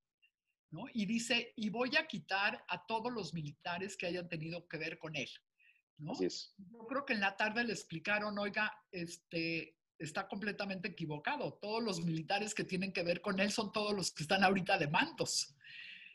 ¿no? 0.72 0.86
Y 0.94 1.06
dice, 1.06 1.52
y 1.58 1.70
voy 1.70 1.98
a 1.98 2.08
quitar 2.08 2.64
a 2.70 2.86
todos 2.86 3.12
los 3.12 3.34
militares 3.34 3.98
que 3.98 4.06
hayan 4.06 4.30
tenido 4.30 4.66
que 4.70 4.78
ver 4.78 4.98
con 4.98 5.18
él. 5.18 5.30
Yo 5.98 6.88
creo 6.88 7.06
que 7.06 7.14
en 7.14 7.22
la 7.22 7.36
tarde 7.36 7.64
le 7.64 7.74
explicaron, 7.74 8.38
oiga, 8.38 8.72
este, 8.92 9.78
está 9.98 10.28
completamente 10.28 10.90
equivocado. 10.90 11.54
Todos 11.54 11.84
los 11.84 12.02
militares 12.04 12.54
que 12.54 12.64
tienen 12.64 12.94
que 12.94 13.04
ver 13.04 13.22
con 13.22 13.40
él 13.40 13.52
son 13.52 13.72
todos 13.72 13.94
los 13.94 14.12
que 14.12 14.24
están 14.24 14.44
ahorita 14.44 14.78
de 14.78 14.88
mandos. 14.88 15.56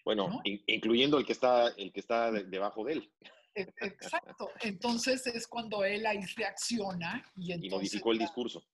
Bueno, 0.05 0.41
incluyendo 0.45 1.19
el 1.19 1.27
que 1.27 1.33
está, 1.33 1.69
el 1.69 1.93
que 1.93 2.01
está 2.01 2.33
debajo 2.33 2.85
de 2.85 2.93
él. 2.95 3.13
E, 3.55 3.63
exacto. 3.81 4.51
Entonces 4.61 5.27
es 5.27 5.47
cuando 5.47 5.85
él 5.85 6.07
ahí 6.07 6.25
reacciona 6.37 7.25
y, 7.37 7.67
y 7.67 7.71
modificó 7.71 8.13
el 8.13 8.19
discurso 8.19 8.65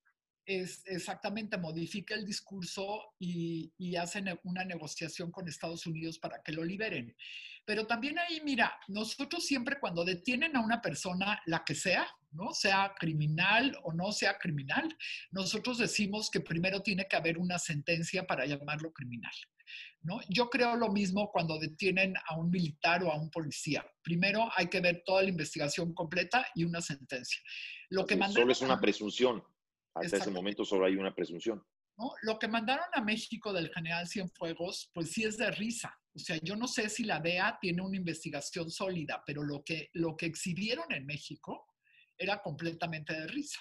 es 0.48 0.82
exactamente 0.86 1.58
modifica 1.58 2.14
el 2.14 2.24
discurso 2.24 3.14
y, 3.18 3.70
y 3.76 3.96
hacen 3.96 4.26
una 4.44 4.64
negociación 4.64 5.30
con 5.30 5.46
Estados 5.46 5.86
Unidos 5.86 6.18
para 6.18 6.42
que 6.42 6.52
lo 6.52 6.64
liberen. 6.64 7.14
Pero 7.66 7.86
también 7.86 8.18
ahí, 8.18 8.40
mira, 8.42 8.80
nosotros 8.88 9.44
siempre 9.44 9.78
cuando 9.78 10.06
detienen 10.06 10.56
a 10.56 10.60
una 10.60 10.80
persona, 10.80 11.42
la 11.44 11.64
que 11.66 11.74
sea, 11.74 12.08
¿no? 12.30 12.54
Sea 12.54 12.94
criminal 12.98 13.76
o 13.82 13.92
no 13.92 14.10
sea 14.10 14.38
criminal, 14.38 14.88
nosotros 15.32 15.76
decimos 15.76 16.30
que 16.30 16.40
primero 16.40 16.80
tiene 16.80 17.06
que 17.06 17.16
haber 17.16 17.36
una 17.36 17.58
sentencia 17.58 18.26
para 18.26 18.46
llamarlo 18.46 18.90
criminal. 18.94 19.34
¿No? 20.00 20.20
Yo 20.30 20.48
creo 20.48 20.76
lo 20.76 20.90
mismo 20.90 21.30
cuando 21.30 21.58
detienen 21.58 22.14
a 22.26 22.38
un 22.38 22.50
militar 22.50 23.04
o 23.04 23.12
a 23.12 23.20
un 23.20 23.30
policía. 23.30 23.84
Primero 24.00 24.48
hay 24.56 24.68
que 24.68 24.80
ver 24.80 25.02
toda 25.04 25.22
la 25.22 25.28
investigación 25.28 25.92
completa 25.92 26.46
y 26.54 26.64
una 26.64 26.80
sentencia. 26.80 27.42
Lo 27.90 28.06
que 28.06 28.16
solo 28.32 28.52
es 28.52 28.62
una 28.62 28.80
presunción. 28.80 29.44
Hasta 30.00 30.16
ese 30.16 30.30
momento 30.30 30.64
solo 30.64 30.86
hay 30.86 30.96
una 30.96 31.14
presunción. 31.14 31.64
¿no? 31.96 32.12
Lo 32.22 32.38
que 32.38 32.48
mandaron 32.48 32.86
a 32.92 33.00
México 33.00 33.52
del 33.52 33.70
general 33.70 34.06
Cienfuegos, 34.06 34.90
pues 34.94 35.12
sí 35.12 35.24
es 35.24 35.36
de 35.36 35.50
risa. 35.50 35.98
O 36.14 36.18
sea, 36.18 36.38
yo 36.42 36.56
no 36.56 36.66
sé 36.66 36.88
si 36.88 37.04
la 37.04 37.20
DEA 37.20 37.58
tiene 37.60 37.82
una 37.82 37.96
investigación 37.96 38.70
sólida, 38.70 39.22
pero 39.26 39.42
lo 39.42 39.62
que, 39.62 39.90
lo 39.94 40.16
que 40.16 40.26
exhibieron 40.26 40.92
en 40.92 41.06
México 41.06 41.66
era 42.16 42.42
completamente 42.42 43.12
de 43.12 43.26
risa. 43.26 43.60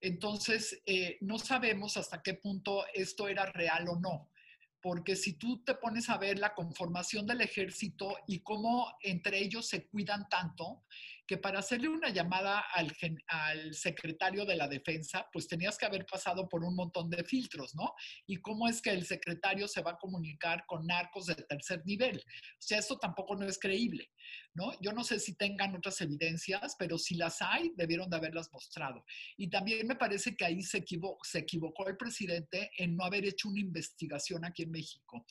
Entonces, 0.00 0.82
eh, 0.86 1.18
no 1.20 1.38
sabemos 1.38 1.96
hasta 1.96 2.22
qué 2.22 2.34
punto 2.34 2.84
esto 2.94 3.28
era 3.28 3.46
real 3.46 3.88
o 3.88 3.98
no, 3.98 4.30
porque 4.80 5.16
si 5.16 5.34
tú 5.34 5.64
te 5.64 5.74
pones 5.74 6.08
a 6.10 6.18
ver 6.18 6.38
la 6.38 6.54
conformación 6.54 7.26
del 7.26 7.40
ejército 7.40 8.16
y 8.26 8.40
cómo 8.40 8.94
entre 9.02 9.38
ellos 9.38 9.66
se 9.66 9.86
cuidan 9.88 10.28
tanto, 10.28 10.84
que 11.26 11.38
para 11.38 11.58
hacerle 11.58 11.88
una 11.88 12.10
llamada 12.10 12.60
al, 12.72 12.94
al, 13.26 13.74
secretario 13.74 14.44
de 14.44 14.56
la 14.56 14.68
defensa, 14.68 15.28
pues 15.32 15.48
tenías 15.48 15.76
que 15.76 15.86
haber 15.86 16.06
pasado 16.06 16.48
por 16.48 16.62
un 16.62 16.76
montón 16.76 17.10
de 17.10 17.24
filtros, 17.24 17.74
¿no? 17.74 17.94
Y 18.26 18.36
cómo 18.36 18.68
es 18.68 18.80
que 18.80 18.90
el 18.90 19.04
secretario 19.04 19.66
se 19.66 19.82
va 19.82 19.92
a 19.92 19.98
comunicar 19.98 20.64
con 20.66 20.86
narcos 20.86 21.26
de 21.26 21.34
tercer 21.34 21.82
nivel. 21.84 22.18
O 22.18 22.60
sea, 22.60 22.78
eso 22.78 22.98
tampoco 22.98 23.34
no 23.34 23.46
es 23.46 23.58
creíble, 23.58 24.10
¿no? 24.54 24.72
Yo 24.80 24.92
no 24.92 25.02
sé 25.02 25.18
si 25.18 25.34
tengan 25.36 25.74
otras 25.74 26.00
evidencias, 26.00 26.76
pero 26.78 26.96
si 26.98 27.16
las 27.16 27.42
hay, 27.42 27.72
debieron 27.76 28.08
de 28.08 28.16
haberlas 28.16 28.52
mostrado. 28.52 29.04
Y 29.36 29.50
también 29.50 29.86
me 29.86 29.96
parece 29.96 30.36
que 30.36 30.44
ahí 30.44 30.62
se, 30.62 30.84
se 31.22 31.38
equivocó 31.38 31.88
el 31.88 31.96
presidente 31.96 32.70
en 32.78 32.96
no 32.96 33.04
haber 33.04 33.24
hecho 33.24 33.48
una 33.48 33.60
investigación 33.60 34.44
aquí 34.44 34.62
en 34.62 34.70
México, 34.70 35.26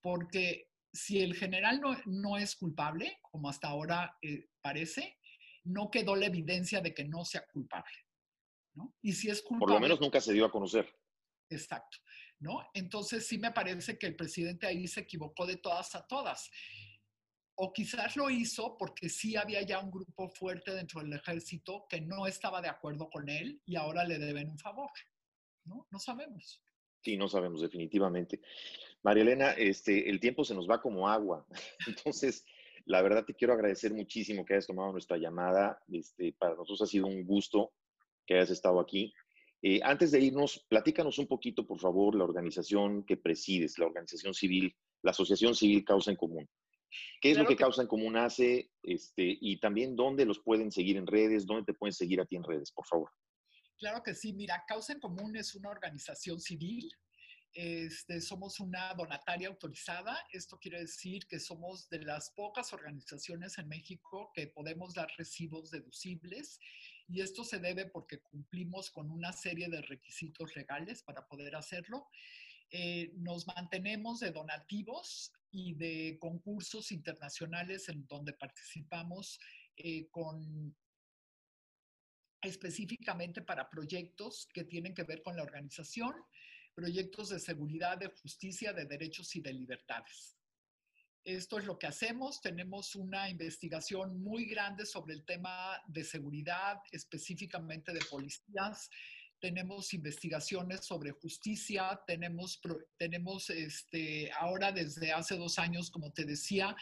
porque 0.00 0.68
si 0.96 1.20
el 1.20 1.34
general 1.34 1.80
no, 1.80 1.96
no 2.06 2.38
es 2.38 2.56
culpable, 2.56 3.18
como 3.30 3.50
hasta 3.50 3.68
ahora 3.68 4.16
eh, 4.22 4.48
parece, 4.62 5.18
no 5.66 5.90
quedó 5.90 6.16
la 6.16 6.26
evidencia 6.26 6.80
de 6.80 6.94
que 6.94 7.04
no 7.04 7.24
sea 7.24 7.46
culpable. 7.46 7.92
¿no? 8.74 8.94
Y 9.02 9.12
si 9.12 9.28
es 9.28 9.42
culpable. 9.42 9.60
Por 9.60 9.70
lo 9.74 9.80
menos 9.80 10.00
nunca 10.00 10.20
se 10.20 10.32
dio 10.32 10.44
a 10.44 10.50
conocer. 10.50 10.86
Exacto. 11.50 11.98
¿no? 12.38 12.68
Entonces 12.74 13.26
sí 13.26 13.38
me 13.38 13.52
parece 13.52 13.98
que 13.98 14.06
el 14.06 14.16
presidente 14.16 14.66
ahí 14.66 14.86
se 14.86 15.00
equivocó 15.00 15.46
de 15.46 15.56
todas 15.56 15.94
a 15.94 16.06
todas. 16.06 16.50
O 17.58 17.72
quizás 17.72 18.16
lo 18.16 18.28
hizo 18.28 18.76
porque 18.76 19.08
sí 19.08 19.36
había 19.36 19.62
ya 19.62 19.78
un 19.78 19.90
grupo 19.90 20.28
fuerte 20.28 20.72
dentro 20.72 21.00
del 21.00 21.14
ejército 21.14 21.86
que 21.88 22.00
no 22.00 22.26
estaba 22.26 22.60
de 22.60 22.68
acuerdo 22.68 23.08
con 23.08 23.28
él 23.30 23.62
y 23.64 23.76
ahora 23.76 24.04
le 24.04 24.18
deben 24.18 24.50
un 24.50 24.58
favor. 24.58 24.90
¿no? 25.64 25.86
No 25.90 25.98
sabemos. 25.98 26.62
Sí, 27.02 27.16
no 27.16 27.28
sabemos 27.28 27.62
definitivamente. 27.62 28.40
María 29.02 29.22
Elena, 29.22 29.50
este, 29.52 30.10
el 30.10 30.20
tiempo 30.20 30.44
se 30.44 30.54
nos 30.54 30.68
va 30.68 30.82
como 30.82 31.08
agua. 31.08 31.46
Entonces, 31.86 32.44
la 32.86 33.02
verdad 33.02 33.24
te 33.24 33.34
quiero 33.34 33.52
agradecer 33.52 33.92
muchísimo 33.92 34.44
que 34.44 34.54
hayas 34.54 34.66
tomado 34.66 34.92
nuestra 34.92 35.16
llamada. 35.18 35.78
Este, 35.88 36.32
para 36.38 36.54
nosotros 36.54 36.82
ha 36.82 36.86
sido 36.86 37.06
un 37.06 37.24
gusto 37.24 37.72
que 38.24 38.34
hayas 38.34 38.50
estado 38.50 38.80
aquí. 38.80 39.12
Eh, 39.60 39.80
antes 39.82 40.12
de 40.12 40.20
irnos, 40.20 40.64
platícanos 40.68 41.18
un 41.18 41.26
poquito, 41.26 41.66
por 41.66 41.80
favor, 41.80 42.14
la 42.14 42.24
organización 42.24 43.04
que 43.04 43.16
presides, 43.16 43.78
la 43.78 43.86
organización 43.86 44.34
civil, 44.34 44.74
la 45.02 45.10
Asociación 45.10 45.54
Civil 45.54 45.84
Causa 45.84 46.12
en 46.12 46.16
Común. 46.16 46.48
¿Qué 47.20 47.32
es 47.32 47.38
lo 47.38 47.44
que, 47.44 47.56
que, 47.56 47.62
Causa 47.62 47.82
en 47.82 47.88
Común 47.88 48.16
hace? 48.16 48.70
Este, 48.82 49.36
y 49.40 49.58
también 49.58 49.96
dónde 49.96 50.24
los 50.24 50.38
pueden 50.38 50.70
seguir 50.70 50.96
en 50.96 51.06
redes, 51.06 51.44
dónde 51.44 51.64
te 51.64 51.74
pueden 51.74 51.92
seguir 51.92 52.20
a 52.20 52.24
ti 52.24 52.36
en 52.36 52.44
redes, 52.44 52.70
por 52.70 52.86
favor. 52.86 53.10
Claro 53.78 54.02
que 54.04 54.14
sí. 54.14 54.32
Mira, 54.32 54.62
Causa 54.66 54.92
en 54.92 55.00
Común 55.00 55.34
es 55.36 55.56
una 55.56 55.70
organización 55.70 56.40
civil 56.40 56.88
este, 57.58 58.20
somos 58.20 58.60
una 58.60 58.92
donataria 58.92 59.48
autorizada. 59.48 60.14
Esto 60.30 60.58
quiere 60.58 60.80
decir 60.80 61.26
que 61.26 61.40
somos 61.40 61.88
de 61.88 62.00
las 62.00 62.30
pocas 62.32 62.74
organizaciones 62.74 63.56
en 63.56 63.66
México 63.66 64.30
que 64.34 64.46
podemos 64.46 64.92
dar 64.92 65.08
recibos 65.16 65.70
deducibles 65.70 66.60
y 67.08 67.22
esto 67.22 67.44
se 67.44 67.58
debe 67.58 67.86
porque 67.86 68.20
cumplimos 68.20 68.90
con 68.90 69.10
una 69.10 69.32
serie 69.32 69.70
de 69.70 69.80
requisitos 69.80 70.54
legales 70.54 71.02
para 71.02 71.26
poder 71.26 71.56
hacerlo. 71.56 72.08
Eh, 72.70 73.12
nos 73.14 73.46
mantenemos 73.46 74.20
de 74.20 74.32
donativos 74.32 75.32
y 75.50 75.72
de 75.74 76.18
concursos 76.20 76.92
internacionales 76.92 77.88
en 77.88 78.06
donde 78.06 78.34
participamos 78.34 79.40
eh, 79.78 80.08
con 80.10 80.76
específicamente 82.42 83.40
para 83.40 83.70
proyectos 83.70 84.46
que 84.52 84.64
tienen 84.64 84.94
que 84.94 85.04
ver 85.04 85.22
con 85.22 85.36
la 85.36 85.42
organización 85.42 86.14
proyectos 86.76 87.30
de 87.30 87.40
seguridad, 87.40 87.96
de 87.96 88.08
justicia, 88.08 88.72
de 88.74 88.84
derechos 88.84 89.34
y 89.34 89.40
de 89.40 89.52
libertades. 89.52 90.36
Esto 91.24 91.58
es 91.58 91.64
lo 91.64 91.76
que 91.78 91.88
hacemos. 91.88 92.40
Tenemos 92.40 92.94
una 92.94 93.28
investigación 93.28 94.22
muy 94.22 94.44
grande 94.44 94.84
sobre 94.84 95.14
el 95.14 95.24
tema 95.24 95.82
de 95.88 96.04
seguridad, 96.04 96.78
específicamente 96.92 97.92
de 97.92 98.04
policías. 98.04 98.90
Tenemos 99.40 99.92
investigaciones 99.94 100.84
sobre 100.84 101.10
justicia, 101.12 102.00
tenemos, 102.06 102.60
tenemos 102.96 103.50
este, 103.50 104.30
ahora 104.32 104.70
desde 104.70 105.12
hace 105.12 105.36
dos 105.36 105.58
años, 105.58 105.90
como 105.90 106.12
te 106.12 106.24
decía, 106.24 106.76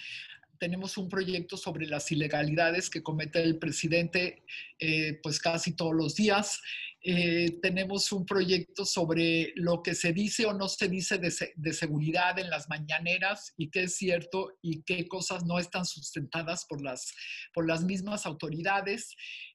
tenemos 0.59 0.97
un 0.97 1.09
proyecto 1.09 1.57
sobre 1.57 1.87
las 1.87 2.11
ilegalidades 2.11 2.91
que 2.91 3.03
comete 3.03 3.43
el 3.43 3.59
presidente 3.59 4.45
eh, 4.79 5.19
pues 5.23 5.39
casi 5.39 5.75
todos 5.77 5.95
los 5.95 6.15
días 6.15 6.61
eh, 7.07 7.59
tenemos 7.61 8.13
un 8.13 8.25
proyecto 8.25 8.87
sobre 8.87 9.53
lo 9.57 9.83
que 9.83 9.95
se 9.95 10.15
dice 10.15 10.47
o 10.47 10.55
no 10.55 10.69
se 10.71 10.89
dice 10.89 11.19
de, 11.19 11.31
de, 11.55 11.73
seguridad 11.75 12.39
en 12.39 12.49
las 12.49 12.71
mañaneras 12.71 13.53
y 13.59 13.69
qué 13.69 13.83
es 13.83 13.97
cierto 13.97 14.57
y 14.63 14.85
qué 14.85 15.07
cosas 15.07 15.45
no 15.45 15.59
están 15.59 15.85
sustentadas 15.85 16.65
por 16.65 16.83
las, 16.83 17.13
por 17.53 17.67
las 17.69 17.85
mismas 17.85 18.25
autoridades. 18.25 19.15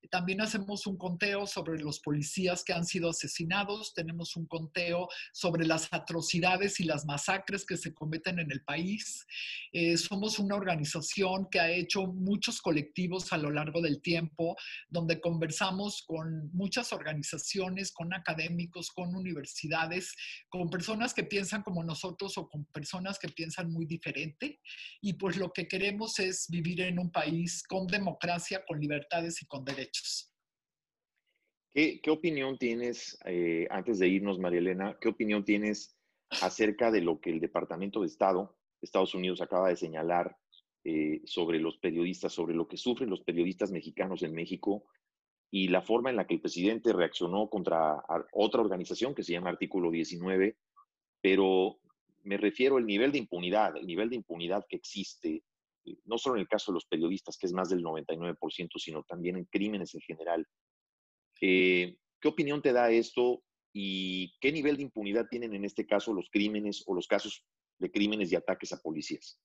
También 0.09 0.41
hacemos 0.41 0.87
un 0.87 0.97
conteo 0.97 1.45
sobre 1.45 1.79
los 1.79 1.99
policías 1.99 2.63
que 2.63 2.73
han 2.73 2.85
sido 2.85 3.09
asesinados, 3.09 3.93
tenemos 3.93 4.35
un 4.35 4.45
conteo 4.45 5.07
sobre 5.33 5.65
las 5.65 5.87
atrocidades 5.91 6.79
y 6.79 6.83
las 6.83 7.05
masacres 7.05 7.65
que 7.65 7.77
se 7.77 7.93
cometen 7.93 8.39
en 8.39 8.51
el 8.51 8.63
país. 8.63 9.25
Eh, 9.71 9.97
somos 9.97 10.39
una 10.39 10.55
organización 10.55 11.47
que 11.49 11.59
ha 11.59 11.71
hecho 11.71 12.07
muchos 12.07 12.61
colectivos 12.61 13.31
a 13.33 13.37
lo 13.37 13.51
largo 13.51 13.81
del 13.81 14.01
tiempo, 14.01 14.55
donde 14.89 15.21
conversamos 15.21 16.03
con 16.07 16.49
muchas 16.53 16.91
organizaciones 16.91 17.91
con 17.91 18.13
académicos, 18.13 18.91
con 18.91 19.15
universidades, 19.15 20.15
con 20.49 20.69
personas 20.69 21.13
que 21.13 21.23
piensan 21.23 21.63
como 21.63 21.83
nosotros 21.83 22.37
o 22.37 22.49
con 22.49 22.65
personas 22.65 23.19
que 23.19 23.29
piensan 23.29 23.71
muy 23.71 23.85
diferente. 23.85 24.59
Y 25.01 25.13
pues 25.13 25.37
lo 25.37 25.51
que 25.51 25.67
queremos 25.67 26.19
es 26.19 26.47
vivir 26.49 26.81
en 26.81 26.99
un 26.99 27.11
país 27.11 27.63
con 27.63 27.87
democracia, 27.87 28.63
con 28.67 28.79
libertades 28.79 29.41
y 29.41 29.45
con 29.45 29.63
derechos. 29.63 29.98
¿Qué, 31.71 32.01
opinión 32.09 32.57
tienes, 32.57 33.17
eh, 33.25 33.67
antes 33.69 33.99
de 33.99 34.07
irnos, 34.07 34.39
María 34.39 34.59
Elena, 34.59 34.97
qué 34.99 35.07
opinión 35.07 35.45
tienes 35.45 35.95
acerca 36.29 36.91
de 36.91 37.01
lo 37.01 37.19
que 37.19 37.29
el 37.29 37.39
Departamento 37.39 38.01
de 38.01 38.07
Estado 38.07 38.57
de 38.81 38.85
Estados 38.85 39.13
Unidos 39.13 39.41
acaba 39.41 39.69
de 39.69 39.75
señalar 39.75 40.35
eh, 40.83 41.21
sobre 41.25 41.59
los 41.59 41.77
periodistas, 41.77 42.33
sobre 42.33 42.55
lo 42.55 42.67
que 42.67 42.77
sufren 42.77 43.09
los 43.09 43.21
periodistas 43.21 43.71
mexicanos 43.71 44.23
en 44.23 44.33
México 44.33 44.85
y 45.51 45.67
la 45.67 45.81
forma 45.81 46.09
en 46.09 46.15
la 46.15 46.25
que 46.25 46.35
el 46.35 46.41
presidente 46.41 46.93
reaccionó 46.93 47.49
contra 47.49 48.03
otra 48.33 48.61
organización 48.61 49.15
que 49.15 49.23
se 49.23 49.33
llama 49.33 49.49
Artículo 49.49 49.91
19, 49.91 50.57
pero 51.21 51.79
me 52.23 52.37
refiero 52.37 52.77
al 52.77 52.85
nivel 52.85 53.11
de 53.11 53.17
impunidad, 53.17 53.75
el 53.77 53.87
nivel 53.87 54.09
de 54.09 54.17
impunidad 54.17 54.65
que 54.67 54.75
existe, 54.75 55.43
no 56.05 56.17
solo 56.17 56.35
en 56.35 56.41
el 56.41 56.47
caso 56.47 56.71
de 56.71 56.75
los 56.75 56.85
periodistas, 56.85 57.37
que 57.37 57.47
es 57.47 57.53
más 57.53 57.69
del 57.69 57.83
99%, 57.83 58.69
sino 58.77 59.03
también 59.03 59.37
en 59.37 59.45
crímenes 59.45 59.93
en 59.95 60.01
general. 60.01 60.47
Eh, 61.41 61.97
¿Qué 62.19 62.27
opinión 62.27 62.61
te 62.61 62.73
da 62.73 62.91
esto 62.91 63.43
y 63.73 64.37
qué 64.39 64.51
nivel 64.51 64.77
de 64.77 64.83
impunidad 64.83 65.27
tienen 65.29 65.53
en 65.53 65.65
este 65.65 65.85
caso 65.85 66.13
los 66.13 66.29
crímenes 66.31 66.83
o 66.85 66.93
los 66.93 67.07
casos 67.07 67.45
de 67.77 67.91
crímenes 67.91 68.31
y 68.31 68.35
ataques 68.35 68.73
a 68.73 68.81
policías? 68.81 69.39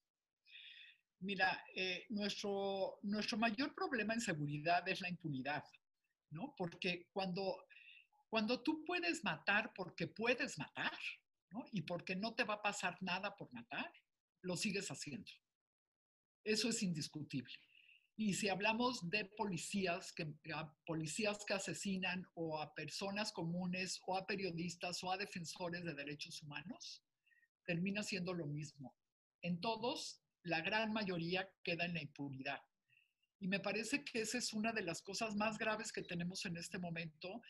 Mira, 1.20 1.64
eh, 1.74 2.04
nuestro, 2.08 2.98
nuestro 3.02 3.38
mayor 3.38 3.74
problema 3.74 4.14
en 4.14 4.20
seguridad 4.20 4.86
es 4.88 5.00
la 5.00 5.08
impunidad. 5.08 5.64
¿no? 6.34 6.54
Porque 6.56 7.08
cuando, 7.12 7.64
cuando 8.28 8.62
tú 8.62 8.84
puedes 8.84 9.24
matar 9.24 9.72
porque 9.74 10.06
puedes 10.06 10.58
matar, 10.58 10.98
¿no? 11.50 11.64
Y 11.72 11.82
porque 11.82 12.16
no 12.16 12.34
te 12.34 12.44
va 12.44 12.54
a 12.54 12.62
pasar 12.62 12.98
nada 13.00 13.34
por 13.36 13.52
matar, 13.52 13.90
lo 14.42 14.56
sigues 14.56 14.88
haciendo. 14.88 15.30
Eso 16.44 16.68
es 16.68 16.82
indiscutible. 16.82 17.54
Y 18.16 18.34
si 18.34 18.48
hablamos 18.48 19.10
de 19.10 19.24
policías 19.24 20.12
que, 20.12 20.32
policías 20.86 21.44
que 21.44 21.54
asesinan 21.54 22.24
o 22.34 22.60
a 22.60 22.72
personas 22.74 23.32
comunes 23.32 24.00
o 24.06 24.16
a 24.16 24.26
periodistas 24.26 25.02
o 25.02 25.10
a 25.10 25.16
defensores 25.16 25.84
de 25.84 25.94
derechos 25.94 26.40
humanos, 26.42 27.02
termina 27.64 28.02
siendo 28.04 28.32
lo 28.32 28.46
mismo. 28.46 28.94
En 29.42 29.60
todos, 29.60 30.20
la 30.42 30.60
gran 30.60 30.92
mayoría 30.92 31.48
queda 31.64 31.86
en 31.86 31.94
la 31.94 32.02
impunidad. 32.02 32.60
Y 33.40 33.48
me 33.48 33.58
parece 33.58 34.04
que 34.04 34.20
esa 34.20 34.38
es 34.38 34.52
una 34.52 34.72
de 34.72 34.82
las 34.82 35.02
cosas 35.02 35.34
más 35.34 35.58
graves 35.58 35.90
que 35.90 36.02
tenemos 36.02 36.46
en 36.46 36.56
este 36.56 36.78
momento 36.78 37.42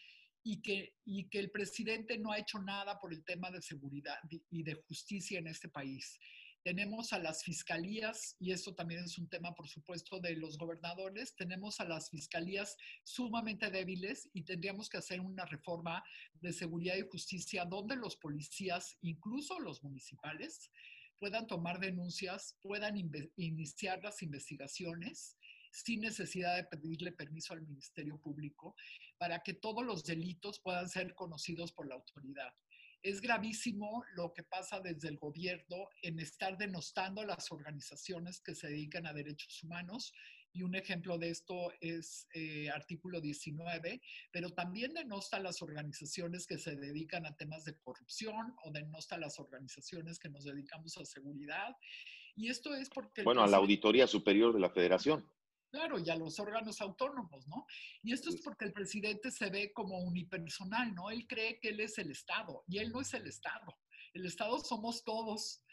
y 0.43 0.63
que, 0.63 0.97
y 1.05 1.29
que 1.29 1.41
el 1.41 1.51
presidente 1.51 2.19
no 2.19 2.33
ha 2.33 2.39
hecho 2.39 2.59
nada 2.59 2.99
por 2.99 3.13
el 3.13 3.23
tema 3.23 3.51
de 3.51 3.61
seguridad 3.61 4.19
y 4.51 4.63
de 4.63 4.75
justicia 4.75 5.39
en 5.39 5.49
este 5.49 5.69
país. 5.69 6.19
Tenemos 6.65 7.13
a 7.13 7.19
las 7.19 7.45
fiscalías, 7.45 8.37
y 8.41 8.51
esto 8.51 8.75
también 8.75 9.05
es 9.05 9.19
un 9.19 9.29
tema, 9.29 9.55
por 9.55 9.69
supuesto, 9.69 10.19
de 10.19 10.35
los 10.35 10.57
gobernadores, 10.57 11.37
tenemos 11.37 11.79
a 11.79 11.85
las 11.85 12.09
fiscalías 12.09 12.79
sumamente 13.03 13.71
débiles 13.71 14.31
y 14.33 14.45
tendríamos 14.45 14.89
que 14.89 14.97
hacer 14.97 15.21
una 15.21 15.45
reforma 15.45 16.03
de 16.41 16.55
seguridad 16.55 16.97
y 16.97 17.03
justicia 17.03 17.67
donde 17.67 17.97
los 17.97 18.17
policías, 18.17 18.97
incluso 19.03 19.61
los 19.61 19.83
municipales, 19.85 20.71
puedan 21.19 21.47
tomar 21.47 21.79
denuncias, 21.81 22.57
puedan 22.63 22.97
iniciar 23.37 24.03
las 24.03 24.23
investigaciones 24.23 25.37
sin 25.71 26.01
necesidad 26.01 26.57
de 26.57 26.65
pedirle 26.65 27.13
permiso 27.13 27.53
al 27.53 27.61
Ministerio 27.61 28.19
Público 28.19 28.75
para 29.19 29.41
que 29.41 29.53
todos 29.53 29.85
los 29.85 30.03
delitos 30.03 30.61
puedan 30.61 30.89
ser 30.89 31.15
conocidos 31.15 31.73
por 31.73 31.87
la 31.87 31.97
autoridad. 31.97 32.55
Es 33.05 33.21
gravísimo 33.21 34.03
lo 34.15 34.33
que 34.33 34.43
pasa 34.43 34.81
desde 34.81 35.09
el 35.09 35.19
gobierno 35.19 35.91
en 36.01 36.19
estar 36.19 36.57
denostando 36.57 37.21
a 37.21 37.27
las 37.27 37.53
organizaciones 37.53 38.41
que 38.41 38.55
se 38.55 38.69
dedican 38.69 39.07
a 39.07 39.13
derechos 39.13 39.63
humanos 39.63 40.15
y 40.55 40.63
un 40.63 40.75
ejemplo 40.75 41.19
de 41.19 41.29
esto 41.29 41.71
es 41.81 42.29
eh, 42.33 42.71
artículo 42.71 43.21
19, 43.21 44.01
pero 44.31 44.51
también 44.51 44.95
denosta 44.95 45.39
las 45.39 45.61
organizaciones 45.61 46.47
que 46.47 46.57
se 46.57 46.77
dedican 46.77 47.27
a 47.27 47.37
temas 47.37 47.65
de 47.65 47.77
corrupción 47.77 48.55
o 48.65 48.71
denosta 48.71 49.19
las 49.19 49.39
organizaciones 49.39 50.19
que 50.19 50.31
nos 50.31 50.45
dedicamos 50.45 50.97
a 50.97 51.05
seguridad. 51.05 51.77
Y 52.37 52.49
esto 52.49 52.75
es 52.75 52.89
porque... 52.89 53.23
Bueno, 53.23 53.43
a 53.43 53.49
la 53.49 53.59
Auditoría 53.59 54.07
Superior 54.07 54.55
de 54.55 54.61
la 54.61 54.71
Federación. 54.71 55.29
Claro, 55.75 55.99
y 55.99 56.09
a 56.09 56.15
los 56.15 56.39
órganos 56.39 56.81
autónomos, 56.81 57.49
¿no? 57.49 57.67
Y 58.01 58.13
esto 58.13 58.31
es 58.31 58.41
porque 58.43 58.65
el 58.65 58.73
presidente 58.73 59.33
se 59.33 59.51
ve 59.51 59.73
como 59.73 59.99
unipersonal, 60.05 60.95
¿no? 60.95 61.11
Él 61.11 61.27
cree 61.27 61.59
que 61.59 61.71
él 61.71 61.81
es 61.81 61.99
el 61.99 62.13
Estado 62.13 62.63
y 62.69 62.79
él 62.79 62.93
no 62.93 63.01
es 63.01 63.13
el 63.13 63.27
Estado. 63.27 63.77
El 64.13 64.25
Estado 64.25 64.57
somos 64.61 65.03
todos 65.03 65.65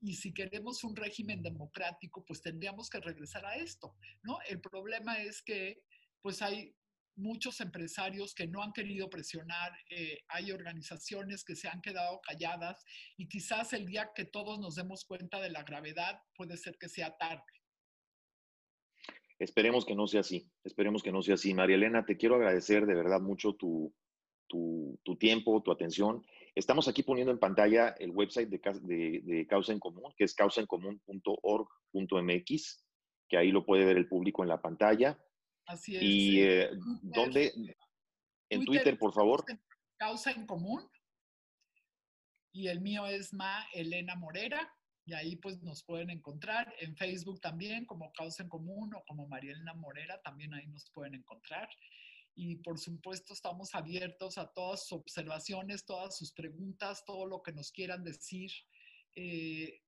y 0.00 0.14
si 0.14 0.32
queremos 0.32 0.82
un 0.84 0.96
régimen 0.96 1.42
democrático, 1.42 2.24
pues 2.24 2.40
tendríamos 2.40 2.88
que 2.88 3.00
regresar 3.00 3.44
a 3.44 3.56
esto, 3.56 3.94
¿no? 4.22 4.38
El 4.48 4.58
problema 4.62 5.20
es 5.20 5.42
que, 5.42 5.82
pues 6.22 6.40
hay 6.40 6.74
muchos 7.14 7.60
empresarios 7.60 8.34
que 8.34 8.46
no 8.46 8.62
han 8.62 8.72
querido 8.72 9.10
presionar, 9.10 9.70
eh, 9.90 10.24
hay 10.28 10.50
organizaciones 10.50 11.44
que 11.44 11.56
se 11.56 11.68
han 11.68 11.82
quedado 11.82 12.22
calladas 12.22 12.82
y 13.18 13.28
quizás 13.28 13.74
el 13.74 13.84
día 13.84 14.12
que 14.14 14.24
todos 14.24 14.58
nos 14.58 14.76
demos 14.76 15.04
cuenta 15.04 15.40
de 15.40 15.50
la 15.50 15.62
gravedad 15.62 16.22
puede 16.34 16.56
ser 16.56 16.78
que 16.78 16.88
sea 16.88 17.14
tarde. 17.18 17.61
Esperemos 19.42 19.84
que 19.84 19.96
no 19.96 20.06
sea 20.06 20.20
así, 20.20 20.48
esperemos 20.62 21.02
que 21.02 21.10
no 21.10 21.20
sea 21.20 21.34
así. 21.34 21.52
María 21.52 21.76
Elena, 21.76 22.04
te 22.04 22.16
quiero 22.16 22.36
agradecer 22.36 22.86
de 22.86 22.94
verdad 22.94 23.20
mucho 23.20 23.54
tu, 23.54 23.92
tu 24.48 25.16
tiempo, 25.18 25.62
tu 25.62 25.72
atención. 25.72 26.24
Estamos 26.54 26.86
aquí 26.86 27.02
poniendo 27.02 27.32
en 27.32 27.38
pantalla 27.38 27.94
el 27.98 28.10
website 28.10 28.48
de, 28.48 29.46
Causa 29.48 29.72
en 29.72 29.80
Común, 29.80 30.12
que 30.16 30.24
es 30.24 30.34
causaencomún.org.mx, 30.34 32.84
que 33.28 33.38
ahí 33.38 33.50
lo 33.50 33.64
puede 33.64 33.86
ver 33.86 33.96
el 33.96 34.06
público 34.06 34.42
en 34.42 34.50
la 34.50 34.60
pantalla. 34.60 35.18
Así 35.66 35.96
es. 35.96 36.02
Y 36.02 36.42
eh, 36.42 36.68
¿dónde? 37.02 37.54
En 38.50 38.64
Twitter, 38.64 38.98
por 38.98 39.14
favor. 39.14 39.46
Causa 39.96 40.30
en 40.30 40.46
Común. 40.46 40.86
Y 42.52 42.68
el 42.68 42.82
mío 42.82 43.06
es 43.06 43.32
Ma 43.32 43.66
Elena 43.72 44.14
Morera. 44.14 44.70
Y 45.04 45.14
ahí 45.14 45.36
pues 45.36 45.62
nos 45.62 45.82
pueden 45.82 46.10
encontrar. 46.10 46.72
En 46.78 46.96
Facebook 46.96 47.40
también, 47.40 47.86
como 47.86 48.12
Causa 48.12 48.42
en 48.42 48.48
Común 48.48 48.94
o 48.94 49.04
como 49.04 49.26
María 49.26 49.52
Elena 49.52 49.74
Morera, 49.74 50.20
también 50.22 50.54
ahí 50.54 50.66
nos 50.66 50.88
pueden 50.90 51.14
encontrar 51.14 51.68
y 52.34 52.56
por 52.56 52.78
supuesto 52.78 53.34
estamos 53.34 53.74
abiertos 53.74 54.38
a 54.38 54.46
todas 54.52 54.86
sus 54.86 54.92
observaciones, 54.92 55.84
todas 55.84 56.16
sus 56.16 56.32
preguntas, 56.32 57.04
todo 57.04 57.26
lo 57.26 57.42
que 57.42 57.52
nos 57.52 57.70
quieran 57.72 58.04
decir 58.04 58.50
eh, 59.14 59.80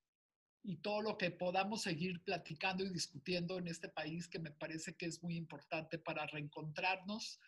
y 0.62 0.76
todo 0.76 1.02
lo 1.02 1.16
que 1.16 1.30
podamos 1.30 1.82
seguir 1.82 2.22
platicando 2.22 2.84
y 2.84 2.90
discutiendo 2.90 3.58
en 3.58 3.68
este 3.68 3.88
país 3.88 4.28
que 4.28 4.38
me 4.38 4.50
parece 4.50 4.94
que 4.96 5.06
es 5.06 5.22
muy 5.22 5.36
importante 5.36 5.98
para 5.98 6.26
reencontrarnos, 6.26 7.40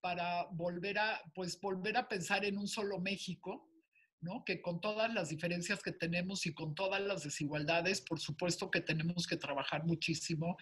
para 0.00 0.44
volver 0.52 0.98
a, 0.98 1.20
pues 1.34 1.60
volver 1.60 1.96
a 1.96 2.08
pensar 2.08 2.44
en 2.44 2.58
un 2.58 2.68
solo 2.68 2.98
México, 2.98 3.69
¿no? 4.20 4.44
Que 4.44 4.60
con 4.60 4.80
todas 4.80 5.12
las 5.12 5.28
diferencias 5.28 5.82
que 5.82 5.92
tenemos 5.92 6.46
y 6.46 6.54
con 6.54 6.74
todas 6.74 7.00
las 7.00 7.22
desigualdades, 7.22 8.00
por 8.00 8.20
supuesto 8.20 8.70
que 8.70 8.80
tenemos 8.80 9.26
que 9.26 9.36
trabajar 9.36 9.84
muchísimo 9.84 10.56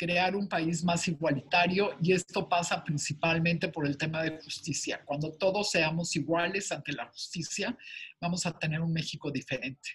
crear 0.00 0.34
un 0.34 0.48
país 0.48 0.82
más 0.82 1.06
igualitario 1.08 1.90
y 2.00 2.12
esto 2.12 2.48
pasa 2.48 2.82
principalmente 2.82 3.68
por 3.68 3.86
el 3.86 3.98
tema 3.98 4.22
de 4.22 4.38
justicia. 4.38 5.04
Cuando 5.04 5.30
todos 5.30 5.70
seamos 5.70 6.16
iguales 6.16 6.72
ante 6.72 6.92
la 6.92 7.04
justicia, 7.04 7.76
vamos 8.18 8.46
a 8.46 8.58
tener 8.58 8.80
un 8.80 8.94
México 8.94 9.30
diferente. 9.30 9.90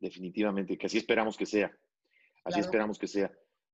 Definitivamente, 0.00 0.76
que 0.76 0.86
así 0.86 0.98
esperamos 0.98 1.36
que 1.36 1.46
sea. 1.46 1.70
Así 2.42 2.58
esperamos 2.58 2.98
que 2.98 3.06
sea. 3.06 3.30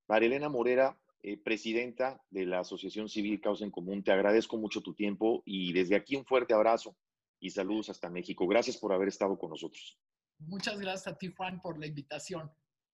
María 0.06 0.26
Elena 0.26 0.50
Morera, 0.50 0.98
eh, 1.22 1.38
presidenta 1.38 2.20
de 2.28 2.44
la 2.44 2.60
Asociación 2.60 3.08
Civil 3.08 3.40
Causa 3.40 3.64
en 3.64 3.70
Común, 3.70 4.04
te 4.04 4.12
agradezco 4.12 4.58
mucho 4.58 4.82
tu 4.82 4.92
tiempo 4.92 5.42
y 5.46 5.72
desde 5.72 5.96
aquí 5.96 6.16
un 6.16 6.26
fuerte 6.26 6.52
abrazo 6.52 6.94
y 7.40 7.50
saludos 7.50 7.90
hasta 7.90 8.10
México. 8.10 8.46
Gracias 8.46 8.76
por 8.76 8.92
haber 8.92 9.08
estado 9.08 9.38
con 9.38 9.50
nosotros. 9.50 9.98
Muchas 10.38 10.78
gracias 10.78 11.06
a 11.06 11.16
ti, 11.16 11.32
Juan, 11.34 11.60
por 11.60 11.78
la 11.78 11.86
invitación. 11.86 12.50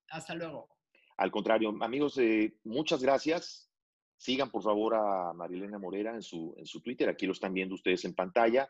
Hasta 0.09 0.35
luego. 0.35 0.69
Al 1.17 1.31
contrario, 1.31 1.75
amigos, 1.81 2.19
eh, 2.19 2.59
muchas 2.65 3.03
gracias. 3.03 3.71
Sigan 4.17 4.51
por 4.51 4.63
favor 4.63 4.95
a 4.95 5.33
Marilena 5.33 5.79
Morera 5.79 6.15
en 6.15 6.23
su, 6.23 6.55
en 6.57 6.67
su 6.67 6.81
Twitter. 6.81 7.09
Aquí 7.09 7.27
lo 7.27 7.33
están 7.33 7.55
viendo 7.55 7.75
ustedes 7.75 8.05
en 8.05 8.15
pantalla. 8.15 8.69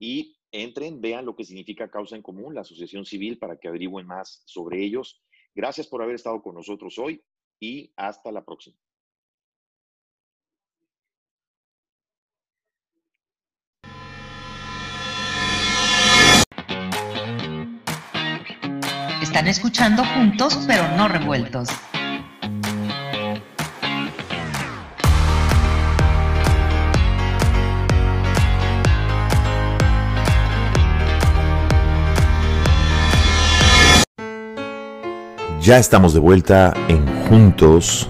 Y 0.00 0.36
entren, 0.52 1.00
vean 1.00 1.26
lo 1.26 1.34
que 1.34 1.44
significa 1.44 1.90
Causa 1.90 2.16
en 2.16 2.22
Común, 2.22 2.54
la 2.54 2.62
asociación 2.62 3.04
civil, 3.04 3.38
para 3.38 3.58
que 3.58 3.68
averigüen 3.68 4.06
más 4.06 4.42
sobre 4.46 4.84
ellos. 4.84 5.22
Gracias 5.54 5.86
por 5.86 6.02
haber 6.02 6.14
estado 6.14 6.42
con 6.42 6.54
nosotros 6.54 6.98
hoy 6.98 7.24
y 7.60 7.92
hasta 7.96 8.30
la 8.30 8.44
próxima. 8.44 8.78
Escuchando 19.48 20.04
juntos 20.04 20.58
pero 20.66 20.86
no 20.98 21.08
revueltos. 21.08 21.70
Ya 35.62 35.78
estamos 35.78 36.12
de 36.12 36.20
vuelta 36.20 36.74
en 36.88 37.06
Juntos 37.28 38.06